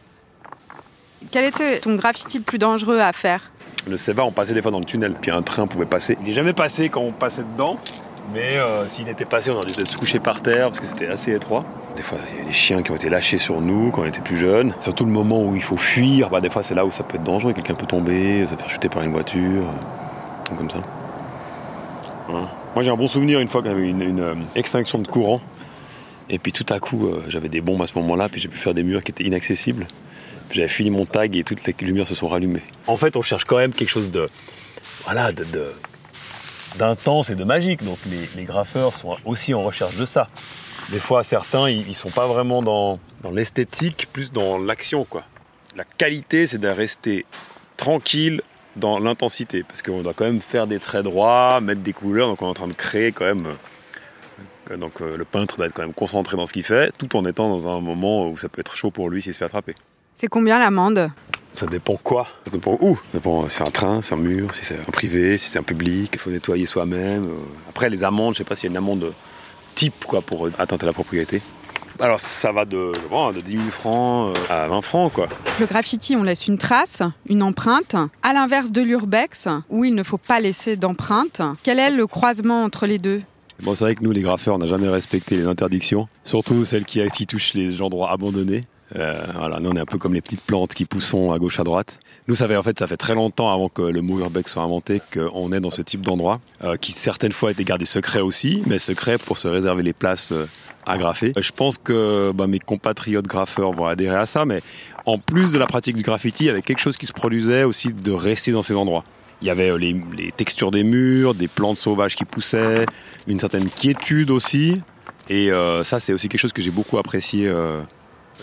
Quel 1.32 1.46
était 1.46 1.80
ton 1.80 1.96
graffiti 1.96 2.38
le 2.38 2.44
plus 2.44 2.58
dangereux 2.58 3.00
à 3.00 3.14
faire? 3.14 3.52
Le 3.88 3.98
Séva, 3.98 4.24
on 4.24 4.32
passait 4.32 4.54
des 4.54 4.62
fois 4.62 4.72
dans 4.72 4.80
le 4.80 4.86
tunnel, 4.86 5.14
puis 5.20 5.32
un 5.32 5.42
train 5.42 5.68
pouvait 5.68 5.86
passer. 5.86 6.18
Il 6.22 6.28
n'est 6.28 6.34
jamais 6.34 6.54
passé 6.54 6.90
quand 6.90 7.02
on 7.02 7.12
passait 7.12 7.44
dedans, 7.44 7.80
mais 8.34 8.58
euh, 8.58 8.88
s'il 8.88 9.08
était 9.08 9.26
passé, 9.26 9.52
on 9.52 9.56
aurait 9.56 9.72
dû 9.72 9.86
se 9.86 9.98
coucher 9.98 10.20
par 10.20 10.42
terre 10.42 10.68
parce 10.68 10.80
que 10.80 10.88
c'était 10.88 11.08
assez 11.08 11.34
étroit. 11.34 11.66
Des 11.96 12.02
fois, 12.02 12.18
il 12.34 12.40
y 12.40 12.42
a 12.42 12.46
des 12.46 12.52
chiens 12.52 12.84
qui 12.84 12.92
ont 12.92 12.96
été 12.96 13.10
lâchés 13.10 13.38
sur 13.38 13.62
nous 13.62 13.92
quand 13.92 14.02
on 14.02 14.06
était 14.06 14.22
plus 14.22 14.38
jeunes. 14.38 14.74
Surtout 14.80 15.06
le 15.06 15.12
moment 15.12 15.44
où 15.44 15.56
il 15.56 15.64
faut 15.64 15.78
fuir, 15.78 16.30
bah, 16.30 16.42
des 16.42 16.50
fois 16.50 16.64
c'est 16.64 16.76
là 16.76 16.86
où 16.86 16.92
ça 16.92 17.04
peut 17.04 17.16
être 17.16 17.24
dangereux. 17.24 17.54
Quelqu'un 17.54 17.76
peut 17.76 17.86
tomber, 17.86 18.46
se 18.48 18.56
faire 18.56 18.70
chuter 18.70 18.90
par 18.90 19.04
une 19.04 19.12
voiture, 19.12 19.42
euh, 19.42 20.56
comme 20.56 20.70
ça. 20.70 20.80
Voilà. 22.28 22.50
Moi 22.76 22.84
j'ai 22.84 22.92
un 22.92 22.98
bon 22.98 23.08
souvenir 23.08 23.40
une 23.40 23.48
fois 23.48 23.62
qu'il 23.62 23.72
y 23.72 23.74
avait 23.74 23.90
une, 23.90 24.20
euh, 24.20 24.36
extinction 24.54 25.00
de 25.00 25.08
courant. 25.08 25.42
Et 26.30 26.40
puis 26.40 26.52
tout 26.52 26.66
à 26.70 26.80
coup, 26.80 27.08
euh, 27.08 27.24
j'avais 27.30 27.48
des 27.48 27.62
bombes 27.62 27.82
à 27.82 27.88
ce 27.88 27.98
moment-là, 28.00 28.28
puis 28.28 28.42
j'ai 28.42 28.50
pu 28.50 28.58
faire 28.58 28.74
des 28.74 28.84
murs 28.84 29.02
qui 29.02 29.12
étaient 29.12 29.24
inaccessibles. 29.24 29.88
J'avais 30.52 30.68
fini 30.68 30.90
mon 30.90 31.06
tag 31.06 31.38
et 31.38 31.44
toutes 31.44 31.66
les 31.66 31.74
lumières 31.80 32.08
se 32.08 32.16
sont 32.16 32.28
rallumées. 32.28 32.62
En 32.88 32.98
fait, 32.98 33.16
on 33.16 33.22
cherche 33.22 33.46
quand 33.46 33.58
même 33.58 33.72
quelque 33.72 33.90
chose 33.90 34.12
de, 34.12 34.30
voilà, 35.06 35.32
de, 35.32 35.46
d'intense 36.78 37.30
et 37.30 37.36
de 37.36 37.44
magique. 37.46 37.84
Donc 37.84 37.98
les, 38.10 38.42
les 38.42 38.44
graffeurs 38.44 38.94
sont 38.94 39.16
aussi 39.24 39.54
en 39.54 39.64
recherche 39.64 39.96
de 39.96 40.06
ça. 40.06 40.28
Des 40.92 41.00
fois, 41.00 41.24
certains, 41.24 41.70
ils, 41.70 41.88
ils 41.88 41.96
sont 41.96 42.12
pas 42.12 42.28
vraiment 42.28 42.62
dans, 42.62 43.00
dans 43.24 43.32
l'esthétique, 43.32 44.08
plus 44.12 44.34
dans 44.34 44.58
l'action, 44.58 45.06
quoi. 45.06 45.24
La 45.78 45.86
qualité, 45.86 46.46
c'est 46.46 46.58
de 46.58 46.68
rester 46.68 47.26
tranquille, 47.78 48.42
dans 48.76 49.00
l'intensité, 49.00 49.64
parce 49.64 49.82
qu'on 49.82 50.02
doit 50.02 50.14
quand 50.14 50.26
même 50.26 50.42
faire 50.42 50.68
des 50.68 50.80
traits 50.80 51.04
droits, 51.04 51.62
mettre 51.62 51.82
des 51.82 51.94
couleurs, 51.94 52.28
donc 52.28 52.42
on 52.42 52.48
est 52.48 52.50
en 52.50 52.54
train 52.54 52.68
de 52.68 52.74
créer 52.74 53.12
quand 53.12 53.26
même. 53.26 53.48
euh, 54.72 54.78
Donc 54.78 55.02
euh, 55.02 55.16
le 55.18 55.26
peintre 55.26 55.58
doit 55.58 55.68
être 55.68 55.74
quand 55.74 55.84
même 55.84 55.94
concentré 55.94 56.36
dans 56.38 56.46
ce 56.46 56.54
qu'il 56.54 56.64
fait, 56.64 56.92
tout 56.98 57.16
en 57.16 57.26
étant 57.26 57.48
dans 57.50 57.68
un 57.78 57.80
moment 57.82 58.28
où 58.30 58.38
ça 58.38 58.50
peut 58.50 58.60
être 58.62 58.76
chaud 58.76 58.92
pour 58.92 59.10
lui 59.10 59.22
s'il 59.22 59.34
se 59.34 59.38
fait 59.38 59.46
attraper. 59.46 59.76
C'est 60.18 60.28
combien 60.28 60.60
l'amende? 60.60 61.12
Ça 61.56 61.68
dépend 61.68 61.96
quoi? 61.96 62.28
Ça 62.44 62.52
dépend 62.52 62.78
où 62.82 62.96
Ça 62.96 63.02
dépend 63.20 63.48
si 63.48 63.56
c'est 63.56 63.64
un 63.64 63.72
train, 63.72 64.02
si 64.02 64.10
c'est 64.10 64.16
un 64.16 64.18
mur, 64.18 64.54
si 64.54 64.66
c'est 64.66 64.78
un 64.80 64.92
privé, 64.92 65.38
si 65.38 65.50
c'est 65.50 65.60
un 65.60 65.64
public, 65.64 66.10
il 66.14 66.20
faut 66.20 66.30
nettoyer 66.30 66.66
soi-même. 66.66 67.26
euh. 67.26 67.70
Après 67.70 67.90
les 67.90 68.04
amendes, 68.04 68.34
je 68.34 68.40
sais 68.40 68.44
pas 68.44 68.56
s'il 68.58 68.66
y 68.66 68.68
a 68.68 68.72
une 68.72 68.78
amende 68.78 69.14
type 69.74 70.04
quoi 70.06 70.22
pour 70.22 70.50
atteinte 70.58 70.84
à 70.84 70.86
la 70.86 70.94
propriété. 70.94 71.42
Alors 72.00 72.20
ça 72.20 72.52
va 72.52 72.66
de, 72.66 72.92
pas, 73.10 73.32
de 73.32 73.40
10 73.40 73.52
000 73.52 73.64
francs 73.70 74.36
euh, 74.36 74.66
à 74.66 74.68
20 74.68 74.82
francs 74.82 75.14
quoi. 75.14 75.28
Le 75.60 75.66
graffiti, 75.66 76.16
on 76.16 76.24
laisse 76.24 76.48
une 76.48 76.58
trace, 76.58 77.02
une 77.30 77.42
empreinte, 77.42 77.96
à 78.22 78.34
l'inverse 78.34 78.72
de 78.72 78.82
l'urbex, 78.82 79.48
où 79.70 79.86
il 79.86 79.96
ne 79.96 80.04
faut 80.04 80.18
pas 80.18 80.42
laisser 80.42 80.76
d'empreinte. 80.76 81.42
Quel 81.64 81.80
est 81.80 81.92
le 81.92 82.06
croisement 82.06 82.64
entre 82.64 82.86
les 82.86 82.98
deux? 82.98 83.22
Bon, 83.64 83.74
c'est 83.74 83.86
vrai 83.86 83.96
que 83.96 84.04
nous, 84.04 84.12
les 84.12 84.22
graffeurs, 84.22 84.56
on 84.56 84.58
n'a 84.58 84.68
jamais 84.68 84.90
respecté 84.90 85.38
les 85.38 85.48
interdictions, 85.48 86.10
surtout 86.26 86.66
celles 86.66 86.84
qui, 86.84 87.02
qui 87.10 87.26
touchent 87.26 87.54
les 87.54 87.82
endroits 87.82 88.12
abandonnés. 88.12 88.66
Euh, 88.96 89.26
voilà, 89.34 89.60
nous, 89.60 89.72
on 89.72 89.76
est 89.76 89.80
un 89.80 89.86
peu 89.86 89.98
comme 89.98 90.14
les 90.14 90.22
petites 90.22 90.42
plantes 90.42 90.74
qui 90.74 90.86
poussent 90.86 91.16
à 91.34 91.40
gauche 91.40 91.60
à 91.60 91.64
droite. 91.64 92.00
Nous, 92.28 92.36
ça 92.36 92.48
fait 92.48 92.56
en 92.56 92.64
fait, 92.64 92.78
ça 92.78 92.88
fait 92.88 92.98
très 92.98 93.16
longtemps 93.16 93.54
avant 93.54 93.70
que 93.70 93.82
le 93.82 94.02
mot 94.02 94.20
urbex 94.20 94.52
soit 94.52 94.64
inventé 94.64 95.02
qu'on 95.14 95.52
est 95.52 95.60
dans 95.60 95.72
ce 95.72 95.82
type 95.82 96.02
d'endroit, 96.02 96.40
euh, 96.64 96.76
qui 96.76 96.92
certaines 96.92 97.32
fois 97.32 97.52
étaient 97.52 97.64
gardés 97.64 97.86
secrets 97.86 98.22
aussi, 98.22 98.64
mais 98.68 98.80
secrets 98.80 99.18
pour 99.18 99.38
se 99.38 99.48
réserver 99.48 99.84
les 99.84 99.94
places 99.94 100.32
euh, 100.32 100.48
à 100.86 100.98
graffer. 100.98 101.34
Euh, 101.38 101.42
Je 101.42 101.52
pense 101.52 101.78
que 101.78 102.32
bah, 102.32 102.48
mes 102.48 102.60
compatriotes 102.60 103.28
graffeurs 103.28 103.74
vont 103.74 103.86
adhérer 103.86 104.16
à 104.16 104.26
ça, 104.26 104.46
mais 104.46 104.62
en 105.06 105.18
plus 105.18 105.52
de 105.52 105.58
la 105.60 105.68
pratique 105.68 105.96
du 105.96 106.04
graffiti, 106.04 106.46
il 106.46 106.48
y 106.48 106.50
avait 106.50 106.62
quelque 106.62 106.80
chose 106.80 106.98
qui 106.98 107.06
se 107.06 107.14
produisait 107.14 107.64
aussi 107.64 107.94
de 107.94 108.12
rester 108.12 108.52
dans 108.52 108.64
ces 108.64 108.76
endroits. 108.76 109.04
Il 109.42 109.48
y 109.48 109.52
avait 109.52 109.70
euh, 109.70 109.78
les, 109.78 109.96
les 110.16 110.32
textures 110.32 110.72
des 110.72 110.84
murs, 110.84 111.36
des 111.36 111.48
plantes 111.48 111.78
sauvages 111.78 112.16
qui 112.16 112.26
poussaient, 112.26 112.86
une 113.28 113.40
certaine 113.40 113.70
quiétude 113.70 114.32
aussi. 114.32 114.82
Et 115.28 115.50
ça, 115.84 116.00
c'est 116.00 116.14
aussi 116.14 116.30
quelque 116.30 116.40
chose 116.40 116.54
que 116.54 116.62
j'ai 116.62 116.70
beaucoup 116.70 117.00
apprécié 117.00 117.52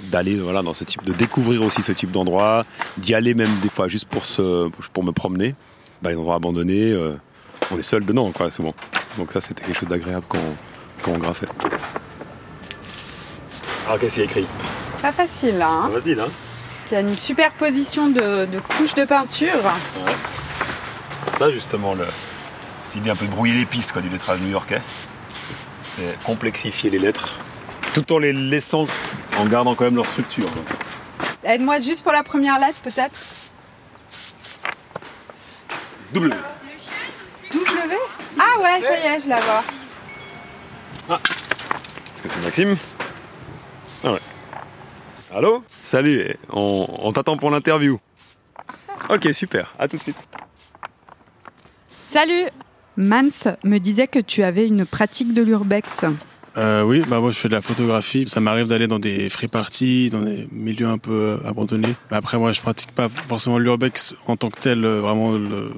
d'aller 0.05 0.39
voilà, 0.39 0.63
dans 0.63 0.75
ce 0.75 0.85
type, 0.85 1.05
de 1.05 1.13
découvrir 1.13 1.63
aussi 1.63 1.83
ce 1.83 1.93
type 1.93 2.11
d'endroit, 2.11 2.65
d'y 2.99 3.15
aller 3.15 3.35
même 3.35 3.55
des 3.61 3.69
fois 3.69 3.89
juste 3.89 4.07
pour, 4.07 4.25
se, 4.25 4.69
pour 4.93 5.05
me 5.05 5.13
promener. 5.13 5.55
Bah, 6.03 6.11
les 6.11 6.17
endroits 6.17 6.37
abandonnés, 6.37 6.93
euh, 6.93 7.15
on 7.71 7.79
est 7.79 7.83
seul 7.83 8.05
dedans, 8.05 8.33
quoi, 8.33 8.51
souvent. 8.51 8.75
Donc 9.19 9.33
ça, 9.33 9.41
c'était 9.41 9.65
quelque 9.65 9.79
chose 9.79 9.89
d'agréable 9.89 10.25
quand, 10.29 10.39
quand 11.03 11.13
on 11.13 11.19
graffait. 11.19 11.47
Alors, 13.87 14.01
qu'est-ce 14.01 14.15
qu'il 14.15 14.25
y 14.25 14.27
a 14.27 14.31
écrit? 14.31 14.47
Pas 15.01 15.13
facile 15.13 15.59
là. 15.59 15.69
Hein 15.69 15.91
Facile, 15.93 16.21
hein 16.21 16.29
Il 16.91 16.95
y 16.95 16.97
a 16.97 17.01
une 17.01 17.17
superposition 17.17 18.09
de, 18.09 18.47
de 18.47 18.61
couches 18.77 18.95
de 18.95 19.05
peinture. 19.05 19.63
Ça, 21.39 21.51
justement, 21.51 21.95
le... 21.95 22.07
c'est 22.85 22.97
l'idée 22.97 23.11
un 23.11 23.17
peu 23.17 23.27
de 23.27 23.31
brouiller 23.31 23.55
les 23.55 23.67
pistes 23.67 23.93
quoi, 23.93 24.03
du 24.03 24.09
lettrage 24.09 24.41
new-yorkais. 24.41 24.81
C'est 25.83 26.19
complexifier 26.25 26.91
les 26.91 26.99
lettres, 26.99 27.37
tout 27.95 28.13
en 28.13 28.19
les 28.19 28.33
laissant, 28.33 28.87
en 29.39 29.47
gardant 29.47 29.75
quand 29.75 29.85
même 29.85 29.97
leur 29.97 30.07
structure. 30.07 30.49
Aide-moi 31.45 31.81
juste 31.81 32.03
pour 32.03 32.13
la 32.13 32.23
première 32.23 32.59
lettre 32.59 32.81
peut-être. 32.83 33.19
W. 36.13 36.35
W? 37.53 37.97
Ah 38.39 38.61
ouais, 38.61 38.81
ça 38.81 38.99
y 38.99 39.15
est, 39.15 39.21
je 39.21 39.29
la 39.29 39.37
vois. 39.41 39.63
Est-ce 42.13 42.23
que 42.23 42.29
c'est 42.29 42.41
Maxime? 42.41 42.77
Ah 44.05 44.13
ouais. 44.13 44.21
Allô? 45.35 45.65
Salut, 45.83 46.37
on, 46.51 46.87
on 46.89 47.13
t'attend 47.13 47.37
pour 47.37 47.51
l'interview. 47.51 47.99
Ok, 49.09 49.29
super, 49.33 49.73
à 49.79 49.89
tout 49.89 49.97
de 49.97 50.03
suite. 50.03 50.17
Salut 52.09 52.47
Mans 52.97 53.57
me 53.65 53.79
disait 53.79 54.07
que 54.07 54.19
tu 54.19 54.43
avais 54.43 54.67
une 54.67 54.85
pratique 54.85 55.33
de 55.33 55.43
l'urbex. 55.43 56.05
Euh, 56.59 56.83
oui, 56.83 57.03
bah 57.09 57.19
moi 57.21 57.31
je 57.31 57.39
fais 57.39 57.49
de 57.49 57.55
la 57.55 57.63
photographie. 57.63 58.25
Ça 58.29 58.41
m'arrive 58.41 58.67
d'aller 58.67 58.87
dans 58.87 58.99
des 58.99 59.31
free 59.31 59.49
parties, 59.49 60.11
dans 60.11 60.21
des 60.23 60.47
milieux 60.53 60.87
un 60.87 60.99
peu 60.99 61.13
euh, 61.13 61.37
abandonnés. 61.49 61.95
Après 62.11 62.37
moi 62.39 62.53
je 62.53 62.61
pratique 62.61 62.91
pas 62.93 63.09
forcément 63.09 63.59
l'urbex 63.59 64.15
en 64.27 64.37
tant 64.37 64.51
que 64.51 64.61
tel, 64.61 64.85
euh, 64.85 65.01
vraiment. 65.01 65.33
Le... 65.33 65.71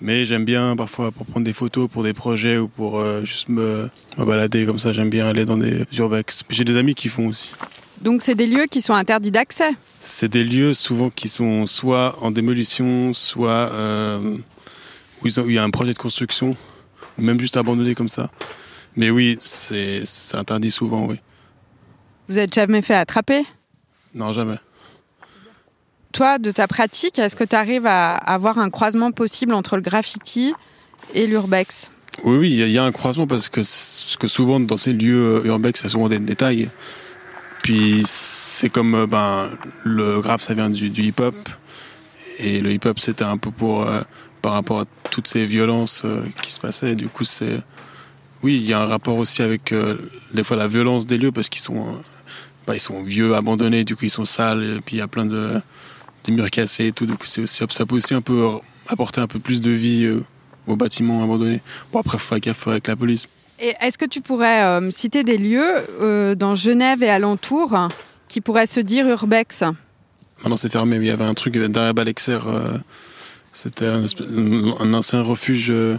Mais 0.00 0.24
j'aime 0.26 0.44
bien 0.44 0.76
parfois 0.76 1.12
pour 1.12 1.24
prendre 1.26 1.44
des 1.44 1.52
photos 1.52 1.88
pour 1.90 2.02
des 2.02 2.12
projets 2.14 2.58
ou 2.58 2.68
pour 2.68 2.98
euh, 2.98 3.22
juste 3.24 3.48
me, 3.48 3.88
me 4.18 4.24
balader 4.24 4.64
comme 4.66 4.78
ça. 4.78 4.92
J'aime 4.92 5.10
bien 5.10 5.26
aller 5.26 5.44
dans 5.44 5.56
des 5.58 5.84
urbex. 5.96 6.42
J'ai 6.50 6.64
des 6.64 6.76
amis 6.76 6.94
qui 6.94 7.08
font 7.08 7.28
aussi. 7.28 7.50
Donc 8.00 8.22
c'est 8.22 8.34
des 8.34 8.46
lieux 8.46 8.66
qui 8.70 8.80
sont 8.82 8.94
interdits 8.94 9.30
d'accès. 9.30 9.70
C'est 10.00 10.28
des 10.30 10.42
lieux 10.44 10.74
souvent 10.74 11.10
qui 11.10 11.28
sont 11.28 11.66
soit 11.66 12.16
en 12.22 12.30
démolition, 12.30 13.14
soit 13.14 13.50
euh, 13.72 14.18
où, 15.22 15.26
ils 15.26 15.38
ont- 15.38 15.44
où 15.44 15.48
il 15.50 15.54
y 15.54 15.58
a 15.58 15.62
un 15.64 15.70
projet 15.70 15.92
de 15.92 15.98
construction, 15.98 16.50
ou 17.18 17.22
même 17.22 17.38
juste 17.38 17.56
abandonnés 17.56 17.94
comme 17.94 18.08
ça. 18.08 18.30
Mais 18.96 19.10
oui, 19.10 19.38
c'est 19.42 20.04
interdit 20.34 20.70
souvent, 20.70 21.06
oui. 21.06 21.16
Vous 22.28 22.38
êtes 22.38 22.54
jamais 22.54 22.80
fait 22.82 22.94
attraper? 22.94 23.44
Non, 24.14 24.32
jamais. 24.32 24.56
Toi, 26.12 26.38
de 26.38 26.50
ta 26.52 26.68
pratique, 26.68 27.18
est-ce 27.18 27.34
que 27.34 27.44
tu 27.44 27.56
arrives 27.56 27.86
à 27.86 28.14
avoir 28.14 28.58
un 28.58 28.70
croisement 28.70 29.10
possible 29.10 29.52
entre 29.52 29.74
le 29.76 29.82
graffiti 29.82 30.54
et 31.12 31.26
l'urbex? 31.26 31.90
Oui, 32.22 32.36
oui, 32.36 32.50
il 32.52 32.58
y 32.58 32.62
a- 32.62 32.66
il 32.66 32.72
y, 32.72 32.78
a 32.78 32.84
un 32.84 32.92
croisement 32.92 33.26
parce 33.26 33.48
que, 33.48 33.56
parce 33.60 34.16
que 34.18 34.28
souvent 34.28 34.60
dans 34.60 34.76
ces 34.76 34.92
lieux 34.92 35.40
euh, 35.42 35.46
urbex, 35.48 35.80
il 35.80 35.84
y 35.84 35.86
a 35.86 35.90
souvent 35.90 36.08
des 36.08 36.20
détails. 36.20 36.70
Puis 37.64 38.02
c'est 38.06 38.68
comme 38.70 38.94
euh, 38.94 39.06
ben, 39.08 39.50
le 39.82 40.20
graphe, 40.20 40.42
ça 40.42 40.54
vient 40.54 40.70
du, 40.70 40.90
du 40.90 41.02
hip-hop. 41.02 41.34
Et 42.38 42.60
le 42.60 42.70
hip-hop, 42.72 43.00
c'était 43.00 43.24
un 43.24 43.36
peu 43.36 43.50
pour 43.50 43.82
euh, 43.82 44.00
par 44.42 44.52
rapport 44.52 44.80
à 44.80 44.84
toutes 45.10 45.26
ces 45.26 45.46
violences 45.46 46.02
euh, 46.04 46.22
qui 46.42 46.52
se 46.52 46.60
passaient. 46.60 46.94
Du 46.94 47.08
coup, 47.08 47.24
c'est 47.24 47.58
oui, 48.44 48.56
il 48.56 48.68
y 48.68 48.72
a 48.72 48.80
un 48.80 48.86
rapport 48.86 49.16
aussi 49.16 49.42
avec 49.42 49.72
euh, 49.72 49.96
des 50.32 50.44
fois 50.44 50.56
la 50.56 50.68
violence 50.68 51.06
des 51.06 51.18
lieux 51.18 51.32
parce 51.32 51.48
qu'ils 51.48 51.62
sont 51.62 51.78
euh, 51.78 51.96
bah, 52.66 52.74
ils 52.76 52.80
sont 52.80 53.02
vieux, 53.02 53.34
abandonnés. 53.34 53.84
Du 53.84 53.96
coup, 53.96 54.04
ils 54.04 54.10
sont 54.10 54.24
sales. 54.24 54.62
Et 54.76 54.80
puis 54.80 54.96
il 54.96 54.98
y 55.00 55.02
a 55.02 55.08
plein 55.08 55.26
de 55.26 55.60
murs 56.28 56.50
cassés 56.50 56.86
et 56.86 56.92
tout. 56.92 57.06
Coup, 57.06 57.26
c'est 57.26 57.42
aussi 57.42 57.56
ça 57.70 57.86
peut 57.86 57.96
aussi 57.96 58.14
un 58.14 58.20
peu 58.22 58.46
apporter 58.88 59.20
un 59.20 59.26
peu 59.26 59.38
plus 59.38 59.60
de 59.60 59.70
vie 59.70 60.04
euh, 60.04 60.24
aux 60.66 60.76
bâtiments 60.76 61.22
abandonnés. 61.22 61.60
Bon 61.92 61.98
après, 62.00 62.18
faut 62.18 62.28
faire 62.28 62.40
gaffe 62.40 62.68
avec 62.68 62.86
la 62.88 62.96
police. 62.96 63.26
Et 63.60 63.72
est-ce 63.80 63.98
que 63.98 64.04
tu 64.06 64.20
pourrais 64.20 64.62
euh, 64.64 64.90
citer 64.90 65.22
des 65.24 65.38
lieux 65.38 65.76
euh, 66.02 66.34
dans 66.34 66.54
Genève 66.56 67.02
et 67.02 67.08
alentours 67.10 67.76
qui 68.28 68.40
pourraient 68.40 68.66
se 68.66 68.80
dire 68.80 69.06
urbex? 69.08 69.62
Maintenant, 70.42 70.56
c'est 70.56 70.72
fermé. 70.72 70.98
mais 70.98 71.04
Il 71.06 71.08
y 71.08 71.12
avait 71.12 71.24
un 71.24 71.34
truc 71.34 71.54
derrière 71.56 71.94
Balexer. 71.94 72.38
euh, 72.46 72.78
C'était 73.52 73.86
un, 73.86 74.94
ancien 74.94 75.22
refuge 75.22 75.70
euh, 75.70 75.96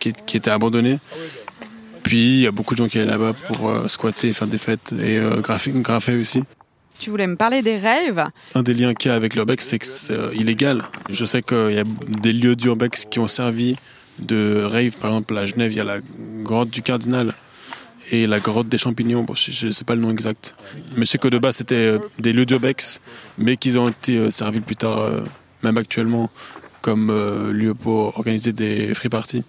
qui, 0.00 0.12
qui 0.12 0.36
était 0.36 0.50
abandonné. 0.50 0.98
Puis 2.06 2.36
il 2.36 2.40
y 2.42 2.46
a 2.46 2.52
beaucoup 2.52 2.74
de 2.74 2.78
gens 2.78 2.88
qui 2.88 3.00
allaient 3.00 3.10
là-bas 3.10 3.32
pour 3.32 3.68
euh, 3.68 3.88
squatter, 3.88 4.32
faire 4.32 4.46
des 4.46 4.58
fêtes 4.58 4.92
et 4.92 5.18
euh, 5.18 5.40
graffer, 5.40 5.72
graffer 5.74 6.14
aussi. 6.14 6.44
Tu 7.00 7.10
voulais 7.10 7.26
me 7.26 7.34
parler 7.34 7.62
des 7.62 7.80
raves 7.80 8.30
Un 8.54 8.62
des 8.62 8.74
liens 8.74 8.94
qu'il 8.94 9.08
y 9.08 9.12
a 9.12 9.16
avec 9.16 9.34
l'urbex, 9.34 9.66
c'est 9.66 9.80
que 9.80 9.86
c'est 9.88 10.12
euh, 10.12 10.32
illégal. 10.32 10.82
Je 11.10 11.24
sais 11.24 11.42
qu'il 11.42 11.72
y 11.72 11.80
a 11.80 11.84
des 12.06 12.32
lieux 12.32 12.54
d'urbex 12.54 13.06
qui 13.10 13.18
ont 13.18 13.26
servi 13.26 13.74
de 14.20 14.62
rave. 14.62 14.92
Par 14.98 15.10
exemple, 15.10 15.36
à 15.36 15.46
Genève, 15.46 15.72
il 15.72 15.78
y 15.78 15.80
a 15.80 15.84
la 15.84 15.98
grotte 16.44 16.70
du 16.70 16.80
Cardinal 16.80 17.34
et 18.12 18.28
la 18.28 18.38
grotte 18.38 18.68
des 18.68 18.78
champignons. 18.78 19.24
Bon, 19.24 19.34
je 19.34 19.66
ne 19.66 19.72
sais 19.72 19.84
pas 19.84 19.96
le 19.96 20.00
nom 20.00 20.12
exact. 20.12 20.54
Mais 20.96 21.06
je 21.06 21.10
sais 21.10 21.18
que 21.18 21.26
de 21.26 21.38
base, 21.38 21.56
c'était 21.56 21.98
des 22.20 22.32
lieux 22.32 22.46
d'urbex, 22.46 23.00
mais 23.36 23.56
qu'ils 23.56 23.80
ont 23.80 23.88
été 23.88 24.30
servis 24.30 24.60
plus 24.60 24.76
tard, 24.76 25.10
même 25.64 25.76
actuellement, 25.76 26.30
comme 26.82 27.10
lieu 27.50 27.74
pour 27.74 28.16
organiser 28.16 28.52
des 28.52 28.94
free 28.94 29.08
parties. 29.08 29.42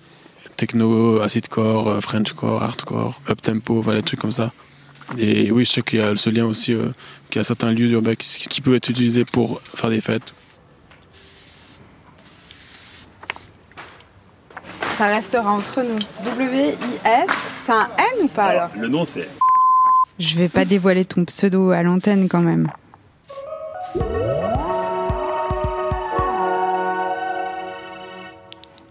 Techno, 0.57 1.21
acidcore, 1.21 1.87
euh, 1.87 2.01
frenchcore, 2.01 2.63
hardcore, 2.63 3.21
uptempo, 3.29 3.79
voilà, 3.81 3.99
des 3.99 4.05
trucs 4.05 4.19
comme 4.19 4.31
ça. 4.31 4.51
Et 5.17 5.51
oui, 5.51 5.65
je 5.65 5.71
sais 5.71 5.81
qu'il 5.83 5.99
y 5.99 6.01
a 6.01 6.15
ce 6.15 6.31
lien 6.31 6.45
aussi, 6.45 6.73
euh, 6.73 6.87
qu'il 7.29 7.39
y 7.39 7.41
a 7.41 7.43
certains 7.43 7.71
lieux 7.71 7.87
d'urbex 7.87 8.39
qui 8.49 8.61
peuvent 8.61 8.73
être 8.73 8.89
utilisés 8.89 9.23
pour 9.23 9.61
faire 9.61 9.91
des 9.91 10.01
fêtes. 10.01 10.33
Ça 14.97 15.07
restera 15.07 15.51
entre 15.51 15.83
nous. 15.83 15.99
W-I-S, 16.25 17.29
c'est 17.65 17.71
un 17.71 17.87
N 17.97 18.23
ou 18.23 18.27
pas 18.27 18.45
alors 18.45 18.69
Le 18.75 18.87
nom, 18.87 19.05
c'est 19.05 19.29
Je 20.17 20.35
vais 20.35 20.49
pas 20.49 20.65
dévoiler 20.65 21.05
ton 21.05 21.23
pseudo 21.23 21.69
à 21.69 21.83
l'antenne 21.83 22.27
quand 22.27 22.41
même. 22.41 22.71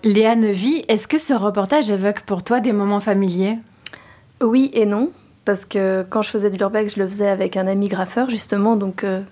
Léane 0.07 0.53
Vie, 0.53 0.85
est-ce 0.87 1.09
que 1.09 1.19
ce 1.19 1.35
reportage 1.35 1.91
évoque 1.91 2.21
pour 2.21 2.45
toi 2.45 2.61
des 2.61 2.71
moments 2.71 3.01
familiers? 3.01 3.59
Oui 4.41 4.71
et 4.73 4.87
non, 4.87 5.11
parce 5.45 5.65
que 5.65 6.07
quand 6.09 6.23
je 6.23 6.31
faisais 6.31 6.49
de 6.49 6.57
l'urbex, 6.57 6.95
je 6.95 7.03
le 7.03 7.09
faisais 7.09 7.29
avec 7.29 7.57
un 7.57 7.67
ami 7.67 7.89
graffeur 7.89 8.31
justement, 8.31 8.77
donc 8.77 9.03
euh, 9.03 9.23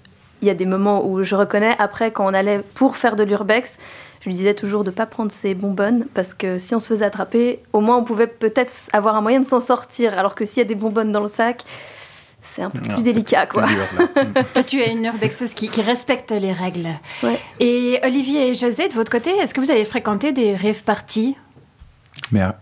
il 0.42 0.48
y 0.48 0.50
a 0.50 0.54
des 0.54 0.66
moments 0.66 1.06
où 1.06 1.22
je 1.22 1.36
reconnais. 1.36 1.76
Après, 1.78 2.10
quand 2.10 2.26
on 2.26 2.34
allait 2.34 2.60
pour 2.74 2.96
faire 2.96 3.14
de 3.14 3.22
l'urbex, 3.22 3.78
je 4.18 4.28
lui 4.28 4.34
disais 4.34 4.54
toujours 4.54 4.82
de 4.82 4.90
pas 4.90 5.06
prendre 5.06 5.30
ses 5.30 5.54
bonbonnes, 5.54 6.06
parce 6.12 6.34
que 6.34 6.58
si 6.58 6.74
on 6.74 6.80
se 6.80 6.88
faisait 6.88 7.04
attraper, 7.04 7.60
au 7.72 7.78
moins 7.80 7.96
on 7.96 8.02
pouvait 8.02 8.26
peut-être 8.26 8.72
avoir 8.92 9.14
un 9.14 9.20
moyen 9.20 9.38
de 9.38 9.46
s'en 9.46 9.60
sortir, 9.60 10.18
alors 10.18 10.34
que 10.34 10.44
s'il 10.44 10.58
y 10.58 10.66
a 10.66 10.68
des 10.68 10.74
bonbonnes 10.74 11.12
dans 11.12 11.20
le 11.20 11.28
sac, 11.28 11.62
c'est 12.46 12.62
un 12.62 12.70
peu 12.70 12.78
Non, 12.88 12.94
plus 12.94 13.02
délicat, 13.02 13.46
quoi. 13.46 13.64
plus 13.64 13.74
dur, 13.74 13.84
là. 14.16 14.42
Toi, 14.54 14.62
tu 14.62 14.80
es 14.80 14.92
une 14.92 15.04
urbexeuse 15.04 15.54
qui, 15.54 15.68
qui 15.68 15.82
respecte 15.82 16.30
les 16.30 16.52
règles. 16.52 16.88
Ouais. 17.22 17.40
Et 17.58 17.98
Olivier 18.04 18.48
et 18.50 18.54
José, 18.54 18.88
de 18.88 18.92
votre 18.94 19.10
côté, 19.10 19.30
est-ce 19.30 19.54
que 19.54 19.60
vous 19.60 19.70
avez 19.70 19.84
fréquenté 19.84 20.32
des 20.32 20.54
rave 20.54 20.82
parties? 20.84 21.36
Mais 22.30 22.40
à, 22.42 22.56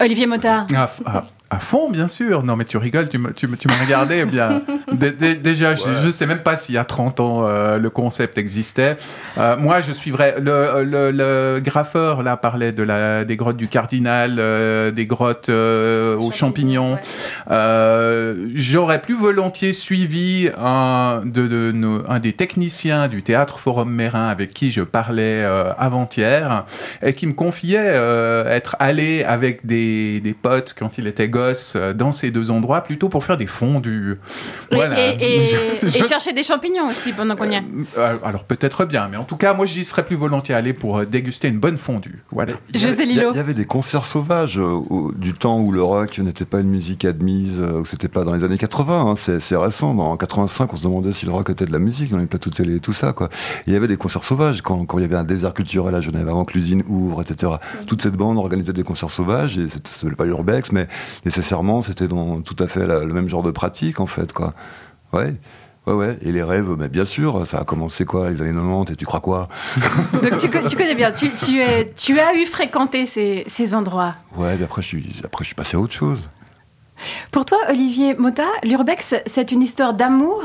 Olivier 0.00 0.26
Motard 0.26 0.66
à- 0.74 1.22
à 1.48 1.58
fond, 1.60 1.90
bien 1.90 2.08
sûr. 2.08 2.42
Non, 2.42 2.56
mais 2.56 2.64
tu 2.64 2.76
rigoles, 2.76 3.08
tu 3.08 3.18
me- 3.18 3.32
tu 3.32 3.46
me- 3.46 3.56
tu 3.56 3.68
m'as 3.68 3.78
regardé. 3.78 4.24
bien. 4.36 4.62
Dé- 4.92 5.12
dé- 5.12 5.34
déjà, 5.36 5.74
je- 5.74 5.82
je 6.02 6.06
ne 6.06 6.10
sais 6.10 6.26
même 6.26 6.42
pas 6.42 6.56
s'il 6.56 6.74
y 6.74 6.78
a 6.78 6.84
30 6.84 7.20
ans 7.20 7.46
euh, 7.46 7.78
le 7.78 7.88
concept 7.90 8.36
existait. 8.38 8.96
Euh, 9.38 9.56
moi, 9.56 9.80
je 9.80 9.92
suivrais. 9.92 10.36
Le, 10.40 10.82
le, 10.84 11.10
le 11.12 11.60
graffeur, 11.60 12.22
là, 12.22 12.36
parlait 12.36 12.72
de 12.72 12.82
la, 12.82 13.24
des 13.24 13.36
grottes 13.36 13.56
du 13.56 13.68
Cardinal, 13.68 14.36
euh, 14.38 14.90
des 14.90 15.06
grottes 15.06 15.48
euh, 15.48 16.16
aux 16.16 16.30
champignons. 16.32 16.98
Euh, 17.50 18.48
J'aurais 18.54 19.00
plus 19.00 19.14
volontiers 19.16 19.72
suivi 19.72 20.50
un, 20.58 21.22
de, 21.24 21.46
de 21.46 21.72
nos- 21.72 22.02
un 22.08 22.18
des 22.18 22.32
techniciens 22.32 23.08
du 23.08 23.22
théâtre 23.22 23.58
Forum 23.58 23.90
Mérin 23.92 24.28
avec 24.28 24.52
qui 24.52 24.70
je 24.70 24.82
parlais 24.82 25.42
euh, 25.44 25.72
avant-hier 25.78 26.64
et 27.02 27.12
qui 27.14 27.26
me 27.26 27.32
confiait 27.32 27.78
euh, 27.80 28.52
être 28.52 28.76
allé 28.78 29.24
avec 29.24 29.64
des, 29.66 30.20
des 30.20 30.32
potes 30.32 30.74
quand 30.78 30.98
il 30.98 31.06
était 31.06 31.28
euh, 31.36 31.92
dans 31.92 32.12
ces 32.12 32.30
deux 32.30 32.50
endroits 32.50 32.80
plutôt 32.82 33.08
pour 33.08 33.24
faire 33.24 33.36
des 33.36 33.46
fondus. 33.46 34.18
Et- 34.70 34.74
Voilà. 34.74 35.14
Et, 35.14 35.42
et- 35.42 35.46
Je- 35.82 35.86
et 35.86 35.90
je- 36.02 36.04
chercher 36.04 36.32
des 36.32 36.42
champignons 36.42 36.88
aussi 36.88 37.12
pendant 37.12 37.34
qu'on 37.36 37.50
y 37.50 37.54
est. 37.54 37.62
euh, 37.98 38.16
alors 38.24 38.44
peut-être 38.44 38.84
bien, 38.84 39.08
mais 39.10 39.16
en 39.16 39.24
tout 39.24 39.36
cas, 39.36 39.54
moi 39.54 39.66
j'y 39.66 39.84
serais 39.84 40.04
plus 40.04 40.16
volontiers 40.16 40.54
allé 40.54 40.72
pour 40.72 40.98
euh, 40.98 41.04
déguster 41.04 41.48
une 41.48 41.58
bonne 41.58 41.78
fondue. 41.78 42.22
Voilà. 42.30 42.54
Il 42.72 42.80
y 42.80 42.84
avait- 42.84 42.92
José 42.92 43.02
il 43.04 43.08
y 43.10 43.12
a- 43.12 43.22
Lillo. 43.22 43.30
Il 43.34 43.36
y 43.36 43.40
avait 43.40 43.54
des 43.54 43.64
concerts 43.64 44.04
sauvages 44.04 44.58
euh, 44.58 44.62
au- 44.62 45.12
du 45.12 45.32
temps 45.34 45.60
où 45.60 45.72
le 45.72 45.82
rock 45.82 46.18
n'était 46.18 46.44
pas 46.44 46.60
une 46.60 46.68
musique 46.68 47.04
admise, 47.04 47.60
euh, 47.60 47.80
où 47.80 47.84
c'était 47.84 48.08
pas 48.08 48.24
dans 48.24 48.32
les 48.32 48.44
années 48.44 48.58
80. 48.58 49.10
hein, 49.10 49.14
c'est 49.16 49.56
récent. 49.56 49.94
Dans 49.94 50.16
85, 50.16 50.72
on 50.72 50.76
se 50.76 50.82
demandait 50.82 51.12
si 51.12 51.26
le 51.26 51.32
rock 51.32 51.50
était 51.50 51.66
de 51.66 51.72
la 51.72 51.78
musique 51.78 52.10
dans 52.10 52.18
les 52.18 52.26
plateaux 52.26 52.50
télé 52.50 52.76
et 52.76 52.80
tout 52.80 52.92
ça. 52.92 53.12
Quoi. 53.12 53.28
Il 53.66 53.72
y 53.72 53.76
avait 53.76 53.88
des 53.88 53.96
concerts 53.96 54.24
sauvages 54.24 54.62
quand, 54.62 54.84
quand 54.86 54.98
il 54.98 55.02
y 55.02 55.04
avait 55.04 55.16
un 55.16 55.24
désert 55.24 55.54
culturel 55.54 55.94
à 55.94 56.00
Genève 56.00 56.28
avant 56.28 56.44
que 56.44 56.54
l'usine 56.54 56.82
ouvre, 56.88 57.20
etc. 57.22 57.52
Toute 57.86 58.02
cette 58.02 58.14
bande 58.14 58.38
organisait 58.38 58.72
des 58.72 58.82
concerts 58.82 59.10
sauvages 59.10 59.58
et 59.58 59.68
c'était- 59.68 59.90
ça 59.90 60.00
s'appelait 60.00 60.16
pas 60.16 60.24
l'urbex, 60.24 60.72
mais 60.72 60.86
nécessairement 61.26 61.82
c'était 61.82 62.08
dans 62.08 62.40
tout 62.40 62.56
à 62.62 62.66
fait 62.68 62.86
la- 62.86 63.04
le 63.04 63.12
même 63.12 63.28
genre 63.28 63.42
de 63.42 63.50
pratique 63.50 64.00
en 64.00 64.06
fait. 64.06 64.32
Quoi. 64.32 64.54
Ouais. 65.12 65.34
Ouais, 65.86 65.92
ouais. 65.94 66.18
Et 66.22 66.32
les 66.32 66.42
rêves, 66.42 66.74
mais 66.76 66.88
bien 66.88 67.04
sûr, 67.04 67.46
ça 67.46 67.58
a 67.58 67.64
commencé 67.64 68.04
quoi, 68.04 68.28
les 68.30 68.40
années 68.40 68.52
90, 68.52 68.92
et 68.92 68.96
tu 68.96 69.04
crois 69.06 69.20
quoi? 69.20 69.48
Donc 70.14 70.38
tu, 70.38 70.50
co- 70.50 70.66
tu 70.68 70.76
connais 70.76 70.96
bien, 70.96 71.12
tu, 71.12 71.30
tu, 71.30 71.60
es- 71.60 71.92
tu 71.94 72.18
as 72.18 72.34
eu 72.34 72.44
fréquenté 72.46 73.06
ces, 73.06 73.44
ces 73.46 73.72
endroits? 73.74 74.16
Ouais, 74.36 74.56
mais 74.58 74.64
après 74.64 74.82
je, 74.82 74.88
suis, 74.88 75.20
après, 75.24 75.44
je 75.44 75.48
suis 75.48 75.54
passé 75.54 75.76
à 75.76 75.80
autre 75.80 75.92
chose. 75.92 76.28
Pour 77.30 77.44
toi, 77.44 77.58
Olivier 77.68 78.14
Mota, 78.14 78.44
l'urbex, 78.62 79.14
c'est 79.26 79.52
une 79.52 79.62
histoire 79.62 79.94
d'amour 79.94 80.42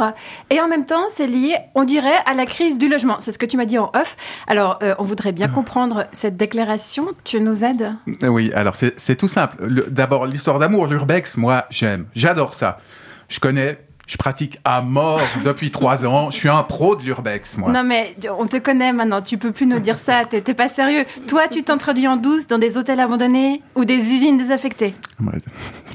et 0.50 0.60
en 0.62 0.68
même 0.68 0.86
temps, 0.86 1.04
c'est 1.10 1.28
lié, 1.28 1.56
on 1.76 1.84
dirait, 1.84 2.18
à 2.26 2.34
la 2.34 2.46
crise 2.46 2.78
du 2.78 2.88
logement. 2.90 3.18
C'est 3.20 3.32
ce 3.32 3.38
que 3.38 3.46
tu 3.46 3.58
m'as 3.58 3.66
dit 3.66 3.78
en 3.78 3.92
off. 3.96 4.18
Alors, 4.48 4.80
euh, 4.84 4.94
on 5.00 5.04
voudrait 5.04 5.32
bien 5.32 5.48
comprendre 5.48 6.06
cette 6.12 6.38
déclaration. 6.38 7.08
Tu 7.24 7.40
nous 7.40 7.64
aides? 7.64 7.94
Oui, 8.24 8.52
alors 8.54 8.76
c'est 8.76 9.16
tout 9.16 9.28
simple. 9.28 9.58
Le- 9.66 9.88
D'abord, 9.90 10.26
l'histoire 10.26 10.60
d'amour, 10.60 10.88
l'urbex, 10.88 11.38
moi 11.38 11.66
j'aime, 11.70 12.06
j'adore 12.16 12.54
ça. 12.56 12.78
Je 13.30 13.40
connais, 13.40 13.80
je 14.12 14.18
pratique 14.18 14.60
à 14.66 14.82
mort 14.82 15.22
depuis 15.46 15.72
trois 15.72 16.06
ans. 16.06 16.32
Je 16.32 16.36
suis 16.36 16.50
un 16.50 16.64
pro 16.64 16.98
de 16.98 17.02
l'urbex, 17.02 17.58
moi. 17.58 17.72
Non 17.72 17.86
mais 17.86 18.14
on 18.38 18.46
te 18.46 18.58
connaît 18.58 18.92
maintenant, 18.92 19.22
tu 19.22 19.38
peux 19.38 19.54
plus 19.54 19.66
nous 19.66 19.80
dire 19.80 19.98
ça, 19.98 20.26
t'es 20.30 20.42
pas 20.54 20.68
sérieux. 20.68 21.06
Toi, 21.30 21.48
tu 21.50 21.64
t'introduis 21.64 22.10
en 22.10 22.18
douce 22.18 22.46
dans 22.46 22.58
des 22.58 22.78
hôtels 22.78 23.00
abandonnés 23.00 23.62
ou 23.76 23.86
des 23.86 23.96
usines 23.96 24.38
désaffectées. 24.38 24.94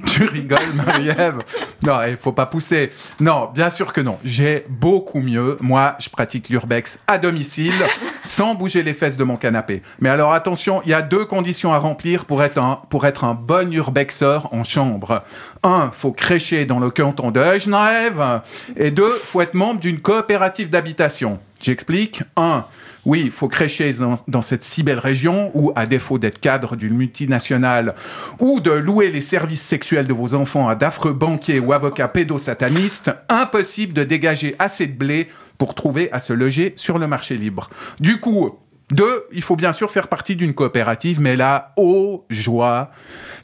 Tu 0.07 0.25
rigoles, 0.25 0.75
Marie-Ève 0.75 1.39
Non, 1.85 2.01
il 2.07 2.17
faut 2.17 2.33
pas 2.33 2.47
pousser. 2.47 2.93
Non, 3.19 3.51
bien 3.53 3.71
sûr 3.71 3.93
que 3.93 4.01
non. 4.01 4.19
J'ai 4.25 4.65
beaucoup 4.69 5.21
mieux. 5.21 5.57
Moi, 5.61 5.97
je 5.99 6.09
pratique 6.11 6.49
l'urbex 6.49 6.99
à 7.07 7.19
domicile, 7.19 7.75
sans 8.23 8.55
bouger 8.55 8.83
les 8.83 8.93
fesses 8.93 9.17
de 9.17 9.25
mon 9.25 9.37
canapé. 9.37 9.83
Mais 10.01 10.09
alors 10.09 10.33
attention, 10.33 10.81
il 10.85 10.91
y 10.91 10.95
a 10.95 11.03
deux 11.03 11.25
conditions 11.25 11.73
à 11.73 11.79
remplir 11.79 12.25
pour 12.27 12.43
être 12.43 12.59
un, 12.59 12.81
pour 12.89 13.07
être 13.07 13.25
un 13.25 13.35
bon 13.35 13.73
urbexeur 13.73 14.53
en 14.53 14.65
chambre. 14.65 15.25
Un, 15.63 15.91
faut 15.93 16.13
crécher 16.13 16.67
dans 16.67 16.79
le 16.79 16.91
canton 16.91 17.31
de 17.31 17.59
Genève. 17.59 18.43
Et 18.77 18.91
deux, 18.91 19.11
faut 19.11 19.41
être 19.41 19.55
membre 19.55 19.81
d'une 19.81 20.01
coopérative 20.01 20.71
d'habitation. 20.71 21.39
J'explique. 21.61 22.23
Un, 22.37 22.67
oui, 23.05 23.31
faut 23.31 23.49
crécher 23.49 23.93
dans, 23.95 24.15
dans 24.29 24.43
cette 24.43 24.65
si 24.65 24.83
belle 24.83 24.99
région 24.99 25.51
où, 25.55 25.73
à 25.77 25.87
défaut 25.87 26.19
d'être 26.19 26.41
cadre 26.41 26.77
d'une 26.77 26.95
multinationale 26.95 27.95
ou 28.41 28.61
de 28.61 28.73
louer 28.73 29.11
les 29.11 29.21
services 29.21 29.63
sexuels 29.63 30.07
de 30.07 30.13
vos 30.13 30.35
enfants 30.35 30.69
à 30.69 30.75
d'affreux 30.75 31.13
banquiers 31.13 31.61
ou 31.61 31.73
avocats 31.73 32.09
pédosatanistes, 32.09 33.11
impossible 33.29 33.93
de 33.93 34.05
dégager 34.05 34.57
assez 34.59 34.87
de 34.87 34.97
blé 34.97 35.29
pour 35.57 35.75
trouver 35.75 36.11
à 36.13 36.21
se 36.21 36.33
loger 36.33 36.75
sur 36.77 36.99
le 36.99 37.07
marché 37.07 37.37
libre. 37.37 37.71
Du 38.01 38.21
coup, 38.21 38.59
deux, 38.91 39.25
il 39.33 39.43
faut 39.43 39.57
bien 39.57 39.73
sûr 39.73 39.91
faire 39.91 40.07
partie 40.07 40.37
d'une 40.37 40.55
coopérative, 40.55 41.21
mais 41.21 41.35
là, 41.35 41.73
oh 41.77 42.25
joie, 42.31 42.91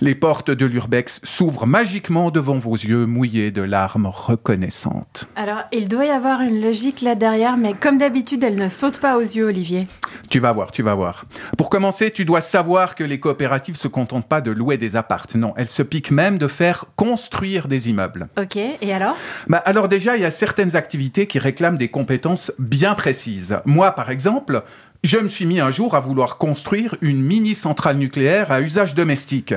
les 0.00 0.14
portes 0.14 0.52
de 0.52 0.66
l'urbex 0.66 1.20
s'ouvrent 1.24 1.66
magiquement 1.66 2.30
devant 2.30 2.58
vos 2.58 2.74
yeux 2.74 3.06
mouillés 3.06 3.50
de 3.50 3.62
larmes 3.62 4.06
reconnaissantes. 4.06 5.26
Alors, 5.34 5.62
il 5.72 5.88
doit 5.88 6.04
y 6.04 6.10
avoir 6.10 6.42
une 6.42 6.60
logique 6.60 7.00
là 7.00 7.16
derrière, 7.16 7.56
mais 7.56 7.72
comme 7.72 7.98
d'habitude, 7.98 8.44
elle 8.44 8.54
ne 8.56 8.68
saute 8.68 9.00
pas 9.00 9.16
aux 9.16 9.22
yeux, 9.22 9.46
Olivier. 9.46 9.88
Tu 10.30 10.38
vas 10.38 10.52
voir, 10.52 10.70
tu 10.70 10.82
vas 10.82 10.94
voir. 10.94 11.24
Pour 11.58 11.70
commencer, 11.70 12.12
tu 12.12 12.24
dois 12.24 12.40
savoir 12.40 12.94
que 12.94 13.02
les 13.02 13.18
coopératives 13.18 13.76
se 13.76 13.88
contentent 13.88 14.28
pas 14.28 14.40
de 14.40 14.52
louer 14.52 14.76
des 14.76 14.94
appartes. 14.94 15.34
Non, 15.34 15.54
elles 15.56 15.70
se 15.70 15.82
piquent 15.82 16.12
même 16.12 16.38
de 16.38 16.46
faire 16.46 16.84
construire 16.94 17.66
des 17.66 17.90
immeubles. 17.90 18.28
Ok, 18.38 18.56
et 18.56 18.92
alors? 18.92 19.16
Bah, 19.48 19.62
alors 19.64 19.88
déjà, 19.88 20.16
il 20.16 20.22
y 20.22 20.24
a 20.24 20.30
certaines 20.30 20.76
activités 20.76 21.26
qui 21.26 21.40
réclament 21.40 21.78
des 21.78 21.88
compétences 21.88 22.52
bien 22.60 22.94
précises. 22.94 23.58
Moi, 23.64 23.90
par 23.90 24.10
exemple, 24.10 24.62
je 25.04 25.18
me 25.18 25.26
suis 25.26 25.46
mis 25.46 25.58
un 25.58 25.72
jour 25.72 25.96
à 25.96 26.00
vouloir 26.00 26.38
construire 26.38 26.94
une 27.00 27.20
mini 27.20 27.56
centrale 27.56 27.96
nucléaire 27.96 28.52
à 28.52 28.60
usage 28.60 28.94
domestique. 28.94 29.52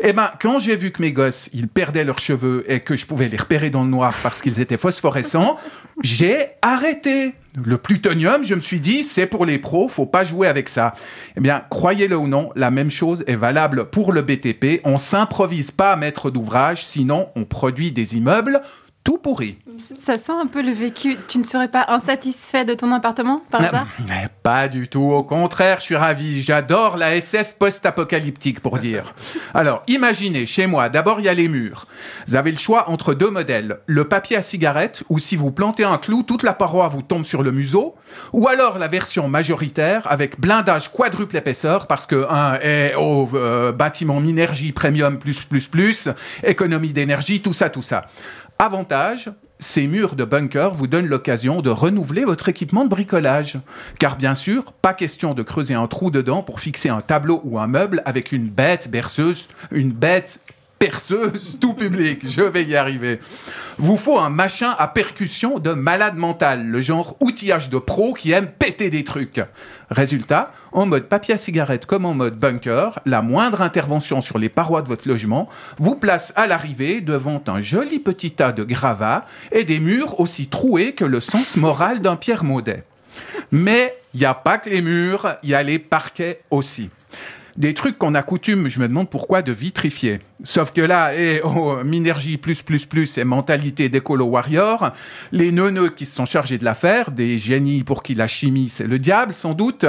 Eh 0.00 0.12
ben, 0.12 0.30
quand 0.38 0.58
j'ai 0.58 0.76
vu 0.76 0.90
que 0.90 1.00
mes 1.00 1.12
gosses, 1.12 1.48
ils 1.54 1.68
perdaient 1.68 2.04
leurs 2.04 2.18
cheveux 2.18 2.70
et 2.70 2.80
que 2.80 2.96
je 2.96 3.06
pouvais 3.06 3.28
les 3.28 3.38
repérer 3.38 3.70
dans 3.70 3.82
le 3.82 3.88
noir 3.88 4.14
parce 4.22 4.42
qu'ils 4.42 4.60
étaient 4.60 4.76
phosphorescents, 4.76 5.56
j'ai 6.02 6.48
arrêté. 6.60 7.32
Le 7.64 7.78
plutonium, 7.78 8.44
je 8.44 8.54
me 8.54 8.60
suis 8.60 8.78
dit, 8.78 9.02
c'est 9.02 9.26
pour 9.26 9.46
les 9.46 9.58
pros, 9.58 9.88
faut 9.88 10.04
pas 10.04 10.22
jouer 10.22 10.46
avec 10.46 10.68
ça. 10.68 10.92
Eh 11.34 11.40
bien, 11.40 11.64
croyez-le 11.70 12.16
ou 12.16 12.28
non, 12.28 12.50
la 12.54 12.70
même 12.70 12.90
chose 12.90 13.24
est 13.26 13.36
valable 13.36 13.86
pour 13.86 14.12
le 14.12 14.20
BTP. 14.20 14.82
On 14.84 14.98
s'improvise 14.98 15.70
pas 15.70 15.96
maître 15.96 16.30
d'ouvrage, 16.30 16.84
sinon 16.84 17.28
on 17.36 17.44
produit 17.44 17.90
des 17.90 18.16
immeubles 18.16 18.60
tout 19.02 19.16
pourris. 19.16 19.56
Ça 19.98 20.18
sent 20.18 20.32
un 20.32 20.46
peu 20.46 20.62
le 20.62 20.72
vécu. 20.72 21.16
Tu 21.26 21.38
ne 21.38 21.44
serais 21.44 21.68
pas 21.68 21.86
insatisfait 21.88 22.64
de 22.64 22.74
ton 22.74 22.92
appartement, 22.92 23.42
par 23.50 23.62
hasard 23.62 23.86
Mais 24.06 24.26
pas 24.42 24.68
du 24.68 24.88
tout, 24.88 25.12
au 25.12 25.22
contraire, 25.22 25.78
je 25.78 25.84
suis 25.84 25.96
ravi. 25.96 26.42
J'adore 26.42 26.96
la 26.96 27.16
SF 27.16 27.54
post-apocalyptique, 27.54 28.60
pour 28.60 28.78
dire. 28.78 29.14
Alors, 29.54 29.82
imaginez, 29.88 30.44
chez 30.44 30.66
moi, 30.66 30.88
d'abord 30.90 31.20
il 31.20 31.24
y 31.24 31.28
a 31.28 31.34
les 31.34 31.48
murs. 31.48 31.86
Vous 32.26 32.36
avez 32.36 32.52
le 32.52 32.58
choix 32.58 32.90
entre 32.90 33.14
deux 33.14 33.30
modèles. 33.30 33.78
Le 33.86 34.06
papier 34.06 34.36
à 34.36 34.42
cigarette, 34.42 35.02
où 35.08 35.18
si 35.18 35.34
vous 35.34 35.50
plantez 35.50 35.84
un 35.84 35.96
clou, 35.96 36.22
toute 36.22 36.42
la 36.42 36.52
paroi 36.52 36.88
vous 36.88 37.02
tombe 37.02 37.24
sur 37.24 37.42
le 37.42 37.52
museau. 37.52 37.94
Ou 38.32 38.48
alors 38.48 38.78
la 38.78 38.88
version 38.88 39.28
majoritaire, 39.28 40.06
avec 40.10 40.38
blindage 40.38 40.92
quadruple 40.92 41.36
épaisseur, 41.36 41.86
parce 41.86 42.06
que 42.06 42.26
un 42.28 42.58
est 42.60 42.94
au 42.96 43.28
euh, 43.34 43.72
bâtiment 43.72 44.20
Minergie 44.20 44.72
Premium 44.72 45.18
plus 45.18 45.40
plus 45.40 45.68
plus, 45.68 46.08
économie 46.42 46.92
d'énergie, 46.92 47.40
tout 47.40 47.52
ça, 47.52 47.70
tout 47.70 47.82
ça. 47.82 48.02
Avantage, 48.62 49.30
ces 49.58 49.86
murs 49.86 50.16
de 50.16 50.24
bunker 50.26 50.74
vous 50.74 50.86
donnent 50.86 51.06
l'occasion 51.06 51.62
de 51.62 51.70
renouveler 51.70 52.26
votre 52.26 52.50
équipement 52.50 52.84
de 52.84 52.90
bricolage. 52.90 53.56
Car 53.98 54.18
bien 54.18 54.34
sûr, 54.34 54.72
pas 54.82 54.92
question 54.92 55.32
de 55.32 55.42
creuser 55.42 55.72
un 55.72 55.86
trou 55.86 56.10
dedans 56.10 56.42
pour 56.42 56.60
fixer 56.60 56.90
un 56.90 57.00
tableau 57.00 57.40
ou 57.44 57.58
un 57.58 57.66
meuble 57.66 58.02
avec 58.04 58.32
une 58.32 58.50
bête 58.50 58.90
berceuse, 58.90 59.48
une 59.70 59.92
bête 59.92 60.40
perceuse 60.80 61.58
tout 61.60 61.74
public. 61.74 62.26
Je 62.26 62.40
vais 62.40 62.64
y 62.64 62.74
arriver. 62.74 63.20
Vous 63.76 63.98
faut 63.98 64.18
un 64.18 64.30
machin 64.30 64.74
à 64.78 64.88
percussion 64.88 65.58
de 65.58 65.72
malade 65.72 66.16
mental, 66.16 66.66
le 66.66 66.80
genre 66.80 67.16
outillage 67.20 67.68
de 67.68 67.76
pro 67.76 68.14
qui 68.14 68.32
aime 68.32 68.46
péter 68.46 68.88
des 68.88 69.04
trucs. 69.04 69.42
Résultat, 69.90 70.52
en 70.72 70.86
mode 70.86 71.04
papier 71.04 71.34
à 71.34 71.36
cigarette 71.36 71.84
comme 71.84 72.06
en 72.06 72.14
mode 72.14 72.38
bunker, 72.38 72.98
la 73.04 73.20
moindre 73.20 73.60
intervention 73.60 74.22
sur 74.22 74.38
les 74.38 74.48
parois 74.48 74.80
de 74.80 74.88
votre 74.88 75.06
logement 75.06 75.50
vous 75.76 75.96
place 75.96 76.32
à 76.34 76.46
l'arrivée 76.46 77.02
devant 77.02 77.42
un 77.46 77.60
joli 77.60 77.98
petit 77.98 78.30
tas 78.30 78.52
de 78.52 78.64
gravats 78.64 79.26
et 79.52 79.64
des 79.64 79.80
murs 79.80 80.18
aussi 80.18 80.46
troués 80.46 80.94
que 80.94 81.04
le 81.04 81.20
sens 81.20 81.56
moral 81.56 82.00
d'un 82.00 82.16
Pierre 82.16 82.42
Maudet. 82.42 82.84
Mais 83.52 83.94
il 84.14 84.20
n'y 84.20 84.26
a 84.26 84.34
pas 84.34 84.56
que 84.56 84.70
les 84.70 84.80
murs, 84.80 85.34
il 85.42 85.50
y 85.50 85.54
a 85.54 85.62
les 85.62 85.78
parquets 85.78 86.40
aussi. 86.50 86.88
Des 87.60 87.74
trucs 87.74 87.98
qu'on 87.98 88.14
a 88.14 88.22
coutume, 88.22 88.70
je 88.70 88.80
me 88.80 88.88
demande 88.88 89.10
pourquoi, 89.10 89.42
de 89.42 89.52
vitrifier. 89.52 90.20
Sauf 90.44 90.72
que 90.72 90.80
là, 90.80 91.14
et 91.14 91.42
oh, 91.44 91.76
Minergie 91.84 92.38
plus 92.38 92.62
plus 92.62 92.86
plus 92.86 93.18
et 93.18 93.24
mentalité 93.24 93.90
d'écolo 93.90 94.24
warrior, 94.24 94.92
les 95.32 95.52
neuneux 95.52 95.90
qui 95.90 96.06
se 96.06 96.16
sont 96.16 96.24
chargés 96.24 96.56
de 96.56 96.64
l'affaire, 96.64 97.10
des 97.10 97.36
génies 97.36 97.84
pour 97.84 98.02
qui 98.02 98.14
la 98.14 98.26
chimie 98.26 98.70
c'est 98.70 98.86
le 98.86 98.98
diable 98.98 99.34
sans 99.34 99.52
doute, 99.52 99.84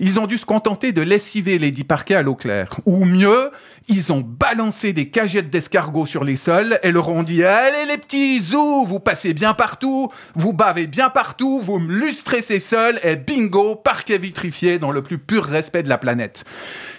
ils 0.00 0.18
ont 0.18 0.26
dû 0.26 0.36
se 0.36 0.46
contenter 0.46 0.90
de 0.90 1.02
lessiver 1.02 1.60
les 1.60 1.70
dix 1.70 1.84
parquets 1.84 2.16
à 2.16 2.22
l'eau 2.22 2.34
claire. 2.34 2.80
Ou 2.84 3.04
mieux, 3.04 3.52
ils 3.86 4.12
ont 4.12 4.20
balancé 4.20 4.92
des 4.92 5.08
cagettes 5.08 5.50
d'escargots 5.50 6.06
sur 6.06 6.24
les 6.24 6.34
sols 6.34 6.80
et 6.82 6.90
leur 6.90 7.08
ont 7.08 7.22
dit 7.22 7.44
Allez 7.44 7.86
les 7.86 7.98
petits 7.98 8.40
zou, 8.40 8.84
vous 8.84 8.98
passez 8.98 9.34
bien 9.34 9.54
partout, 9.54 10.10
vous 10.34 10.52
bavez 10.52 10.88
bien 10.88 11.10
partout, 11.10 11.60
vous 11.60 11.78
me 11.78 11.92
lustrez 11.92 12.42
ces 12.42 12.58
sols 12.58 12.98
et 13.04 13.14
bingo, 13.14 13.76
parquet 13.76 14.18
vitrifié 14.18 14.80
dans 14.80 14.90
le 14.90 15.02
plus 15.02 15.18
pur 15.18 15.44
respect 15.44 15.84
de 15.84 15.88
la 15.88 15.98
planète. 15.98 16.44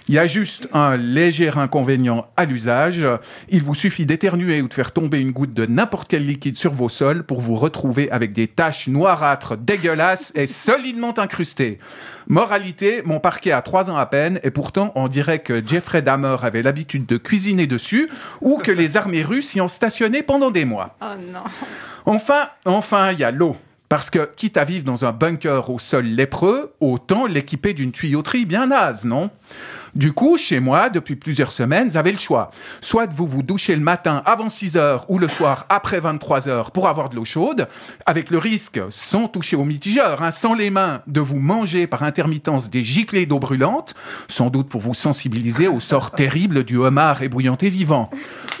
Il 0.06 0.14
y 0.14 0.18
a 0.18 0.26
juste 0.26 0.68
un 0.74 0.98
léger 0.98 1.50
inconvénient 1.56 2.26
à 2.36 2.44
l'usage. 2.44 3.06
Il 3.48 3.62
vous 3.62 3.74
suffit 3.74 4.04
d'éternuer 4.04 4.60
ou 4.60 4.68
de 4.68 4.74
faire 4.74 4.92
tomber 4.92 5.18
une 5.18 5.30
goutte 5.30 5.54
de 5.54 5.64
n'importe 5.64 6.08
quel 6.08 6.26
liquide 6.26 6.56
sur 6.56 6.72
vos 6.72 6.90
sols 6.90 7.24
pour 7.24 7.40
vous 7.40 7.54
retrouver 7.54 8.10
avec 8.10 8.34
des 8.34 8.46
taches 8.46 8.86
noirâtres 8.86 9.56
dégueulasses 9.56 10.30
et 10.34 10.46
solidement 10.46 11.18
incrustées. 11.18 11.78
Moralité, 12.26 13.02
mon 13.06 13.18
parquet 13.18 13.52
a 13.52 13.62
trois 13.62 13.90
ans 13.90 13.96
à 13.96 14.04
peine 14.04 14.40
et 14.42 14.50
pourtant 14.50 14.92
on 14.94 15.08
dirait 15.08 15.38
que 15.38 15.66
Jeffrey 15.66 16.02
Dahmer 16.02 16.36
avait 16.42 16.62
l'habitude 16.62 17.06
de 17.06 17.16
cuisiner 17.16 17.66
dessus 17.66 18.10
ou 18.42 18.58
que 18.58 18.72
les 18.72 18.98
armées 18.98 19.22
russes 19.22 19.54
y 19.54 19.62
ont 19.62 19.68
stationné 19.68 20.22
pendant 20.22 20.50
des 20.50 20.66
mois. 20.66 20.96
Oh 21.00 21.14
non. 21.32 21.44
Enfin, 22.04 22.48
enfin, 22.66 23.12
il 23.12 23.20
y 23.20 23.24
a 23.24 23.30
l'eau. 23.30 23.56
Parce 23.88 24.10
que, 24.10 24.28
quitte 24.36 24.56
à 24.56 24.64
vivre 24.64 24.84
dans 24.84 25.04
un 25.04 25.12
bunker 25.12 25.70
au 25.70 25.78
sol 25.78 26.04
lépreux, 26.04 26.74
autant 26.80 27.26
l'équiper 27.26 27.74
d'une 27.74 27.92
tuyauterie 27.92 28.44
bien 28.44 28.66
naze, 28.66 29.04
non? 29.04 29.30
Du 29.94 30.12
coup, 30.12 30.36
chez 30.36 30.58
moi, 30.58 30.90
depuis 30.90 31.14
plusieurs 31.14 31.52
semaines, 31.52 31.88
vous 31.88 31.96
avez 31.96 32.10
le 32.10 32.18
choix. 32.18 32.50
Soit 32.80 33.06
vous 33.12 33.26
vous 33.26 33.42
douchez 33.44 33.76
le 33.76 33.82
matin 33.82 34.22
avant 34.26 34.48
6 34.48 34.76
heures 34.76 35.06
ou 35.08 35.18
le 35.18 35.28
soir 35.28 35.66
après 35.68 36.00
23 36.00 36.48
heures 36.48 36.70
pour 36.72 36.88
avoir 36.88 37.10
de 37.10 37.16
l'eau 37.16 37.24
chaude, 37.24 37.68
avec 38.04 38.30
le 38.30 38.38
risque, 38.38 38.80
sans 38.90 39.28
toucher 39.28 39.54
au 39.54 39.64
mitigeur, 39.64 40.22
hein, 40.22 40.32
sans 40.32 40.54
les 40.54 40.70
mains, 40.70 41.02
de 41.06 41.20
vous 41.20 41.38
manger 41.38 41.86
par 41.86 42.02
intermittence 42.02 42.70
des 42.70 42.82
giclées 42.82 43.26
d'eau 43.26 43.38
brûlante, 43.38 43.94
sans 44.26 44.50
doute 44.50 44.68
pour 44.68 44.80
vous 44.80 44.94
sensibiliser 44.94 45.68
au 45.68 45.78
sort 45.78 46.10
terrible 46.12 46.64
du 46.64 46.76
homard 46.76 47.22
ébouillanté 47.22 47.68
vivant. 47.68 48.10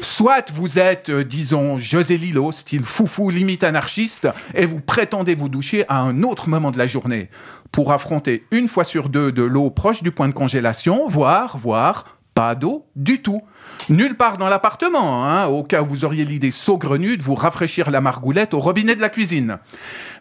Soit 0.00 0.52
vous 0.52 0.78
êtes, 0.78 1.08
euh, 1.08 1.24
disons, 1.24 1.78
José 1.78 2.16
Lilo, 2.16 2.52
style 2.52 2.84
foufou 2.84 3.30
limite 3.30 3.64
anarchiste, 3.64 4.28
et 4.54 4.66
vous 4.66 4.80
prétendez 4.80 5.34
vous 5.34 5.48
doucher 5.48 5.84
à 5.88 5.98
un 5.98 6.22
autre 6.22 6.48
moment 6.48 6.70
de 6.70 6.78
la 6.78 6.86
journée 6.86 7.28
pour 7.74 7.90
affronter 7.90 8.46
une 8.52 8.68
fois 8.68 8.84
sur 8.84 9.08
deux 9.08 9.32
de 9.32 9.42
l'eau 9.42 9.68
proche 9.68 10.04
du 10.04 10.12
point 10.12 10.28
de 10.28 10.32
congélation, 10.32 11.08
voire, 11.08 11.58
voire, 11.58 12.18
pas 12.32 12.54
d'eau 12.54 12.86
du 12.94 13.20
tout. 13.20 13.42
Nulle 13.88 14.16
part 14.16 14.38
dans 14.38 14.48
l'appartement, 14.48 15.24
hein, 15.24 15.46
au 15.46 15.64
cas 15.64 15.82
où 15.82 15.86
vous 15.86 16.04
auriez 16.04 16.24
l'idée 16.24 16.52
saugrenue 16.52 17.16
de 17.16 17.22
vous 17.24 17.34
rafraîchir 17.34 17.90
la 17.90 18.00
margoulette 18.00 18.54
au 18.54 18.60
robinet 18.60 18.94
de 18.94 19.00
la 19.00 19.08
cuisine. 19.08 19.58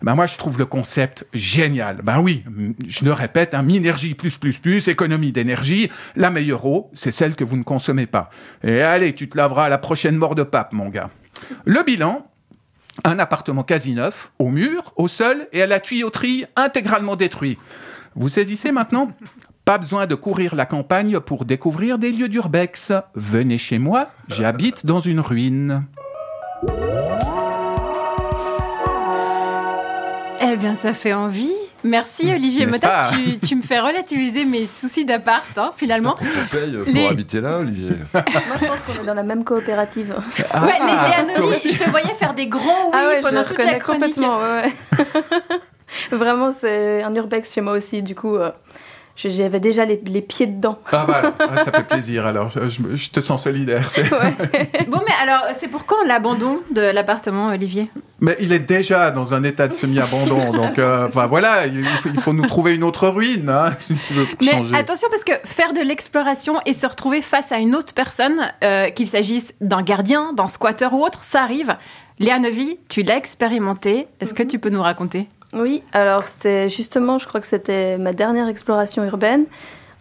Ben 0.01 0.15
moi, 0.15 0.25
je 0.25 0.35
trouve 0.35 0.57
le 0.57 0.65
concept 0.65 1.27
génial. 1.31 1.97
Ben 2.03 2.19
oui, 2.19 2.43
je 2.87 3.05
le 3.05 3.13
répète, 3.13 3.53
un 3.53 3.61
minergie 3.61 4.15
plus 4.15 4.39
plus 4.39 4.57
plus, 4.57 4.87
économie 4.87 5.31
d'énergie, 5.31 5.91
la 6.15 6.31
meilleure 6.31 6.65
eau, 6.65 6.89
c'est 6.93 7.11
celle 7.11 7.35
que 7.35 7.43
vous 7.43 7.57
ne 7.57 7.63
consommez 7.63 8.07
pas. 8.07 8.31
Et 8.63 8.81
allez, 8.81 9.13
tu 9.13 9.29
te 9.29 9.37
laveras 9.37 9.65
à 9.65 9.69
la 9.69 9.77
prochaine 9.77 10.15
mort 10.15 10.33
de 10.33 10.43
pape, 10.43 10.73
mon 10.73 10.89
gars. 10.89 11.11
Le 11.65 11.83
bilan, 11.83 12.25
un 13.03 13.19
appartement 13.19 13.63
quasi 13.63 13.93
neuf, 13.93 14.31
au 14.39 14.49
mur, 14.49 14.93
au 14.95 15.07
sol 15.07 15.47
et 15.51 15.61
à 15.61 15.67
la 15.67 15.79
tuyauterie 15.79 16.45
intégralement 16.55 17.15
détruit. 17.15 17.57
Vous 18.15 18.29
saisissez 18.29 18.71
maintenant 18.71 19.11
Pas 19.65 19.77
besoin 19.77 20.05
de 20.05 20.15
courir 20.15 20.55
la 20.55 20.65
campagne 20.65 21.19
pour 21.19 21.45
découvrir 21.45 21.97
des 21.97 22.11
lieux 22.11 22.29
d'urbex. 22.29 22.93
Venez 23.15 23.57
chez 23.57 23.79
moi, 23.79 24.09
j'habite 24.27 24.85
dans 24.85 24.99
une 24.99 25.19
ruine. 25.19 25.85
Eh 30.41 30.57
bien, 30.57 30.75
ça 30.75 30.93
fait 30.93 31.13
envie. 31.13 31.51
Merci 31.83 32.31
Olivier 32.33 32.65
Motta, 32.65 32.87
pas 32.87 33.11
tu, 33.13 33.39
tu 33.39 33.55
me 33.55 33.61
fais 33.61 33.79
relativiser 33.79 34.45
mes 34.45 34.67
soucis 34.67 35.03
d'appart, 35.05 35.45
hein, 35.57 35.71
finalement. 35.75 36.15
Tu 36.19 36.25
payes 36.57 36.77
pour 36.77 36.93
Les- 36.93 37.07
habiter 37.07 37.41
là, 37.41 37.57
Olivier 37.59 37.91
Moi, 38.13 38.23
je 38.59 38.65
pense 38.65 38.79
qu'on 38.81 39.03
est 39.03 39.05
dans 39.05 39.13
la 39.13 39.23
même 39.23 39.43
coopérative. 39.43 40.15
Ah, 40.51 40.65
ouais, 40.65 40.73
les, 40.79 40.85
les 40.85 41.33
Anolis, 41.41 41.59
je 41.73 41.77
te 41.83 41.89
voyais 41.89 42.13
faire 42.15 42.33
des 42.33 42.47
grands 42.47 42.61
oui 42.87 42.91
ah 42.93 43.07
ouais, 43.09 43.21
pendant 43.21 43.41
je 43.43 43.47
toute 43.49 43.57
la 43.57 43.65
reconnais 43.65 43.79
chronique. 43.79 44.01
complètement. 44.15 44.39
Ouais, 44.39 44.63
ouais. 44.63 45.57
Vraiment, 46.11 46.51
c'est 46.51 47.03
un 47.03 47.13
urbex 47.15 47.53
chez 47.53 47.61
moi 47.61 47.73
aussi. 47.73 48.01
Du 48.01 48.15
coup, 48.15 48.35
euh, 48.35 48.51
j'avais 49.15 49.59
déjà 49.59 49.85
les, 49.85 50.01
les 50.05 50.21
pieds 50.21 50.47
dedans. 50.47 50.79
Ah 50.91 51.03
voilà, 51.07 51.33
ça, 51.37 51.63
ça 51.65 51.71
fait 51.71 51.83
plaisir 51.87 52.25
alors, 52.25 52.49
je, 52.49 53.09
te 53.09 53.19
sens 53.19 53.43
solidaire. 53.43 53.89
c'est- 53.91 54.09
Bon, 54.89 55.01
mais 55.05 55.13
alors, 55.21 55.41
c'est 55.53 55.67
pour 55.67 55.85
quand 55.85 56.03
l'abandon 56.05 56.59
de 56.71 56.81
l'appartement, 56.81 57.47
Olivier? 57.47 57.89
Mais 58.19 58.35
il 58.39 58.51
est 58.53 58.59
déjà 58.59 59.11
dans 59.11 59.33
un 59.33 59.43
état 59.43 59.67
de 59.67 59.73
semi-abandon, 59.73 60.49
donc 60.53 60.79
euh, 60.79 61.07
enfin 61.07 61.27
voilà, 61.27 61.67
il 61.67 61.83
faut, 61.85 62.09
il 62.13 62.19
faut 62.19 62.33
nous 62.33 62.47
trouver 62.47 62.73
une 62.75 62.83
autre 62.83 63.07
ruine, 63.07 63.49
hein, 63.49 63.71
si 63.79 63.95
tu 64.07 64.13
veux 64.13 64.25
Mais 64.41 64.51
changer. 64.51 64.75
attention 64.75 65.07
parce 65.11 65.23
que 65.23 65.33
faire 65.43 65.73
de 65.73 65.81
l'exploration 65.81 66.59
et 66.65 66.73
se 66.73 66.87
retrouver 66.87 67.21
face 67.21 67.51
à 67.51 67.57
une 67.59 67.75
autre 67.75 67.93
personne, 67.93 68.51
euh, 68.63 68.89
qu'il 68.89 69.07
s'agisse 69.07 69.53
d'un 69.61 69.81
gardien, 69.83 70.33
d'un 70.33 70.47
squatter 70.47 70.87
ou 70.91 71.03
autre, 71.03 71.23
ça 71.23 71.43
arrive. 71.43 71.75
Léa 72.19 72.39
Neuvy, 72.39 72.77
tu 72.89 73.03
l'as 73.03 73.17
expérimenté. 73.17 74.07
Est-ce 74.21 74.33
que 74.33 74.43
tu 74.43 74.57
peux 74.59 74.69
nous 74.69 74.81
raconter? 74.81 75.27
Oui, 75.53 75.83
alors 75.91 76.25
c'était 76.25 76.67
justement, 76.67 77.19
je 77.19 77.27
crois 77.27 77.39
que 77.39 77.47
c'était 77.47 77.97
ma 77.97 78.11
dernière 78.11 78.47
exploration 78.47 79.03
urbaine. 79.03 79.45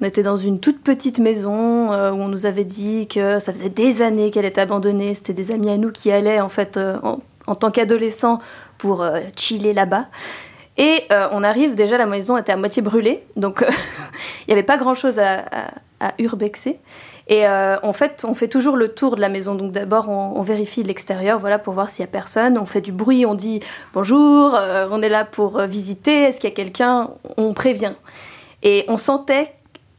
On 0.00 0.04
était 0.06 0.22
dans 0.22 0.38
une 0.38 0.60
toute 0.60 0.82
petite 0.82 1.18
maison 1.18 1.92
euh, 1.92 2.10
où 2.10 2.16
on 2.16 2.28
nous 2.28 2.46
avait 2.46 2.64
dit 2.64 3.06
que 3.06 3.38
ça 3.38 3.52
faisait 3.52 3.68
des 3.68 4.02
années 4.02 4.30
qu'elle 4.30 4.46
était 4.46 4.62
abandonnée. 4.62 5.14
C'était 5.14 5.34
des 5.34 5.52
amis 5.52 5.70
à 5.70 5.76
nous 5.76 5.92
qui 5.92 6.10
allaient 6.10 6.40
en 6.40 6.48
fait 6.48 6.76
euh, 6.76 6.98
en, 7.46 7.54
tant 7.54 7.70
qu'adolescents 7.70 8.40
pour 8.78 9.02
euh, 9.02 9.20
chiller 9.36 9.74
là-bas. 9.74 10.06
Et 10.78 11.04
on 11.10 11.44
arrive, 11.44 11.74
déjà 11.74 11.98
la 11.98 12.06
maison 12.06 12.38
était 12.38 12.52
à 12.52 12.56
moitié 12.56 12.80
brûlée, 12.80 13.22
donc 13.36 13.62
il 13.68 14.44
n'y 14.48 14.54
avait 14.54 14.62
pas 14.62 14.78
grand-chose 14.78 15.18
à 15.18 15.54
urbexer. 16.18 16.80
Et 17.32 17.46
euh, 17.46 17.78
en 17.82 17.94
fait, 17.94 18.26
on 18.28 18.34
fait 18.34 18.46
toujours 18.46 18.76
le 18.76 18.88
tour 18.88 19.16
de 19.16 19.22
la 19.22 19.30
maison. 19.30 19.54
Donc 19.54 19.72
d'abord, 19.72 20.10
on, 20.10 20.42
vérifie 20.42 20.82
l'extérieur, 20.82 21.38
voilà, 21.38 21.58
pour 21.58 21.72
voir 21.72 21.88
s'il 21.88 22.00
y 22.00 22.04
a 22.04 22.06
personne. 22.06 22.58
On 22.58 22.66
fait 22.66 22.82
du 22.82 22.92
bruit, 22.92 23.24
on 23.24 23.34
dit 23.34 23.60
bonjour, 23.94 24.54
euh, 24.54 24.86
on 24.90 25.00
est 25.00 25.08
là 25.08 25.24
pour 25.24 25.58
euh, 25.58 25.66
visiter. 25.66 26.24
Est-ce 26.24 26.40
qu'il 26.40 26.50
y 26.50 26.52
a 26.52 26.54
quelqu'un? 26.54 27.08
On 27.38 27.54
prévient. 27.54 27.94
Et 28.62 28.84
on 28.88 28.98
sentait 28.98 29.50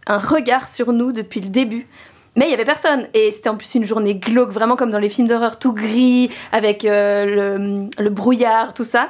un 0.05 0.19
regard 0.19 0.69
sur 0.69 0.93
nous 0.93 1.11
depuis 1.11 1.41
le 1.41 1.47
début. 1.49 1.87
Mais 2.35 2.45
il 2.45 2.51
y 2.51 2.53
avait 2.53 2.65
personne. 2.65 3.07
Et 3.15 3.31
c'était 3.31 3.49
en 3.49 3.57
plus 3.57 3.73
une 3.73 3.85
journée 3.85 4.13
glauque, 4.13 4.51
vraiment 4.51 4.75
comme 4.75 4.91
dans 4.91 4.99
les 4.99 5.09
films 5.09 5.27
d'horreur, 5.27 5.57
tout 5.57 5.73
gris, 5.73 6.29
avec 6.51 6.83
le, 6.83 7.87
le 7.97 8.09
brouillard, 8.11 8.75
tout 8.75 8.83
ça. 8.83 9.09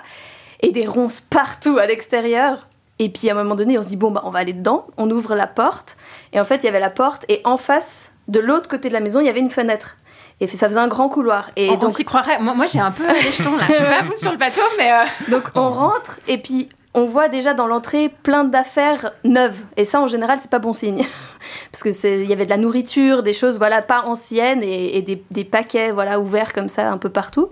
Et 0.62 0.72
des 0.72 0.88
ronces 0.88 1.20
partout 1.20 1.78
à 1.78 1.88
l'extérieur. 1.88 2.70
Et 3.00 3.10
puis 3.10 3.30
à 3.30 3.34
un 3.34 3.36
moment 3.36 3.56
donné, 3.56 3.78
on 3.78 3.84
se 3.84 3.90
dit, 3.90 3.98
bon, 3.98 4.12
bah, 4.12 4.22
on 4.24 4.30
va 4.30 4.40
aller 4.40 4.54
dedans. 4.54 4.88
On 4.96 5.12
ouvre 5.12 5.36
la 5.36 5.48
porte. 5.48 5.98
Et 6.32 6.40
en 6.40 6.46
fait, 6.46 6.64
il 6.64 6.68
y 6.68 6.70
avait 6.70 6.80
la 6.80 6.90
porte. 6.90 7.26
Et 7.28 7.42
en 7.44 7.58
face, 7.58 8.13
de 8.28 8.40
l'autre 8.40 8.68
côté 8.68 8.90
de 8.90 8.94
la 8.94 9.00
maison, 9.00 9.20
il 9.20 9.26
y 9.26 9.30
avait 9.30 9.40
une 9.40 9.50
fenêtre. 9.50 9.98
Et 10.40 10.48
ça 10.48 10.68
faisait 10.68 10.80
un 10.80 10.88
grand 10.88 11.10
couloir. 11.10 11.52
Et 11.56 11.70
On, 11.70 11.74
on 11.74 11.78
donc, 11.78 11.92
s'y 11.92 12.06
croirait. 12.06 12.40
Moi, 12.40 12.54
moi, 12.54 12.66
j'ai 12.66 12.80
un 12.80 12.92
peu 12.92 13.06
les 13.24 13.32
jetons 13.32 13.56
là. 13.56 13.66
Je 13.70 13.74
sais 13.74 13.84
pas 13.86 14.02
vous 14.02 14.16
sur 14.16 14.32
le 14.32 14.38
bateau, 14.38 14.62
mais 14.78 14.92
euh, 14.92 15.06
donc 15.30 15.44
on 15.56 15.70
rentre 15.70 16.20
et 16.28 16.38
puis 16.38 16.70
on 16.96 17.06
voit 17.06 17.28
déjà 17.28 17.54
dans 17.54 17.66
l'entrée 17.68 18.10
plein 18.10 18.44
d'affaires 18.44 19.12
neuves. 19.24 19.60
Et 19.78 19.86
ça, 19.86 20.02
en 20.02 20.08
général, 20.08 20.40
c'est 20.40 20.50
pas 20.52 20.60
bon 20.60 20.74
signe. 20.74 21.06
Parce 21.72 21.84
que 21.84 21.92
c'est, 21.92 22.22
il 22.22 22.30
y 22.30 22.34
avait 22.34 22.46
de 22.46 22.50
la 22.50 22.58
nourriture, 22.58 23.24
des 23.24 23.34
choses, 23.34 23.58
voilà, 23.58 23.82
pas 23.82 24.04
anciennes 24.04 24.64
et, 24.64 24.98
et 24.98 25.02
des, 25.02 25.24
des 25.32 25.44
paquets, 25.44 25.92
voilà, 25.92 26.20
ouverts 26.20 26.54
comme 26.54 26.70
ça 26.70 26.92
un 26.92 26.98
peu 26.98 27.10
partout. 27.10 27.50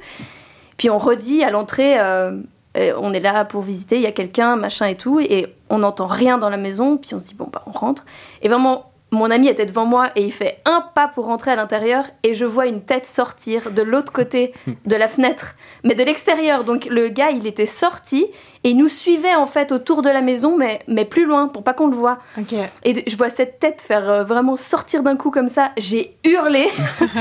Puis 0.78 0.90
on 0.90 0.98
redit 0.98 1.44
à 1.44 1.50
l'entrée, 1.50 2.00
euh, 2.00 2.38
on 2.76 3.14
est 3.14 3.20
là 3.20 3.46
pour 3.46 3.62
visiter, 3.62 3.96
il 3.96 4.02
y 4.02 4.08
a 4.08 4.12
quelqu'un, 4.12 4.56
machin 4.56 4.88
et 4.88 4.96
tout, 4.96 5.20
et 5.20 5.54
on 5.70 5.80
n'entend 5.80 6.08
rien 6.08 6.38
dans 6.38 6.50
la 6.50 6.58
maison. 6.58 6.98
Puis 6.98 7.16
on 7.16 7.20
se 7.20 7.26
dit 7.26 7.36
bon 7.36 7.48
bah 7.52 7.64
on 7.68 7.72
rentre. 7.72 8.06
Et 8.42 8.50
vraiment. 8.50 8.91
Mon 9.14 9.30
ami 9.30 9.50
était 9.50 9.66
devant 9.66 9.86
moi 9.86 10.10
et 10.16 10.24
il 10.24 10.32
fait 10.32 10.60
un 10.64 10.86
pas 10.96 11.10
pour 11.10 11.26
rentrer 11.26 11.52
à 11.52 11.58
l'intérieur 11.58 12.06
et 12.24 12.34
je 12.34 12.46
vois 12.46 12.68
une 12.68 12.82
tête 12.82 13.06
sortir 13.06 13.72
de 13.72 13.82
l'autre 13.82 14.14
côté 14.14 14.54
de 14.86 14.96
la 14.96 15.10
fenêtre, 15.10 15.56
mais 15.84 15.96
de 15.96 16.04
l'extérieur. 16.04 16.64
Donc 16.64 16.86
le 16.86 17.10
gars, 17.10 17.32
il 17.32 17.46
était 17.46 17.66
sorti 17.66 18.28
et 18.64 18.70
il 18.70 18.78
nous 18.78 18.88
suivait 18.88 19.36
en 19.36 19.48
fait 19.48 19.74
autour 19.74 20.02
de 20.02 20.10
la 20.10 20.22
maison, 20.22 20.58
mais, 20.58 20.80
mais 20.88 21.04
plus 21.04 21.26
loin 21.26 21.50
pour 21.50 21.64
pas 21.64 21.74
qu'on 21.74 21.88
le 21.88 21.96
voit. 21.96 22.20
ok. 22.38 22.54
Et 22.84 23.10
je 23.10 23.18
vois 23.18 23.30
cette 23.30 23.60
tête 23.60 23.82
faire 23.82 24.10
euh, 24.10 24.24
vraiment 24.24 24.56
sortir 24.56 25.04
d'un 25.04 25.18
coup 25.18 25.30
comme 25.30 25.50
ça. 25.50 25.72
J'ai 25.78 26.16
hurlé. 26.24 26.68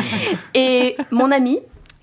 et 0.55 0.97
mon 1.11 1.32
ami, 1.32 1.59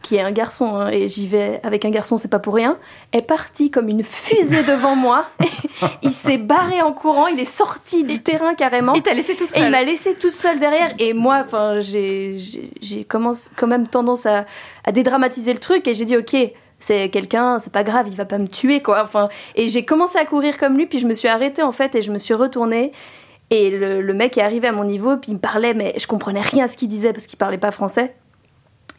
qui 0.08 0.16
est 0.16 0.22
un 0.22 0.32
garçon, 0.32 0.78
hein, 0.78 0.90
et 0.90 1.10
j'y 1.10 1.28
vais 1.28 1.60
avec 1.64 1.84
un 1.84 1.90
garçon, 1.90 2.16
c'est 2.16 2.30
pas 2.30 2.40
pour 2.40 2.54
rien, 2.54 2.78
est 3.12 3.22
parti 3.22 3.70
comme 3.70 3.90
une 3.90 4.06
fusée 4.06 4.64
devant 4.64 4.96
moi. 5.08 5.26
il 6.02 6.14
s'est 6.14 6.38
barré 6.38 6.82
en 6.82 6.94
courant, 6.94 7.28
il 7.28 7.38
est 7.42 7.46
sorti 7.46 8.06
du 8.06 8.24
terrain 8.24 8.56
carrément. 8.56 8.94
Il 8.94 9.02
t'a 9.02 9.14
laissé 9.14 9.36
toute 9.36 9.52
Et 9.52 9.58
il 9.60 9.64
seule. 9.64 9.72
m'a 9.72 9.84
laissé 9.84 10.16
toute 10.16 10.32
seule 10.32 10.60
derrière. 10.60 10.94
Et 10.98 11.12
moi, 11.12 11.44
enfin, 11.46 11.82
j'ai, 11.82 12.38
quand 13.06 13.68
même 13.68 13.86
tendance 13.86 14.26
à, 14.26 14.46
à 14.86 14.94
dédramatiser 14.94 15.52
le 15.52 15.60
truc. 15.60 15.90
Et 15.90 15.94
j'ai 15.94 16.06
dit, 16.06 16.16
ok, 16.16 16.38
c'est 16.80 17.10
quelqu'un, 17.10 17.60
c'est 17.60 17.74
pas 17.74 17.84
grave, 17.84 18.08
il 18.08 18.16
va 18.16 18.24
pas 18.24 18.38
me 18.38 18.48
tuer, 18.48 18.82
quoi. 18.82 19.04
Enfin, 19.04 19.28
et 19.56 19.68
j'ai 19.68 19.84
commencé 19.84 20.18
à 20.18 20.24
courir 20.24 20.58
comme 20.58 20.78
lui, 20.78 20.86
puis 20.86 21.00
je 21.00 21.08
me 21.08 21.14
suis 21.14 21.28
arrêtée, 21.28 21.64
en 21.64 21.74
fait, 21.74 21.96
et 21.96 22.02
je 22.02 22.14
me 22.14 22.18
suis 22.18 22.34
retournée. 22.34 22.94
Et 23.50 23.72
le, 23.72 24.02
le 24.02 24.14
mec 24.14 24.38
est 24.38 24.42
arrivé 24.42 24.70
à 24.70 24.72
mon 24.72 24.86
niveau, 24.86 25.18
puis 25.18 25.32
il 25.32 25.36
me 25.36 25.40
parlait, 25.40 25.74
mais 25.74 25.96
je 25.98 26.08
comprenais 26.08 26.42
rien 26.42 26.64
à 26.64 26.68
ce 26.70 26.78
qu'il 26.78 26.88
disait 26.88 27.12
parce 27.12 27.28
qu'il 27.28 27.38
parlait 27.38 27.58
pas 27.58 27.72
français. 27.72 28.16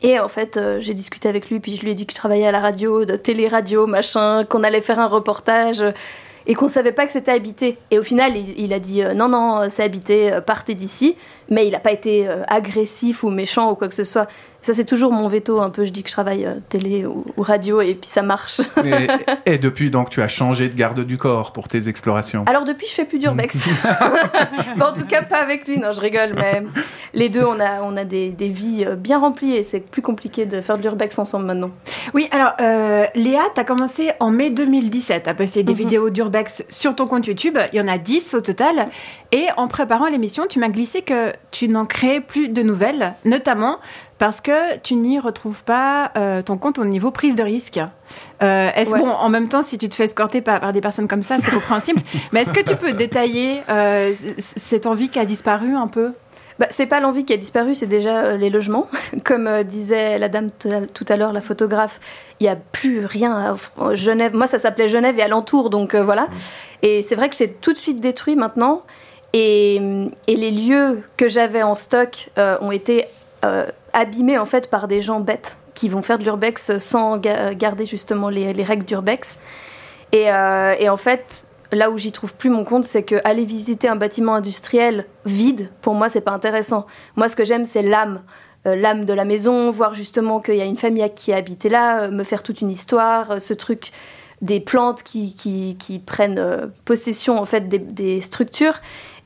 Et 0.03 0.21
en 0.21 0.29
fait, 0.29 0.57
euh, 0.57 0.79
j'ai 0.81 0.95
discuté 0.95 1.29
avec 1.29 1.51
lui, 1.51 1.59
puis 1.59 1.77
je 1.77 1.83
lui 1.83 1.91
ai 1.91 1.95
dit 1.95 2.07
que 2.07 2.13
je 2.13 2.17
travaillais 2.17 2.47
à 2.47 2.53
la 2.53 2.61
radio, 2.61 3.05
de 3.05 3.17
télé-radio, 3.17 3.87
machin, 3.87 4.45
qu'on 4.45 4.63
allait 4.63 4.81
faire 4.81 5.01
un 5.01 5.09
reportage 5.09 5.83
euh, 5.83 5.91
et 6.47 6.55
qu'on 6.55 6.69
savait 6.69 6.93
pas 6.93 7.05
que 7.05 7.13
c'était 7.13 7.33
habité. 7.33 7.79
Et 7.91 7.99
au 7.99 8.05
final, 8.05 8.37
il, 8.37 8.73
a 8.73 8.79
dit 8.79 9.03
euh, 9.03 9.13
non, 9.13 9.29
non, 9.29 9.69
c'est 9.69 9.83
habité, 9.83 10.39
partez 10.47 10.75
d'ici. 10.75 11.17
Mais 11.51 11.67
il 11.67 11.73
n'a 11.73 11.81
pas 11.81 11.93
été 11.93 12.29
euh, 12.29 12.43
agressif 12.47 13.23
ou 13.25 13.31
méchant 13.31 13.71
ou 13.71 13.75
quoi 13.75 13.89
que 13.89 13.95
ce 13.95 14.05
soit. 14.05 14.27
Ça, 14.61 14.75
c'est 14.75 14.85
toujours 14.85 15.13
mon 15.13 15.29
veto 15.29 15.61
un 15.61 15.71
peu. 15.71 15.85
Je 15.85 15.91
dis 15.91 16.03
que 16.03 16.09
je 16.09 16.15
travaille 16.15 16.45
euh, 16.45 16.55
télé 16.69 17.07
ou, 17.07 17.25
ou 17.37 17.43
radio 17.43 17.81
et 17.81 17.95
puis 17.95 18.11
ça 18.11 18.23
marche. 18.23 18.61
Et, 18.85 19.07
et 19.55 19.59
depuis, 19.59 19.89
donc, 19.89 20.11
tu 20.11 20.21
as 20.21 20.27
changé 20.29 20.69
de 20.69 20.75
garde 20.75 21.01
du 21.05 21.17
corps 21.17 21.53
pour 21.53 21.69
tes 21.69 21.89
explorations? 21.89 22.45
Alors 22.47 22.65
depuis, 22.65 22.87
je 22.89 22.93
fais 22.93 23.05
plus 23.05 23.19
d'urbex. 23.21 23.57
Bon, 24.77 24.87
en 24.87 24.93
tout 24.93 25.07
cas, 25.07 25.23
pas 25.23 25.39
avec 25.39 25.67
lui, 25.67 25.79
non, 25.79 25.93
je 25.93 26.01
rigole, 26.01 26.35
mais 26.35 26.63
les 27.15 27.29
deux, 27.29 27.45
on 27.45 27.59
a, 27.61 27.83
on 27.83 27.97
a 27.97 28.05
des, 28.05 28.31
des 28.31 28.49
vies 28.49 28.85
euh, 28.87 28.95
bien 28.97 29.19
remplies 29.19 29.55
et 29.55 29.63
c'est 29.63 29.81
plus 29.81 30.03
compliqué 30.03 30.45
de 30.47 30.61
faire 30.61 30.77
de 30.77 30.83
l'urbex 30.83 31.19
ensemble 31.19 31.47
maintenant. 31.47 31.71
Oui, 32.15 32.29
alors 32.33 32.53
euh, 32.61 33.05
Léa, 33.15 33.43
tu 33.55 33.61
as 33.61 33.65
commencé 33.65 34.11
en 34.21 34.31
mai 34.31 34.51
2017 34.51 35.29
à 35.29 35.35
poster 35.35 35.63
des 35.63 35.73
Mhm. 35.73 35.79
vidéos 35.79 36.11
d'urbex 36.11 36.65
sur 36.69 36.95
ton 36.97 37.07
compte 37.07 37.27
YouTube. 37.27 37.57
Il 37.73 37.79
y 37.79 37.81
en 37.81 37.89
a 37.89 37.97
10 37.99 38.35
au 38.35 38.41
total. 38.41 38.89
Et 39.31 39.47
en 39.57 39.69
préparant 39.69 40.07
l'émission, 40.09 40.47
tu 40.49 40.59
m'as 40.59 40.69
glissé 40.71 41.03
que 41.03 41.33
tu 41.51 41.69
n'en 41.69 41.87
créais 41.87 42.21
plus 42.21 42.49
de 42.49 42.63
nouvelles, 42.63 43.15
notamment 43.25 43.79
parce 44.19 44.41
que 44.41 44.77
tu 44.79 44.95
n'y 44.97 45.19
retrouves 45.19 45.63
pas 45.63 46.11
euh, 46.17 46.43
ton 46.43 46.59
compte 46.59 46.79
au 46.79 46.85
niveau 46.85 47.11
prise 47.11 47.37
de 47.37 47.43
risque. 47.43 47.79
Euh, 48.43 48.71
est-ce 48.75 48.91
Ouais. 48.91 48.99
bon, 48.99 49.09
en 49.09 49.29
même 49.29 49.49
temps, 49.49 49.63
si 49.63 49.79
tu 49.79 49.89
te 49.89 49.95
fais 49.95 50.05
escorter 50.05 50.41
par, 50.41 50.61
par 50.61 50.73
des 50.73 50.81
personnes 50.81 51.09
comme 51.09 51.23
ça, 51.23 51.39
c'est 51.39 51.51
compréhensible. 51.51 52.01
mais 52.33 52.43
est-ce 52.43 52.53
que 52.53 52.63
tu 52.63 52.75
peux 52.77 52.93
détailler 52.93 53.61
euh, 53.69 54.13
cette 54.39 54.87
envie 54.87 55.09
qui 55.09 55.19
a 55.19 55.25
disparu 55.25 55.75
un 55.75 55.87
peu? 55.87 56.13
Bah, 56.59 56.67
c'est 56.71 56.87
pas 56.87 56.99
l'envie 56.99 57.25
qui 57.25 57.33
a 57.33 57.37
disparu, 57.37 57.77
c'est 57.77 57.87
déjà 57.87 58.37
les 58.37 58.51
logements. 58.51 58.89
Comme 59.25 59.63
disait 59.63 60.19
la 60.19 60.29
dame 60.29 60.49
tout 60.51 61.05
à 61.09 61.17
l'heure, 61.17 61.33
la 61.33 61.41
photographe, 61.41 62.01
il 62.41 62.45
n'y 62.45 62.49
a 62.49 62.57
plus 62.57 63.07
rien 63.07 63.57
à 63.81 63.95
Genève. 63.95 64.35
Moi, 64.35 64.49
ça 64.49 64.59
s'appelait 64.59 64.89
Genève 64.89 65.17
et 65.17 65.23
alentour, 65.23 65.71
donc 65.71 65.95
voilà. 65.95 66.27
Et 66.83 67.03
c'est 67.03 67.15
vrai 67.15 67.29
que 67.29 67.37
c'est 67.37 67.61
tout 67.61 67.73
de 67.73 67.79
suite 67.79 68.01
détruit 68.01 68.35
maintenant. 68.35 68.83
Et, 69.33 69.81
les 70.27 70.51
lieux 70.51 71.03
que 71.17 71.29
j'avais 71.29 71.63
en 71.63 71.75
stock 71.75 72.31
euh, 72.39 72.57
ont 72.61 72.73
été 72.73 73.07
euh, 73.45 73.67
abîmés 73.93 74.39
en 74.39 74.47
fait 74.47 74.71
par 74.71 74.89
des 74.89 75.01
gens 75.01 75.21
bêtes 75.21 75.59
qui 75.75 75.89
vont 75.89 76.03
faire 76.03 76.19
de 76.19 76.25
l'urbex 76.25 76.79
sans 76.79 77.19
ga- 77.19 77.55
garder 77.55 77.87
justement 77.87 78.31
les, 78.31 78.53
les 78.53 78.65
règles 78.65 78.85
d'urbex. 78.85 79.39
Et, 80.13 80.33
euh, 80.33 80.75
et 80.79 80.89
en 80.89 80.97
fait, 80.97 81.47
là 81.71 81.91
où 81.91 81.99
j'y 81.99 82.11
trouve 82.11 82.35
plus 82.35 82.51
mon 82.51 82.65
compte, 82.65 82.85
c'est 82.85 83.03
que 83.03 83.17
aller 83.25 83.45
visiter 83.45 83.89
un 83.89 83.97
bâtiment 83.97 84.35
industriel 84.35 85.07
vide, 85.25 85.71
pour 85.83 85.95
moi, 85.95 86.09
c'est 86.09 86.23
pas 86.23 86.33
intéressant. 86.33 86.87
Moi, 87.17 87.29
ce 87.29 87.37
que 87.37 87.45
j'aime, 87.45 87.65
c'est 87.65 87.83
l'âme. 87.83 88.23
L'âme 88.65 89.05
de 89.07 89.15
la 89.15 89.25
maison, 89.25 89.71
voir 89.71 89.95
justement 89.95 90.41
qu'il 90.41 90.57
y 90.57 90.61
a 90.61 90.65
une 90.65 90.77
famille 90.77 91.09
qui 91.15 91.33
a 91.33 91.37
habité 91.37 91.71
là, 91.71 92.09
me 92.09 92.23
faire 92.23 92.43
toute 92.43 92.61
une 92.61 92.71
histoire, 92.71 93.41
ce 93.41 93.55
truc 93.55 93.93
des 94.43 94.61
plantes 94.61 95.03
qui, 95.03 96.03
prennent 96.05 96.71
possession 96.85 97.39
en 97.39 97.45
fait 97.45 97.69
des 97.69 98.21
structures. 98.21 98.81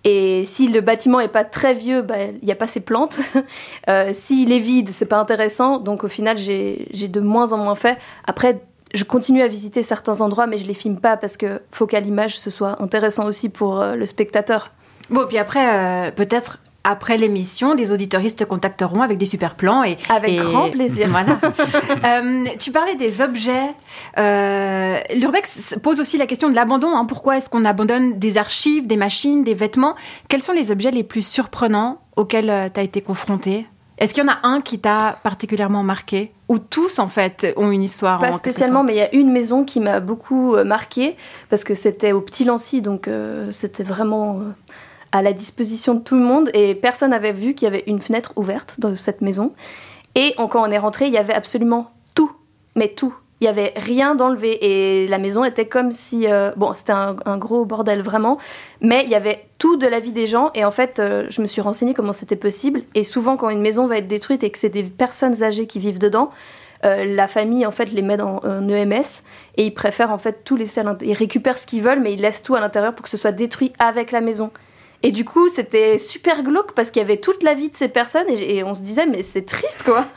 Et 0.04 0.44
si 0.44 0.68
le 0.68 0.80
bâtiment 0.80 1.20
est 1.20 1.28
pas 1.28 1.44
très 1.44 1.74
vieux, 1.74 2.02
bah, 2.02 2.16
il 2.24 2.44
n'y 2.44 2.52
a 2.52 2.56
pas 2.56 2.66
ces 2.66 2.80
plantes. 2.80 3.18
Euh, 3.88 4.10
S'il 4.12 4.52
est 4.52 4.60
vide, 4.60 4.90
c'est 4.90 5.06
pas 5.06 5.18
intéressant. 5.18 5.78
Donc 5.78 6.04
au 6.04 6.08
final, 6.08 6.38
j'ai 6.38 6.86
j'ai 6.92 7.08
de 7.08 7.20
moins 7.20 7.52
en 7.52 7.58
moins 7.58 7.74
fait. 7.74 7.98
Après, 8.24 8.62
je 8.94 9.04
continue 9.04 9.42
à 9.42 9.48
visiter 9.48 9.82
certains 9.82 10.20
endroits, 10.20 10.46
mais 10.46 10.56
je 10.56 10.66
les 10.66 10.74
filme 10.74 10.98
pas 10.98 11.16
parce 11.16 11.36
que 11.36 11.60
faut 11.72 11.86
qu'à 11.86 11.98
l'image 11.98 12.38
ce 12.38 12.50
soit 12.50 12.80
intéressant 12.80 13.26
aussi 13.26 13.48
pour 13.48 13.80
euh, 13.80 13.96
le 13.96 14.06
spectateur. 14.06 14.70
Bon, 15.10 15.26
puis 15.26 15.38
après, 15.38 15.66
euh, 16.06 16.10
peut-être 16.12 16.58
après 16.84 17.16
l'émission, 17.16 17.74
des 17.74 17.92
auditoristes 17.92 18.40
te 18.40 18.44
contacteront 18.44 19.02
avec 19.02 19.18
des 19.18 19.26
super 19.26 19.54
plans 19.54 19.84
et 19.84 19.96
Avec 20.08 20.32
et- 20.32 20.36
grand 20.36 20.68
plaisir. 20.70 21.08
Voilà. 21.08 21.38
Euh, 22.04 22.44
tu 22.58 22.72
parlais 22.72 22.96
des 22.96 23.20
objets. 23.20 23.70
Euh, 24.18 24.98
L'urbex 25.14 25.76
pose 25.82 26.00
aussi 26.00 26.16
la 26.18 26.26
question 26.26 26.48
de 26.50 26.54
l'abandon. 26.54 26.88
hein. 26.94 27.04
Pourquoi 27.04 27.36
est-ce 27.38 27.48
qu'on 27.48 27.64
abandonne 27.64 28.18
des 28.18 28.36
archives, 28.38 28.86
des 28.86 28.96
machines, 28.96 29.44
des 29.44 29.54
vêtements? 29.54 29.94
Quels 30.28 30.42
sont 30.42 30.52
les 30.52 30.70
objets 30.70 30.90
les 30.90 31.04
plus 31.04 31.26
surprenants 31.26 32.00
auxquels 32.16 32.70
tu 32.74 32.80
as 32.80 32.82
été 32.82 33.00
confronté? 33.00 33.66
Est-ce 33.98 34.14
qu'il 34.14 34.24
y 34.24 34.26
en 34.26 34.32
a 34.32 34.38
un 34.42 34.60
qui 34.60 34.80
t'a 34.80 35.18
particulièrement 35.22 35.82
marqué? 35.84 36.32
Ou 36.48 36.58
tous, 36.58 36.98
en 36.98 37.06
fait, 37.06 37.54
ont 37.56 37.70
une 37.70 37.82
histoire 37.84 38.18
Pas 38.18 38.32
spécialement, 38.32 38.82
mais 38.82 38.92
il 38.94 38.98
y 38.98 39.00
a 39.02 39.14
une 39.14 39.30
maison 39.30 39.64
qui 39.64 39.80
m'a 39.80 40.00
beaucoup 40.00 40.54
euh, 40.54 40.64
marquée 40.64 41.16
parce 41.50 41.62
que 41.62 41.74
c'était 41.74 42.12
au 42.12 42.20
Petit 42.20 42.44
Lancy, 42.44 42.82
donc 42.82 43.06
euh, 43.06 43.52
c'était 43.52 43.84
vraiment 43.84 44.38
euh, 44.40 44.52
à 45.12 45.22
la 45.22 45.32
disposition 45.32 45.94
de 45.94 46.00
tout 46.00 46.16
le 46.16 46.22
monde 46.22 46.50
et 46.54 46.74
personne 46.74 47.10
n'avait 47.10 47.32
vu 47.32 47.54
qu'il 47.54 47.66
y 47.66 47.68
avait 47.68 47.84
une 47.86 48.00
fenêtre 48.00 48.32
ouverte 48.36 48.76
dans 48.78 48.96
cette 48.96 49.20
maison. 49.20 49.52
Et 50.14 50.34
quand 50.36 50.62
on 50.62 50.70
est 50.70 50.78
rentré, 50.78 51.06
il 51.06 51.12
y 51.12 51.18
avait 51.18 51.34
absolument 51.34 51.90
tout, 52.14 52.32
mais 52.74 52.88
tout. 52.88 53.14
Il 53.40 53.46
y 53.46 53.48
avait 53.48 53.72
rien 53.74 54.14
d'enlevé 54.14 54.58
et 54.64 55.08
la 55.08 55.18
maison 55.18 55.44
était 55.44 55.66
comme 55.66 55.90
si 55.90 56.28
euh, 56.28 56.52
bon 56.56 56.74
c'était 56.74 56.92
un, 56.92 57.38
gros 57.38 57.64
bordel 57.64 58.00
vraiment, 58.00 58.38
mais 58.80 59.02
il 59.02 59.10
y 59.10 59.16
avait 59.16 59.46
tout 59.58 59.76
de 59.76 59.86
la 59.88 59.98
vie 59.98 60.12
des 60.12 60.28
gens 60.28 60.52
et 60.54 60.64
en 60.64 60.70
fait 60.70 61.00
euh, 61.00 61.26
je 61.28 61.42
me 61.42 61.48
suis 61.48 61.60
renseignée 61.60 61.92
comment 61.92 62.12
c'était 62.12 62.36
possible 62.36 62.82
et 62.94 63.02
souvent 63.02 63.36
quand 63.36 63.50
une 63.50 63.60
maison 63.60 63.88
va 63.88 63.98
être 63.98 64.06
détruite 64.06 64.44
et 64.44 64.50
que 64.50 64.58
c'est 64.58 64.68
des 64.68 64.84
personnes 64.84 65.42
âgées 65.42 65.66
qui 65.66 65.80
vivent 65.80 65.98
dedans, 65.98 66.30
euh, 66.84 67.04
la 67.04 67.26
famille 67.26 67.66
en 67.66 67.72
fait 67.72 67.86
les 67.86 68.02
met 68.02 68.16
dans 68.16 68.40
un 68.44 68.68
EMS 68.68 69.22
et 69.56 69.66
ils 69.66 69.74
préfèrent 69.74 70.12
en 70.12 70.18
fait 70.18 70.44
tout 70.44 70.54
laisser 70.54 70.78
à 70.78 70.84
l'intérieur. 70.84 71.16
Ils 71.16 71.18
récupèrent 71.18 71.58
ce 71.58 71.66
qu'ils 71.66 71.82
veulent 71.82 72.00
mais 72.00 72.12
ils 72.12 72.20
laissent 72.20 72.44
tout 72.44 72.54
à 72.54 72.60
l'intérieur 72.60 72.94
pour 72.94 73.02
que 73.02 73.10
ce 73.10 73.16
soit 73.16 73.32
détruit 73.32 73.72
avec 73.80 74.12
la 74.12 74.20
maison. 74.20 74.52
Et 75.02 75.12
du 75.12 75.24
coup, 75.24 75.48
c'était 75.48 75.98
super 75.98 76.42
glauque 76.42 76.72
parce 76.74 76.90
qu'il 76.90 77.00
y 77.00 77.04
avait 77.04 77.16
toute 77.18 77.42
la 77.42 77.54
vie 77.54 77.70
de 77.70 77.76
ces 77.76 77.88
personnes 77.88 78.28
et, 78.28 78.62
on 78.64 78.74
se 78.74 78.82
disait 78.82 79.06
mais 79.06 79.22
c'est 79.22 79.46
triste 79.46 79.82
quoi. 79.84 80.06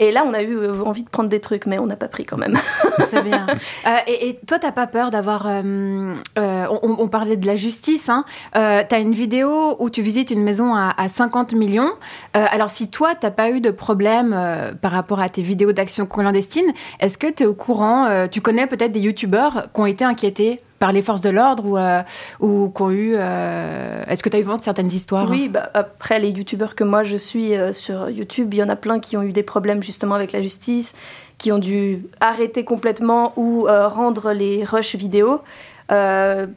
Et 0.00 0.12
là, 0.12 0.24
on 0.24 0.32
a 0.32 0.42
eu 0.42 0.56
euh, 0.56 0.82
envie 0.84 1.02
de 1.02 1.08
prendre 1.08 1.28
des 1.28 1.40
trucs, 1.40 1.66
mais 1.66 1.78
on 1.78 1.86
n'a 1.86 1.96
pas 1.96 2.08
pris 2.08 2.24
quand 2.24 2.36
même. 2.36 2.56
C'est 3.08 3.22
bien. 3.22 3.46
Euh, 3.86 3.96
et, 4.06 4.28
et 4.28 4.38
toi, 4.46 4.58
t'as 4.58 4.70
pas 4.70 4.86
peur 4.86 5.10
d'avoir. 5.10 5.46
euh, 5.46 6.14
on, 6.36 7.08
parlait 7.08 7.36
de 7.36 7.46
la 7.46 7.56
justice. 7.56 8.08
Hein. 8.08 8.24
T'as 8.52 9.00
une 9.00 9.12
vidéo 9.12 9.76
où 9.80 9.90
tu 9.90 10.02
visites 10.02 10.30
une 10.30 10.42
maison 10.42 10.74
à, 10.74 10.94
à 10.96 11.08
50 11.08 11.52
millions. 11.52 11.90
Alors, 12.34 12.70
si 12.70 12.90
toi, 12.90 13.14
t'as 13.14 13.30
pas 13.30 13.50
eu 13.50 13.60
de 13.60 13.70
problème 13.70 14.36
par 14.80 14.92
rapport 14.92 15.20
à 15.20 15.28
tes 15.28 15.42
vidéos 15.42 15.72
d'action 15.72 16.06
clandestine, 16.06 16.72
est-ce 17.00 17.18
que 17.18 17.26
tu 17.26 17.42
es 17.42 17.46
au 17.46 17.54
courant 17.54 18.28
Tu 18.30 18.40
connais 18.40 18.66
peut-être 18.66 18.92
des 18.92 19.00
youtubeurs 19.00 19.68
qui 19.74 19.80
ont 19.80 19.86
été 19.86 20.04
inquiétés? 20.04 20.60
Par 20.78 20.92
les 20.92 21.02
forces 21.02 21.20
de 21.20 21.30
l'ordre 21.30 21.64
ou, 21.64 21.76
euh, 21.76 22.02
ou 22.40 22.70
qui 22.74 22.82
ont 22.82 22.90
eu. 22.90 23.12
euh, 23.16 24.04
Est-ce 24.06 24.22
que 24.22 24.28
tu 24.28 24.36
as 24.36 24.40
eu 24.40 24.44
vent 24.44 24.56
de 24.56 24.62
certaines 24.62 24.92
histoires 24.92 25.28
Oui, 25.28 25.48
bah, 25.48 25.70
après 25.74 26.20
les 26.20 26.30
youtubeurs 26.30 26.74
que 26.74 26.84
moi 26.84 27.02
je 27.02 27.16
suis 27.16 27.54
euh, 27.54 27.72
sur 27.72 28.08
YouTube, 28.10 28.54
il 28.54 28.58
y 28.58 28.62
en 28.62 28.68
a 28.68 28.76
plein 28.76 29.00
qui 29.00 29.16
ont 29.16 29.22
eu 29.22 29.32
des 29.32 29.42
problèmes 29.42 29.82
justement 29.82 30.14
avec 30.14 30.32
la 30.32 30.40
justice, 30.40 30.94
qui 31.38 31.52
ont 31.52 31.58
dû 31.58 32.04
arrêter 32.20 32.64
complètement 32.64 33.32
ou 33.36 33.66
euh, 33.66 33.88
rendre 33.88 34.32
les 34.32 34.64
rushs 34.64 34.94
vidéo, 34.96 35.40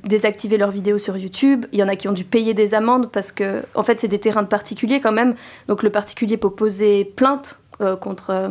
désactiver 0.03 0.57
leurs 0.57 0.71
vidéos 0.71 0.97
sur 0.97 1.15
YouTube. 1.15 1.65
Il 1.71 1.79
y 1.79 1.83
en 1.83 1.87
a 1.87 1.95
qui 1.95 2.09
ont 2.09 2.13
dû 2.13 2.25
payer 2.25 2.53
des 2.53 2.73
amendes 2.73 3.09
parce 3.09 3.31
que, 3.31 3.63
en 3.75 3.83
fait, 3.83 3.97
c'est 3.97 4.09
des 4.09 4.19
terrains 4.19 4.43
de 4.43 4.47
particuliers 4.47 4.99
quand 4.99 5.13
même. 5.13 5.35
Donc 5.69 5.83
le 5.83 5.89
particulier 5.89 6.35
peut 6.35 6.49
poser 6.49 7.05
plainte 7.05 7.57
contre. 8.01 8.49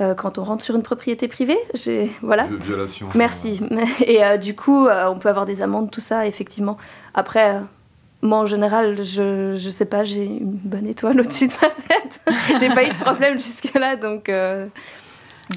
Euh, 0.00 0.14
quand 0.14 0.38
on 0.38 0.44
rentre 0.44 0.64
sur 0.64 0.74
une 0.74 0.82
propriété 0.82 1.28
privée, 1.28 1.58
j'ai 1.74 2.10
voilà. 2.22 2.44
De 2.48 2.56
violation. 2.56 3.08
Merci. 3.14 3.60
Et 4.06 4.24
euh, 4.24 4.36
du 4.36 4.54
coup, 4.56 4.86
euh, 4.86 5.06
on 5.08 5.18
peut 5.18 5.28
avoir 5.28 5.44
des 5.44 5.62
amendes, 5.62 5.90
tout 5.90 6.00
ça, 6.00 6.26
effectivement. 6.26 6.76
Après, 7.14 7.54
euh, 7.56 7.60
moi, 8.22 8.38
en 8.38 8.46
général, 8.46 8.96
je, 9.04 9.56
je 9.56 9.70
sais 9.70 9.84
pas, 9.84 10.02
j'ai 10.04 10.24
une 10.24 10.50
bonne 10.64 10.88
étoile 10.88 11.20
au-dessus 11.20 11.46
de 11.48 11.52
ma 11.62 11.68
tête. 11.70 12.20
j'ai 12.60 12.70
pas 12.70 12.84
eu 12.84 12.88
de 12.88 12.94
problème 13.00 13.34
jusque-là, 13.38 13.96
donc. 13.96 14.28
euh, 14.28 14.66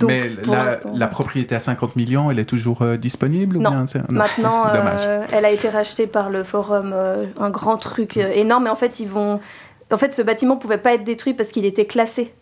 donc, 0.02 0.10
Mais 0.10 0.30
la, 0.46 0.78
la 0.94 1.08
propriété 1.08 1.56
à 1.56 1.60
50 1.60 1.96
millions, 1.96 2.30
elle 2.30 2.40
est 2.40 2.46
toujours 2.46 2.82
euh, 2.82 2.98
disponible 2.98 3.56
ou 3.56 3.62
Non. 3.62 3.70
bien 3.72 3.86
Maintenant, 4.10 4.68
euh, 4.70 4.74
Dommage. 4.76 5.28
elle 5.32 5.46
a 5.46 5.50
été 5.50 5.70
rachetée 5.70 6.08
par 6.08 6.30
le 6.30 6.44
forum, 6.44 6.92
euh, 6.94 7.26
un 7.40 7.50
grand 7.50 7.78
truc 7.78 8.18
euh, 8.18 8.30
énorme. 8.34 8.68
Et 8.68 8.70
en 8.70 8.76
fait, 8.76 9.00
ils 9.00 9.08
vont. 9.08 9.40
En 9.90 9.98
fait, 9.98 10.14
ce 10.14 10.22
bâtiment 10.22 10.58
pouvait 10.58 10.78
pas 10.78 10.94
être 10.94 11.06
détruit 11.06 11.34
parce 11.34 11.50
qu'il 11.50 11.64
était 11.66 11.86
classé. 11.86 12.34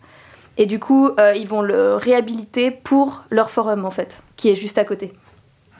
Et 0.58 0.66
du 0.66 0.78
coup, 0.78 1.10
euh, 1.18 1.34
ils 1.34 1.46
vont 1.46 1.62
le 1.62 1.94
réhabiliter 1.94 2.70
pour 2.70 3.24
leur 3.30 3.50
forum, 3.50 3.84
en 3.84 3.90
fait, 3.90 4.16
qui 4.36 4.48
est 4.48 4.54
juste 4.54 4.78
à 4.78 4.84
côté. 4.84 5.12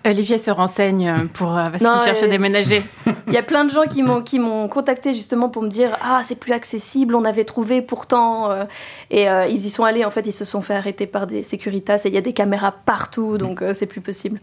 Olivier 0.06 0.38
se 0.38 0.50
renseigne 0.50 1.08
euh, 1.08 1.24
pour 1.32 1.56
euh, 1.56 1.64
parce 1.64 1.78
qu'il 1.78 2.04
cherche 2.04 2.22
à 2.22 2.26
euh, 2.26 2.30
déménager. 2.30 2.82
Il 3.26 3.32
y 3.32 3.38
a 3.38 3.42
plein 3.42 3.64
de 3.64 3.70
gens 3.70 3.86
qui 3.86 4.02
m'ont 4.02 4.22
qui 4.22 4.38
m'ont 4.38 4.68
contacté 4.68 5.14
justement 5.14 5.48
pour 5.48 5.62
me 5.62 5.68
dire 5.68 5.96
ah 6.02 6.20
c'est 6.22 6.38
plus 6.38 6.52
accessible 6.52 7.14
on 7.14 7.24
avait 7.24 7.44
trouvé 7.44 7.82
pourtant 7.82 8.50
euh, 8.50 8.64
et 9.10 9.24
ils 9.24 9.66
y 9.66 9.70
sont 9.70 9.84
allés 9.84 10.04
en 10.04 10.10
fait 10.10 10.26
ils 10.26 10.32
se 10.32 10.44
sont 10.44 10.62
fait 10.62 10.74
arrêter 10.74 11.06
par 11.06 11.26
des 11.26 11.42
sécuritas 11.42 12.02
et 12.04 12.08
il 12.08 12.14
y 12.14 12.18
a 12.18 12.20
des 12.20 12.32
caméras 12.32 12.72
partout 12.72 13.36
donc 13.36 13.64
c'est 13.72 13.86
plus 13.86 14.00
possible. 14.00 14.40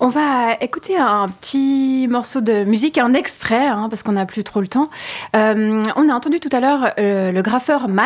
On 0.00 0.08
va 0.08 0.54
écouter 0.60 0.96
un 0.96 1.28
petit 1.28 2.06
morceau 2.08 2.40
de 2.40 2.64
musique, 2.64 2.98
un 2.98 3.14
extrait, 3.14 3.66
hein, 3.66 3.88
parce 3.90 4.02
qu'on 4.02 4.12
n'a 4.12 4.26
plus 4.26 4.44
trop 4.44 4.60
le 4.60 4.68
temps. 4.68 4.90
Euh, 5.36 5.82
on 5.96 6.08
a 6.08 6.12
entendu 6.12 6.40
tout 6.40 6.50
à 6.52 6.60
l'heure 6.60 6.92
euh, 6.98 7.32
le 7.32 7.42
graffeur 7.42 7.88
Mans 7.88 8.04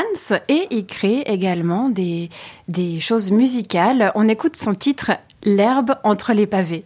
et 0.49 0.67
il 0.71 0.87
crée 0.87 1.21
également 1.27 1.89
des, 1.89 2.31
des 2.69 3.01
choses 3.01 3.31
musicales. 3.31 4.13
On 4.15 4.29
écoute 4.29 4.57
son 4.57 4.75
titre 4.75 5.13
L'herbe 5.45 5.97
entre 6.05 6.33
les 6.33 6.47
pavés. 6.47 6.85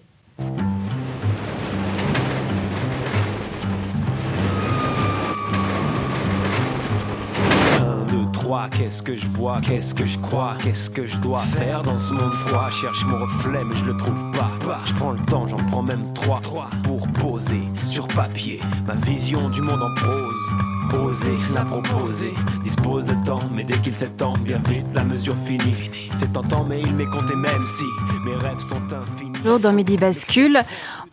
Qu'est-ce 8.70 9.02
que 9.02 9.16
je 9.16 9.26
vois, 9.28 9.60
qu'est-ce 9.60 9.94
que 9.94 10.04
je 10.04 10.18
crois, 10.18 10.54
qu'est-ce 10.62 10.90
que 10.90 11.04
je 11.04 11.18
dois 11.18 11.40
faire 11.40 11.82
dans 11.82 11.98
ce 11.98 12.12
monde 12.12 12.32
froid? 12.32 12.70
Cherche 12.70 13.04
mon 13.04 13.18
reflet, 13.18 13.64
mais 13.64 13.74
je 13.74 13.84
le 13.84 13.96
trouve 13.96 14.30
pas. 14.30 14.50
Je 14.84 14.94
prends 14.94 15.12
le 15.12 15.18
temps, 15.20 15.46
j'en 15.46 15.56
prends 15.56 15.82
même 15.82 16.12
trois, 16.14 16.40
pour 16.82 17.06
poser 17.12 17.62
sur 17.74 18.06
papier 18.08 18.60
ma 18.86 18.94
vision 18.94 19.48
du 19.50 19.62
monde 19.62 19.82
en 19.82 19.94
prose. 19.94 21.04
Oser 21.04 21.36
la 21.52 21.64
proposer, 21.64 22.32
dispose 22.62 23.04
de 23.06 23.14
temps, 23.24 23.42
mais 23.52 23.64
dès 23.64 23.78
qu'il 23.78 23.96
s'étend, 23.96 24.34
bien 24.38 24.60
vite 24.68 24.86
la 24.94 25.02
mesure 25.02 25.36
finit. 25.36 25.90
C'est 26.14 26.32
tentant, 26.32 26.64
mais 26.64 26.80
il 26.80 26.94
m'est 26.94 27.06
compté, 27.06 27.34
même 27.34 27.66
si 27.66 27.84
mes 28.24 28.36
rêves 28.36 28.60
sont 28.60 28.82
infinis. 28.92 29.32
Toujours 29.42 29.58
dans 29.58 29.72
Midi 29.72 29.96
Bascule, 29.96 30.60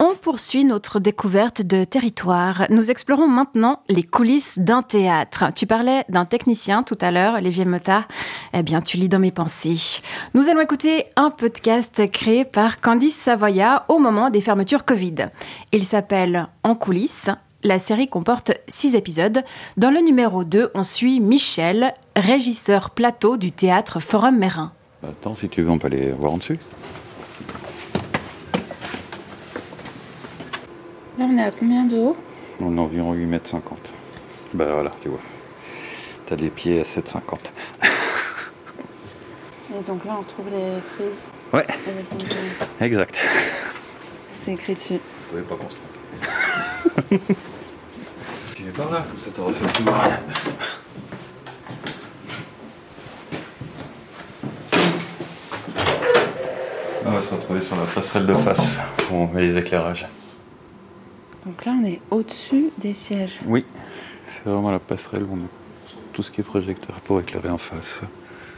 on 0.03 0.15
poursuit 0.15 0.65
notre 0.65 0.99
découverte 0.99 1.61
de 1.61 1.85
territoire. 1.85 2.65
Nous 2.69 2.91
explorons 2.91 3.29
maintenant 3.29 3.79
les 3.87 4.03
coulisses 4.03 4.59
d'un 4.59 4.81
théâtre. 4.81 5.45
Tu 5.55 5.65
parlais 5.65 6.03
d'un 6.09 6.25
technicien 6.25 6.83
tout 6.83 6.97
à 6.99 7.09
l'heure, 7.09 7.35
Olivier 7.35 7.63
Mota. 7.63 8.05
Eh 8.53 8.63
bien, 8.63 8.81
tu 8.81 8.97
lis 8.97 9.07
dans 9.07 9.19
mes 9.19 9.31
pensées. 9.31 10.01
Nous 10.33 10.49
allons 10.49 10.59
écouter 10.59 11.05
un 11.15 11.29
podcast 11.29 12.11
créé 12.11 12.43
par 12.43 12.81
Candice 12.81 13.15
Savoya 13.15 13.85
au 13.87 13.97
moment 13.97 14.29
des 14.29 14.41
fermetures 14.41 14.83
Covid. 14.83 15.27
Il 15.71 15.85
s'appelle 15.85 16.49
En 16.63 16.75
coulisses. 16.75 17.29
La 17.63 17.79
série 17.79 18.09
comporte 18.09 18.51
six 18.67 18.95
épisodes. 18.95 19.41
Dans 19.77 19.89
le 19.89 20.01
numéro 20.01 20.43
2, 20.43 20.71
on 20.73 20.83
suit 20.83 21.21
Michel, 21.21 21.93
régisseur 22.17 22.89
plateau 22.89 23.37
du 23.37 23.53
théâtre 23.53 24.01
Forum 24.01 24.37
Mérin. 24.37 24.73
Bah, 25.01 25.09
attends, 25.11 25.35
si 25.35 25.47
tu 25.47 25.61
veux, 25.61 25.69
on 25.69 25.77
peut 25.77 25.87
aller 25.87 26.11
voir 26.11 26.33
en 26.33 26.37
dessus. 26.37 26.59
Là, 31.17 31.25
on 31.29 31.37
est 31.37 31.43
à 31.43 31.51
combien 31.51 31.83
de 31.83 31.97
haut 31.97 32.17
On 32.59 32.75
est 32.75 32.79
environ 32.79 33.13
8 33.13 33.25
mètres 33.27 33.49
50. 33.49 33.77
Bah 34.55 34.65
voilà, 34.73 34.89
tu 35.01 35.09
vois. 35.09 35.19
T'as 36.25 36.35
les 36.35 36.49
pieds 36.49 36.79
à 36.79 36.83
7,50. 36.83 37.19
Et 39.75 39.81
donc 39.87 40.05
là, 40.05 40.17
on 40.19 40.23
trouve 40.23 40.47
les 40.49 40.79
frises. 40.95 41.29
Ouais. 41.53 41.67
Exact. 42.81 43.19
C'est 44.43 44.53
écrit 44.53 44.73
dessus. 44.73 44.93
Vous 44.93 45.29
pouvez 45.29 45.41
pas 45.43 45.55
qu'on 45.55 45.69
se 45.69 45.75
trompe. 45.75 47.37
tu 48.55 48.63
es 48.63 48.71
par 48.71 48.91
là, 48.91 49.05
ça 49.23 49.29
t'aurait 49.31 49.53
fait 49.53 49.71
tout. 49.73 49.83
On 57.05 57.11
va 57.11 57.21
se 57.21 57.33
retrouver 57.33 57.61
sur 57.61 57.75
la 57.75 57.85
passerelle 57.85 58.25
de 58.25 58.33
face 58.33 58.79
où 59.11 59.15
on 59.15 59.27
met 59.27 59.41
les 59.41 59.57
éclairages. 59.57 60.07
Donc 61.45 61.65
là, 61.65 61.75
on 61.79 61.85
est 61.85 61.99
au-dessus 62.09 62.69
des 62.77 62.93
sièges. 62.93 63.39
Oui, 63.45 63.65
c'est 64.27 64.49
vraiment 64.49 64.71
la 64.71 64.79
passerelle 64.79 65.23
où 65.23 65.33
on 65.33 65.35
met 65.35 65.47
tout 66.13 66.23
ce 66.23 66.31
qui 66.31 66.41
est 66.41 66.43
projecteur 66.43 66.95
pour 67.01 67.19
éclairer 67.19 67.49
en 67.49 67.57
face. 67.57 68.01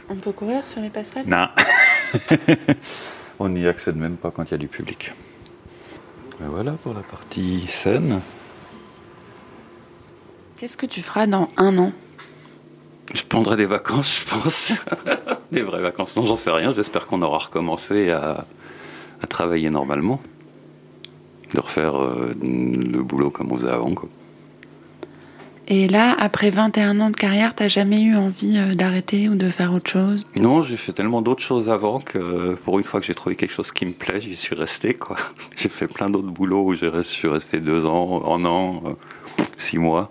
On 0.08 0.14
peut 0.14 0.32
courir 0.32 0.64
sur 0.66 0.80
les 0.80 0.90
passerelles? 0.90 1.26
Non. 1.26 1.48
on 3.40 3.48
n'y 3.48 3.66
accède 3.66 3.96
même 3.96 4.16
pas 4.16 4.30
quand 4.30 4.44
il 4.44 4.50
y 4.52 4.54
a 4.54 4.58
du 4.58 4.68
public. 4.68 5.12
Et 6.40 6.44
voilà 6.46 6.72
pour 6.72 6.94
la 6.94 7.00
partie 7.00 7.66
scène. 7.66 8.20
Qu'est-ce 10.56 10.76
que 10.76 10.86
tu 10.86 11.02
feras 11.02 11.26
dans 11.26 11.50
un 11.56 11.76
an? 11.78 11.92
Je 13.14 13.22
prendrai 13.24 13.56
des 13.56 13.66
vacances, 13.66 14.24
je 14.24 14.34
pense. 14.34 14.72
des 15.52 15.62
vraies 15.62 15.80
vacances. 15.80 16.16
Non, 16.16 16.24
j'en 16.24 16.36
sais 16.36 16.50
rien. 16.50 16.72
J'espère 16.72 17.06
qu'on 17.06 17.22
aura 17.22 17.38
recommencé 17.38 18.10
à, 18.10 18.46
à 19.22 19.26
travailler 19.26 19.70
normalement. 19.70 20.20
De 21.54 21.60
refaire 21.60 21.94
euh, 21.96 22.32
le 22.42 23.02
boulot 23.02 23.30
comme 23.30 23.52
on 23.52 23.56
faisait 23.56 23.70
avant. 23.70 23.92
Quoi. 23.92 24.08
Et 25.68 25.88
là, 25.88 26.14
après 26.18 26.50
21 26.50 27.00
ans 27.00 27.10
de 27.10 27.16
carrière, 27.16 27.54
t'as 27.54 27.66
jamais 27.68 28.00
eu 28.00 28.14
envie 28.16 28.56
euh, 28.56 28.74
d'arrêter 28.74 29.28
ou 29.28 29.34
de 29.34 29.48
faire 29.48 29.72
autre 29.72 29.90
chose? 29.90 30.24
Non, 30.38 30.62
j'ai 30.62 30.76
fait 30.76 30.92
tellement 30.92 31.22
d'autres 31.22 31.42
choses 31.42 31.68
avant 31.68 31.98
que 31.98 32.18
euh, 32.18 32.54
pour 32.62 32.78
une 32.78 32.84
fois 32.84 33.00
que 33.00 33.06
j'ai 33.06 33.14
trouvé 33.14 33.34
quelque 33.34 33.52
chose 33.52 33.72
qui 33.72 33.84
me 33.86 33.90
plaît, 33.92 34.20
j'y 34.20 34.36
suis 34.36 34.54
resté. 34.54 34.94
Quoi. 34.94 35.16
J'ai 35.56 35.68
fait 35.68 35.88
plein 35.88 36.08
d'autres 36.08 36.28
boulots 36.30 36.64
où 36.66 36.74
je 36.74 37.02
suis 37.02 37.26
resté 37.28 37.58
deux 37.60 37.84
ans, 37.84 38.22
un 38.32 38.44
an, 38.44 38.82
euh, 38.86 38.90
six 39.58 39.78
mois. 39.78 40.10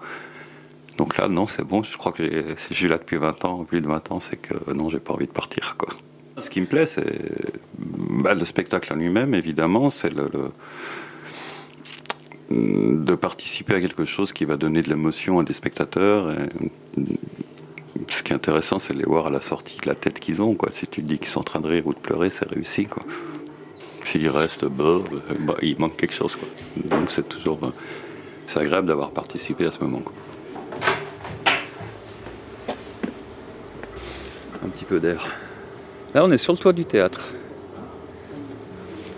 Donc 0.97 1.17
là, 1.17 1.27
non, 1.29 1.47
c'est 1.47 1.63
bon. 1.65 1.83
Je 1.83 1.97
crois 1.97 2.11
que 2.11 2.23
si 2.57 2.73
je 2.73 2.73
suis 2.73 2.87
là 2.89 2.97
depuis 2.97 3.17
20 3.17 3.43
ans, 3.45 3.63
plus 3.65 3.79
de 3.81 3.87
20 3.87 4.11
ans, 4.11 4.19
c'est 4.19 4.37
que 4.37 4.55
non, 4.73 4.89
j'ai 4.89 4.99
pas 4.99 5.13
envie 5.13 5.25
de 5.27 5.31
partir. 5.31 5.75
Quoi. 5.77 5.89
Ce 6.37 6.49
qui 6.49 6.59
me 6.59 6.65
plaît, 6.65 6.85
c'est 6.85 7.17
bah, 7.77 8.33
le 8.33 8.43
spectacle 8.43 8.91
en 8.91 8.97
lui-même, 8.97 9.33
évidemment. 9.33 9.89
C'est 9.89 10.09
le, 10.13 10.29
le- 10.33 10.51
de 12.51 13.15
participer 13.15 13.75
à 13.75 13.81
quelque 13.81 14.05
chose 14.05 14.31
qui 14.31 14.45
va 14.45 14.57
donner 14.57 14.81
de 14.81 14.89
l'émotion 14.89 15.39
à 15.39 15.43
des 15.43 15.53
spectateurs. 15.53 16.31
Et, 16.31 17.01
ce 18.11 18.23
qui 18.23 18.33
est 18.33 18.35
intéressant, 18.35 18.77
c'est 18.79 18.93
de 18.93 18.99
les 18.99 19.05
voir 19.05 19.27
à 19.27 19.29
la 19.31 19.41
sortie, 19.41 19.77
la 19.85 19.95
tête 19.95 20.19
qu'ils 20.19 20.41
ont. 20.41 20.53
Quoi. 20.53 20.69
Si 20.71 20.87
tu 20.87 21.01
te 21.01 21.07
dis 21.07 21.17
qu'ils 21.17 21.29
sont 21.29 21.39
en 21.39 21.43
train 21.43 21.59
de 21.59 21.67
rire 21.67 21.87
ou 21.87 21.93
de 21.93 21.99
pleurer, 21.99 22.29
c'est 22.29 22.47
réussi. 22.47 22.85
Quoi. 22.85 23.03
S'ils 24.05 24.29
restent, 24.29 24.65
bah, 24.65 24.99
bah, 25.39 25.55
il 25.61 25.79
manque 25.79 25.97
quelque 25.97 26.13
chose. 26.13 26.35
Quoi. 26.35 26.47
Donc 26.97 27.09
c'est 27.09 27.27
toujours, 27.27 27.59
euh, 27.63 27.71
c'est 28.47 28.59
agréable 28.59 28.87
d'avoir 28.87 29.11
participé 29.11 29.65
à 29.65 29.71
ce 29.71 29.79
moment. 29.83 30.01
Quoi. 30.01 30.13
Un 34.63 34.69
petit 34.69 34.85
peu 34.85 34.99
d'air. 34.99 35.27
Là, 36.13 36.23
on 36.25 36.31
est 36.31 36.37
sur 36.37 36.53
le 36.53 36.59
toit 36.59 36.73
du 36.73 36.85
théâtre. 36.85 37.31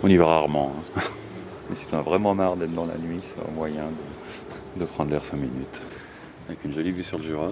On 0.02 0.08
y 0.08 0.16
va 0.16 0.26
rarement. 0.26 0.76
hein. 0.96 1.00
Mais 1.68 1.76
si 1.76 1.86
t'en 1.86 1.98
as 1.98 2.02
vraiment 2.02 2.34
marre 2.34 2.56
d'être 2.56 2.72
dans 2.72 2.86
la 2.86 2.96
nuit, 2.96 3.20
c'est 3.22 3.46
un 3.46 3.52
moyen 3.54 3.84
de, 4.76 4.80
de 4.80 4.84
prendre 4.86 5.10
l'air 5.10 5.24
5 5.24 5.36
minutes. 5.36 5.80
Avec 6.48 6.64
une 6.64 6.72
jolie 6.74 6.92
vue 6.92 7.02
sur 7.02 7.18
le 7.18 7.24
Jura. 7.24 7.50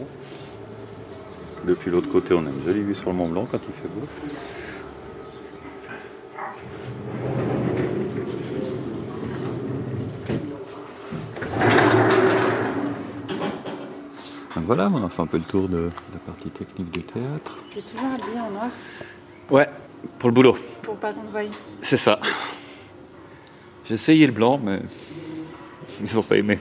Depuis 1.65 1.91
l'autre 1.91 2.11
côté, 2.11 2.33
on 2.33 2.47
a 2.47 2.51
une 2.51 2.65
jolie 2.65 2.83
vue 2.83 2.95
sur 2.95 3.11
le 3.11 3.17
Mont 3.17 3.29
Blanc 3.29 3.47
quand 3.51 3.59
il 3.59 3.75
fait 3.75 3.89
beau. 3.89 4.07
Donc 14.55 14.65
voilà, 14.65 14.89
on 14.93 15.05
a 15.05 15.09
fait 15.09 15.23
un 15.23 15.27
peu 15.27 15.37
le 15.37 15.45
tour 15.45 15.69
de 15.69 15.91
la 16.13 16.19
partie 16.21 16.49
technique 16.51 16.91
du 16.91 17.03
théâtre. 17.03 17.59
T'es 17.75 17.83
toujours 17.83 18.07
habillé 18.07 18.41
en 18.41 18.51
noir? 18.51 18.69
Ouais, 19.51 19.69
pour 20.19 20.31
le 20.31 20.35
boulot. 20.35 20.57
pour 20.83 20.97
pas 20.97 21.13
qu'on 21.13 21.23
te 21.23 21.31
voie. 21.31 21.43
C'est 21.83 21.99
ça. 21.99 22.19
J'ai 23.89 23.95
essayé 23.95 24.27
le 24.27 24.33
blanc, 24.33 24.61
mais 24.63 24.81
ils 26.05 26.15
n'ont 26.15 26.23
pas 26.23 26.37
aimé. 26.37 26.59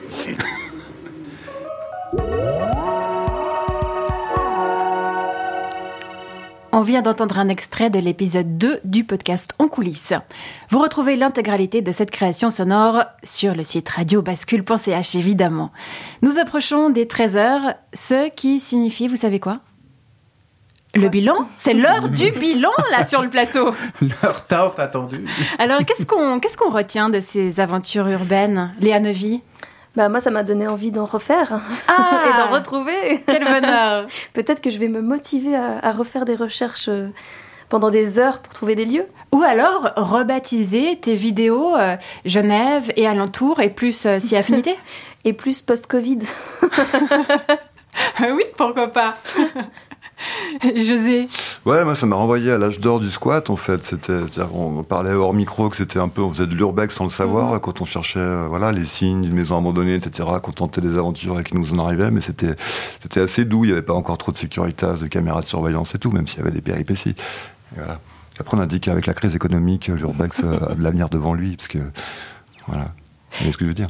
On 6.71 6.81
vient 6.81 7.01
d'entendre 7.01 7.39
un 7.39 7.47
extrait 7.47 7.89
de 7.89 7.99
l'épisode 7.99 8.57
2 8.57 8.81
du 8.83 9.05
podcast 9.05 9.53
En 9.59 9.69
coulisses. 9.69 10.13
Vous 10.69 10.79
retrouvez 10.79 11.15
l'intégralité 11.15 11.81
de 11.81 11.91
cette 11.93 12.11
création 12.11 12.49
sonore 12.49 13.05
sur 13.23 13.55
le 13.55 13.63
site 13.63 13.87
radiobascule.ch 13.89 15.15
évidemment. 15.15 15.71
Nous 16.21 16.37
approchons 16.37 16.89
des 16.89 17.05
13h, 17.05 17.75
ce 17.93 18.29
qui 18.29 18.59
signifie, 18.59 19.07
vous 19.07 19.15
savez 19.15 19.39
quoi? 19.39 19.61
Le 20.95 21.09
bilan 21.09 21.49
C'est 21.57 21.73
l'heure 21.73 22.07
du 22.07 22.31
bilan 22.31 22.71
là 22.91 23.03
sur 23.03 23.21
le 23.21 23.29
plateau. 23.29 23.75
L'heure 24.01 24.45
tant 24.47 24.73
attendue. 24.77 25.25
Alors 25.59 25.83
qu'est-ce 25.85 26.05
qu'on 26.05 26.39
qu'est-ce 26.39 26.57
qu'on 26.57 26.69
retient 26.69 27.09
de 27.09 27.19
ces 27.19 27.59
aventures 27.59 28.07
urbaines, 28.07 28.71
Léa 28.79 29.01
Neuvy? 29.01 29.41
Bah 29.97 30.07
moi, 30.09 30.19
ça 30.19 30.29
m'a 30.29 30.43
donné 30.43 30.67
envie 30.67 30.91
d'en 30.91 31.05
refaire 31.05 31.61
Ah 31.87 32.21
et 32.29 32.37
d'en 32.37 32.55
retrouver. 32.55 33.23
Quel 33.27 33.43
bonheur 33.43 34.07
Peut-être 34.33 34.61
que 34.61 34.69
je 34.69 34.77
vais 34.77 34.87
me 34.87 35.01
motiver 35.01 35.55
à, 35.55 35.79
à 35.81 35.91
refaire 35.91 36.23
des 36.25 36.35
recherches 36.35 36.87
euh, 36.89 37.09
pendant 37.69 37.89
des 37.89 38.17
heures 38.19 38.39
pour 38.39 38.53
trouver 38.53 38.75
des 38.75 38.85
lieux. 38.85 39.05
Ou 39.33 39.41
alors 39.43 39.91
rebaptiser 39.97 40.97
tes 40.97 41.15
vidéos 41.15 41.75
euh, 41.75 41.97
Genève 42.23 42.91
et 42.95 43.05
alentour 43.07 43.59
et 43.59 43.69
plus 43.69 44.05
euh, 44.05 44.19
si 44.19 44.35
affinité 44.35 44.77
Et 45.25 45.33
plus 45.33 45.61
post-Covid. 45.61 46.19
oui, 48.21 48.43
pourquoi 48.57 48.87
pas 48.91 49.15
José 50.75 51.27
Ouais, 51.65 51.83
moi 51.83 51.95
ça 51.95 52.05
m'a 52.05 52.15
renvoyé 52.15 52.51
à 52.51 52.57
l'âge 52.57 52.79
d'or 52.79 52.99
du 52.99 53.09
squat 53.09 53.49
en 53.49 53.55
fait. 53.55 53.83
C'est-à-dire 53.83 54.55
on 54.55 54.83
parlait 54.83 55.11
hors 55.11 55.33
micro 55.33 55.69
que 55.69 55.75
c'était 55.75 55.99
un 55.99 56.07
peu, 56.07 56.21
on 56.21 56.31
faisait 56.31 56.47
de 56.47 56.55
l'urbex 56.55 56.95
sans 56.95 57.03
le 57.03 57.09
savoir 57.09 57.53
Mhm. 57.53 57.59
quand 57.59 57.81
on 57.81 57.85
cherchait, 57.85 58.19
euh, 58.19 58.45
voilà, 58.47 58.71
les 58.71 58.85
signes 58.85 59.21
d'une 59.21 59.33
maison 59.33 59.57
abandonnée, 59.57 59.95
etc. 59.95 60.29
Qu'on 60.41 60.51
tentait 60.51 60.81
des 60.81 60.97
aventures 60.97 61.39
et 61.39 61.43
qui 61.43 61.55
nous 61.55 61.73
en 61.73 61.83
arrivaient, 61.85 62.11
mais 62.11 62.21
c'était, 62.21 62.55
c'était 63.01 63.21
assez 63.21 63.45
doux. 63.45 63.65
Il 63.65 63.67
n'y 63.67 63.73
avait 63.73 63.81
pas 63.81 63.93
encore 63.93 64.17
trop 64.17 64.31
de 64.31 64.37
sécurité, 64.37 64.85
de 65.01 65.07
caméras 65.07 65.41
de 65.41 65.47
surveillance 65.47 65.95
et 65.95 65.99
tout, 65.99 66.11
même 66.11 66.27
s'il 66.27 66.39
y 66.39 66.41
avait 66.41 66.51
des 66.51 66.61
péripéties. 66.61 67.09
Et 67.75 67.77
voilà. 67.79 67.99
Après 68.39 68.57
on 68.57 68.59
a 68.59 68.65
dit 68.65 68.79
qu'avec 68.79 69.05
la 69.05 69.13
crise 69.13 69.35
économique, 69.35 69.87
l'urbex 69.87 70.41
euh, 70.43 70.71
a 70.71 70.75
de 70.75 70.83
l'avenir 70.83 71.09
devant 71.09 71.33
lui, 71.33 71.55
parce 71.55 71.67
que 71.67 71.79
voilà. 72.67 72.91
Vous 73.37 73.39
voyez 73.39 73.51
ce 73.51 73.57
que 73.57 73.65
je 73.65 73.69
veux 73.69 73.73
dire? 73.75 73.89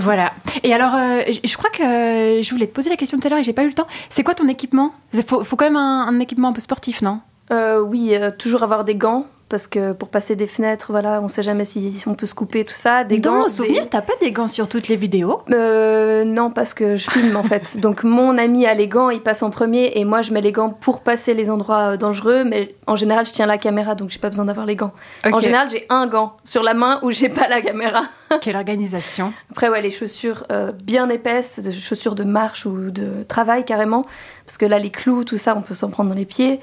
Voilà. 0.00 0.32
Et 0.62 0.72
alors, 0.74 0.94
euh, 0.94 1.20
je 1.44 1.56
crois 1.56 1.70
que 1.70 2.42
je 2.42 2.50
voulais 2.50 2.66
te 2.66 2.72
poser 2.74 2.90
la 2.90 2.96
question 2.96 3.18
tout 3.18 3.26
à 3.26 3.30
l'heure 3.30 3.38
et 3.38 3.44
j'ai 3.44 3.52
pas 3.52 3.64
eu 3.64 3.68
le 3.68 3.72
temps. 3.74 3.86
C'est 4.10 4.22
quoi 4.22 4.34
ton 4.34 4.48
équipement? 4.48 4.92
Il 5.12 5.22
faut, 5.24 5.42
faut 5.44 5.56
quand 5.56 5.66
même 5.66 5.76
un, 5.76 6.06
un 6.08 6.20
équipement 6.20 6.48
un 6.48 6.52
peu 6.52 6.60
sportif, 6.60 7.02
non? 7.02 7.20
Euh, 7.50 7.80
oui, 7.80 8.14
euh, 8.14 8.30
toujours 8.36 8.62
avoir 8.62 8.84
des 8.84 8.94
gants 8.94 9.26
parce 9.48 9.66
que 9.66 9.92
pour 9.92 10.08
passer 10.08 10.34
des 10.34 10.46
fenêtres, 10.46 10.86
voilà, 10.92 11.20
on 11.22 11.28
sait 11.28 11.42
jamais 11.42 11.66
si, 11.66 12.02
on 12.06 12.14
peut 12.14 12.24
se 12.24 12.34
couper, 12.34 12.64
tout 12.64 12.72
ça. 12.74 13.04
Des 13.04 13.18
Dans 13.18 13.32
gants. 13.32 13.38
mon 13.40 13.48
souvenir, 13.50 13.82
des- 13.82 13.88
t'as 13.90 14.00
pas 14.00 14.14
des 14.22 14.32
gants 14.32 14.46
sur 14.46 14.66
toutes 14.66 14.88
les 14.88 14.96
vidéos 14.96 15.42
Euh, 15.50 16.24
non, 16.24 16.50
parce 16.50 16.72
que 16.72 16.96
je 16.96 17.10
filme 17.10 17.36
en 17.36 17.42
fait. 17.42 17.78
Donc 17.78 18.02
mon 18.02 18.38
ami 18.38 18.64
a 18.64 18.72
les 18.72 18.88
gants, 18.88 19.10
il 19.10 19.20
passe 19.20 19.42
en 19.42 19.50
premier 19.50 19.92
et 19.96 20.06
moi 20.06 20.22
je 20.22 20.32
mets 20.32 20.40
les 20.40 20.52
gants 20.52 20.70
pour 20.70 21.00
passer 21.00 21.34
les 21.34 21.50
endroits 21.50 21.80
euh, 21.92 21.96
dangereux. 21.98 22.44
Mais 22.44 22.74
en 22.86 22.96
général, 22.96 23.26
je 23.26 23.32
tiens 23.32 23.44
la 23.44 23.58
caméra 23.58 23.94
donc 23.94 24.08
j'ai 24.08 24.18
pas 24.20 24.30
besoin 24.30 24.46
d'avoir 24.46 24.64
les 24.64 24.74
gants. 24.76 24.92
En 25.30 25.38
général, 25.38 25.68
j'ai 25.68 25.84
un 25.90 26.06
gant 26.06 26.36
sur 26.44 26.62
la 26.62 26.72
main 26.72 26.98
où 27.02 27.10
j'ai 27.10 27.28
pas 27.28 27.46
la 27.46 27.60
caméra. 27.60 28.04
Quelle 28.40 28.56
organisation 28.56 29.32
Après, 29.50 29.68
ouais, 29.68 29.82
les 29.82 29.90
chaussures 29.90 30.44
euh, 30.50 30.70
bien 30.82 31.08
épaisses, 31.08 31.58
des 31.58 31.72
chaussures 31.72 32.14
de 32.14 32.24
marche 32.24 32.66
ou 32.66 32.90
de 32.90 33.24
travail 33.28 33.64
carrément. 33.64 34.06
Parce 34.46 34.58
que 34.58 34.66
là, 34.66 34.78
les 34.78 34.90
clous, 34.90 35.24
tout 35.24 35.38
ça, 35.38 35.54
on 35.56 35.62
peut 35.62 35.74
s'en 35.74 35.88
prendre 35.88 36.10
dans 36.10 36.16
les 36.16 36.24
pieds. 36.24 36.60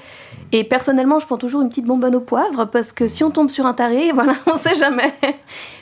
Et 0.52 0.64
personnellement, 0.64 1.18
je 1.18 1.26
prends 1.26 1.38
toujours 1.38 1.62
une 1.62 1.68
petite 1.68 1.86
bonbonne 1.86 2.14
au 2.14 2.20
poivre 2.20 2.66
parce 2.66 2.92
que 2.92 3.08
si 3.08 3.24
on 3.24 3.30
tombe 3.30 3.50
sur 3.50 3.66
un 3.66 3.72
taré, 3.72 4.10
voilà, 4.14 4.34
on 4.46 4.56
sait 4.56 4.74
jamais. 4.74 5.12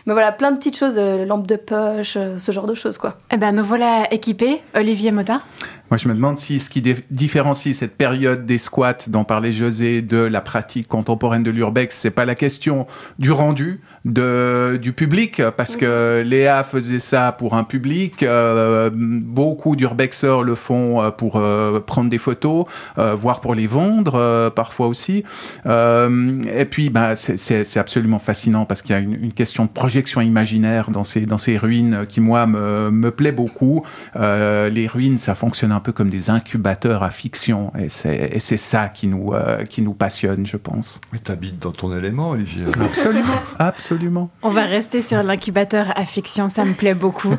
Mais 0.07 0.13
voilà, 0.13 0.33
plein 0.33 0.53
de 0.53 0.57
petites 0.57 0.77
choses, 0.77 0.99
euh, 0.99 1.25
lampe 1.25 1.47
de 1.47 1.57
poche, 1.57 2.17
euh, 2.17 2.39
ce 2.39 2.53
genre 2.53 2.67
de 2.67 2.75
choses, 2.75 2.99
quoi. 2.99 3.17
Eh 3.31 3.37
ben, 3.37 3.53
nous 3.53 3.65
voilà 3.65 4.13
équipés. 4.13 4.63
Olivier 4.75 5.11
Mota 5.11 5.43
Moi, 5.91 5.97
je 5.97 6.07
me 6.09 6.15
demande 6.15 6.37
si 6.37 6.59
ce 6.61 6.69
qui 6.69 6.83
différencie 7.11 7.75
cette 7.75 7.97
période 7.97 8.45
des 8.45 8.59
squats 8.59 8.99
dont 9.09 9.25
parlait 9.25 9.53
José 9.53 10.03
de 10.03 10.19
la 10.19 10.43
pratique 10.43 10.87
contemporaine 10.87 11.43
de 11.43 11.51
l'urbex, 11.51 11.97
c'est 11.97 12.11
pas 12.11 12.27
la 12.27 12.35
question 12.35 12.87
du 13.19 13.33
rendu 13.33 13.81
de, 14.05 14.79
du 14.81 14.93
public, 14.93 15.41
parce 15.57 15.77
que 15.77 16.23
Léa 16.27 16.63
faisait 16.63 16.99
ça 16.99 17.33
pour 17.33 17.55
un 17.55 17.65
public, 17.65 18.23
euh, 18.23 18.91
beaucoup 18.93 19.77
d'urbexeurs 19.77 20.43
le 20.43 20.55
font 20.55 21.01
euh, 21.03 21.11
pour 21.11 21.37
euh, 21.37 21.81
prendre 21.81 22.11
des 22.11 22.19
photos, 22.19 22.67
euh, 22.99 23.15
voire 23.15 23.41
pour 23.41 23.55
les 23.55 23.67
vendre 23.67 24.15
euh, 24.17 24.51
parfois 24.51 24.89
aussi. 24.89 25.25
Euh, 25.67 26.43
et 26.57 26.65
puis, 26.67 26.91
bah, 26.91 27.17
c'est- 27.17 27.77
absolument 27.79 28.19
fascinant 28.19 28.65
parce 28.67 28.83
qu'il 28.83 28.93
y 28.93 28.99
a 28.99 29.01
une, 29.01 29.15
une 29.15 29.33
question 29.33 29.65
de 29.65 29.71
projection 29.71 30.21
imaginaire 30.21 30.91
dans 30.91 31.05
ces, 31.05 31.27
dans 31.27 31.39
ces 31.39 31.57
ruines 31.57 32.05
qui, 32.09 32.21
moi, 32.21 32.47
me, 32.47 32.91
me 32.91 33.11
plaît 33.11 33.33
beaucoup. 33.33 33.85
Euh, 34.17 34.69
les 34.69 34.87
ruines, 34.87 35.17
ça 35.19 35.35
fonctionne 35.35 35.73
un 35.79 35.81
peu 35.81 35.93
comme 35.93 36.11
des 36.11 36.29
incubateurs 36.29 37.05
à 37.05 37.11
fiction 37.11 37.73
et 37.79 37.89
c'est 37.89 38.31
et 38.33 38.41
c'est 38.41 38.57
ça 38.57 38.89
qui 38.89 39.07
nous, 39.07 39.33
euh, 39.33 39.65
qui 39.65 39.81
nous 39.81 39.95
passionne, 39.95 40.45
je 40.45 40.57
pense. 40.57 41.01
Mais 41.13 41.21
t'habites 41.21 41.61
dans 41.61 41.71
ton 41.71 41.97
élément, 41.97 42.31
Olivier. 42.31 42.65
Absolument, 42.81 43.41
absolument. 43.61 44.31
On 44.43 44.51
va 44.51 44.65
rester 44.65 45.03
sur 45.03 45.23
l'incubateur 45.23 45.93
à 45.97 46.05
fiction, 46.05 46.49
ça 46.49 46.65
me 46.65 46.73
plaît 46.73 46.95
beaucoup. 46.95 47.35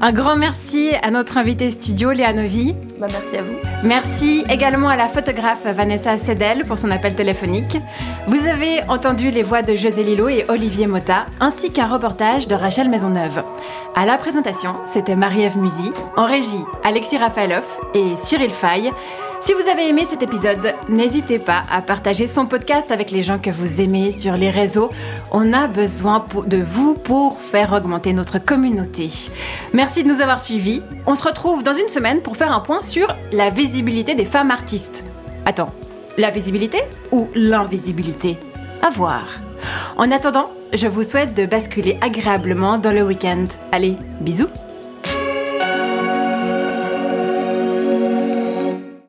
Un 0.00 0.12
grand 0.12 0.36
merci 0.36 0.90
à 1.02 1.12
notre 1.12 1.38
invité 1.38 1.70
studio, 1.70 2.10
Léa 2.10 2.32
Novi. 2.32 2.74
Bah, 2.98 3.06
merci 3.08 3.36
à 3.36 3.42
vous. 3.42 3.54
Merci 3.84 4.44
également 4.50 4.88
à 4.88 4.96
la 4.96 5.06
photographe 5.06 5.64
Vanessa 5.64 6.18
Sedel 6.18 6.62
pour 6.62 6.78
son 6.78 6.90
appel 6.90 7.14
téléphonique. 7.14 7.76
Vous 8.26 8.46
avez 8.46 8.80
entendu 8.88 9.30
les 9.30 9.44
voix 9.44 9.62
de 9.62 9.76
José 9.76 10.02
Lillo 10.02 10.28
et 10.28 10.44
Olivier 10.48 10.88
Mota, 10.88 11.26
ainsi 11.38 11.70
qu'un 11.72 11.86
reportage 11.86 12.48
de 12.48 12.54
Rachel 12.56 12.88
Maisonneuve. 12.88 13.44
À 13.94 14.06
la 14.06 14.18
présentation, 14.18 14.76
c'était 14.86 15.16
Marie-Ève 15.16 15.58
Musy, 15.58 15.92
en 16.16 16.26
régie, 16.26 16.64
Alexis 16.84 17.18
Rafaeloff 17.28 17.78
et 17.92 18.16
Cyril 18.16 18.50
Fay. 18.50 18.90
Si 19.40 19.52
vous 19.52 19.68
avez 19.68 19.86
aimé 19.86 20.06
cet 20.06 20.22
épisode, 20.22 20.74
n'hésitez 20.88 21.38
pas 21.38 21.62
à 21.70 21.82
partager 21.82 22.26
son 22.26 22.46
podcast 22.46 22.90
avec 22.90 23.10
les 23.10 23.22
gens 23.22 23.38
que 23.38 23.50
vous 23.50 23.82
aimez 23.82 24.10
sur 24.10 24.32
les 24.32 24.48
réseaux. 24.48 24.88
On 25.30 25.52
a 25.52 25.68
besoin 25.68 26.24
de 26.46 26.56
vous 26.56 26.94
pour 26.94 27.38
faire 27.38 27.74
augmenter 27.74 28.14
notre 28.14 28.38
communauté. 28.38 29.10
Merci 29.74 30.04
de 30.04 30.08
nous 30.08 30.22
avoir 30.22 30.40
suivis. 30.40 30.82
On 31.06 31.14
se 31.14 31.22
retrouve 31.22 31.62
dans 31.62 31.74
une 31.74 31.88
semaine 31.88 32.22
pour 32.22 32.38
faire 32.38 32.50
un 32.50 32.60
point 32.60 32.80
sur 32.80 33.14
la 33.30 33.50
visibilité 33.50 34.14
des 34.14 34.24
femmes 34.24 34.50
artistes. 34.50 35.10
Attends, 35.44 35.74
la 36.16 36.30
visibilité 36.30 36.78
ou 37.12 37.28
l'invisibilité? 37.34 38.38
À 38.80 38.88
voir. 38.88 39.26
En 39.98 40.10
attendant, 40.10 40.46
je 40.72 40.86
vous 40.86 41.02
souhaite 41.02 41.34
de 41.34 41.44
basculer 41.44 41.98
agréablement 42.00 42.78
dans 42.78 42.92
le 42.92 43.02
week-end. 43.02 43.44
Allez, 43.70 43.96
bisous 44.22 44.48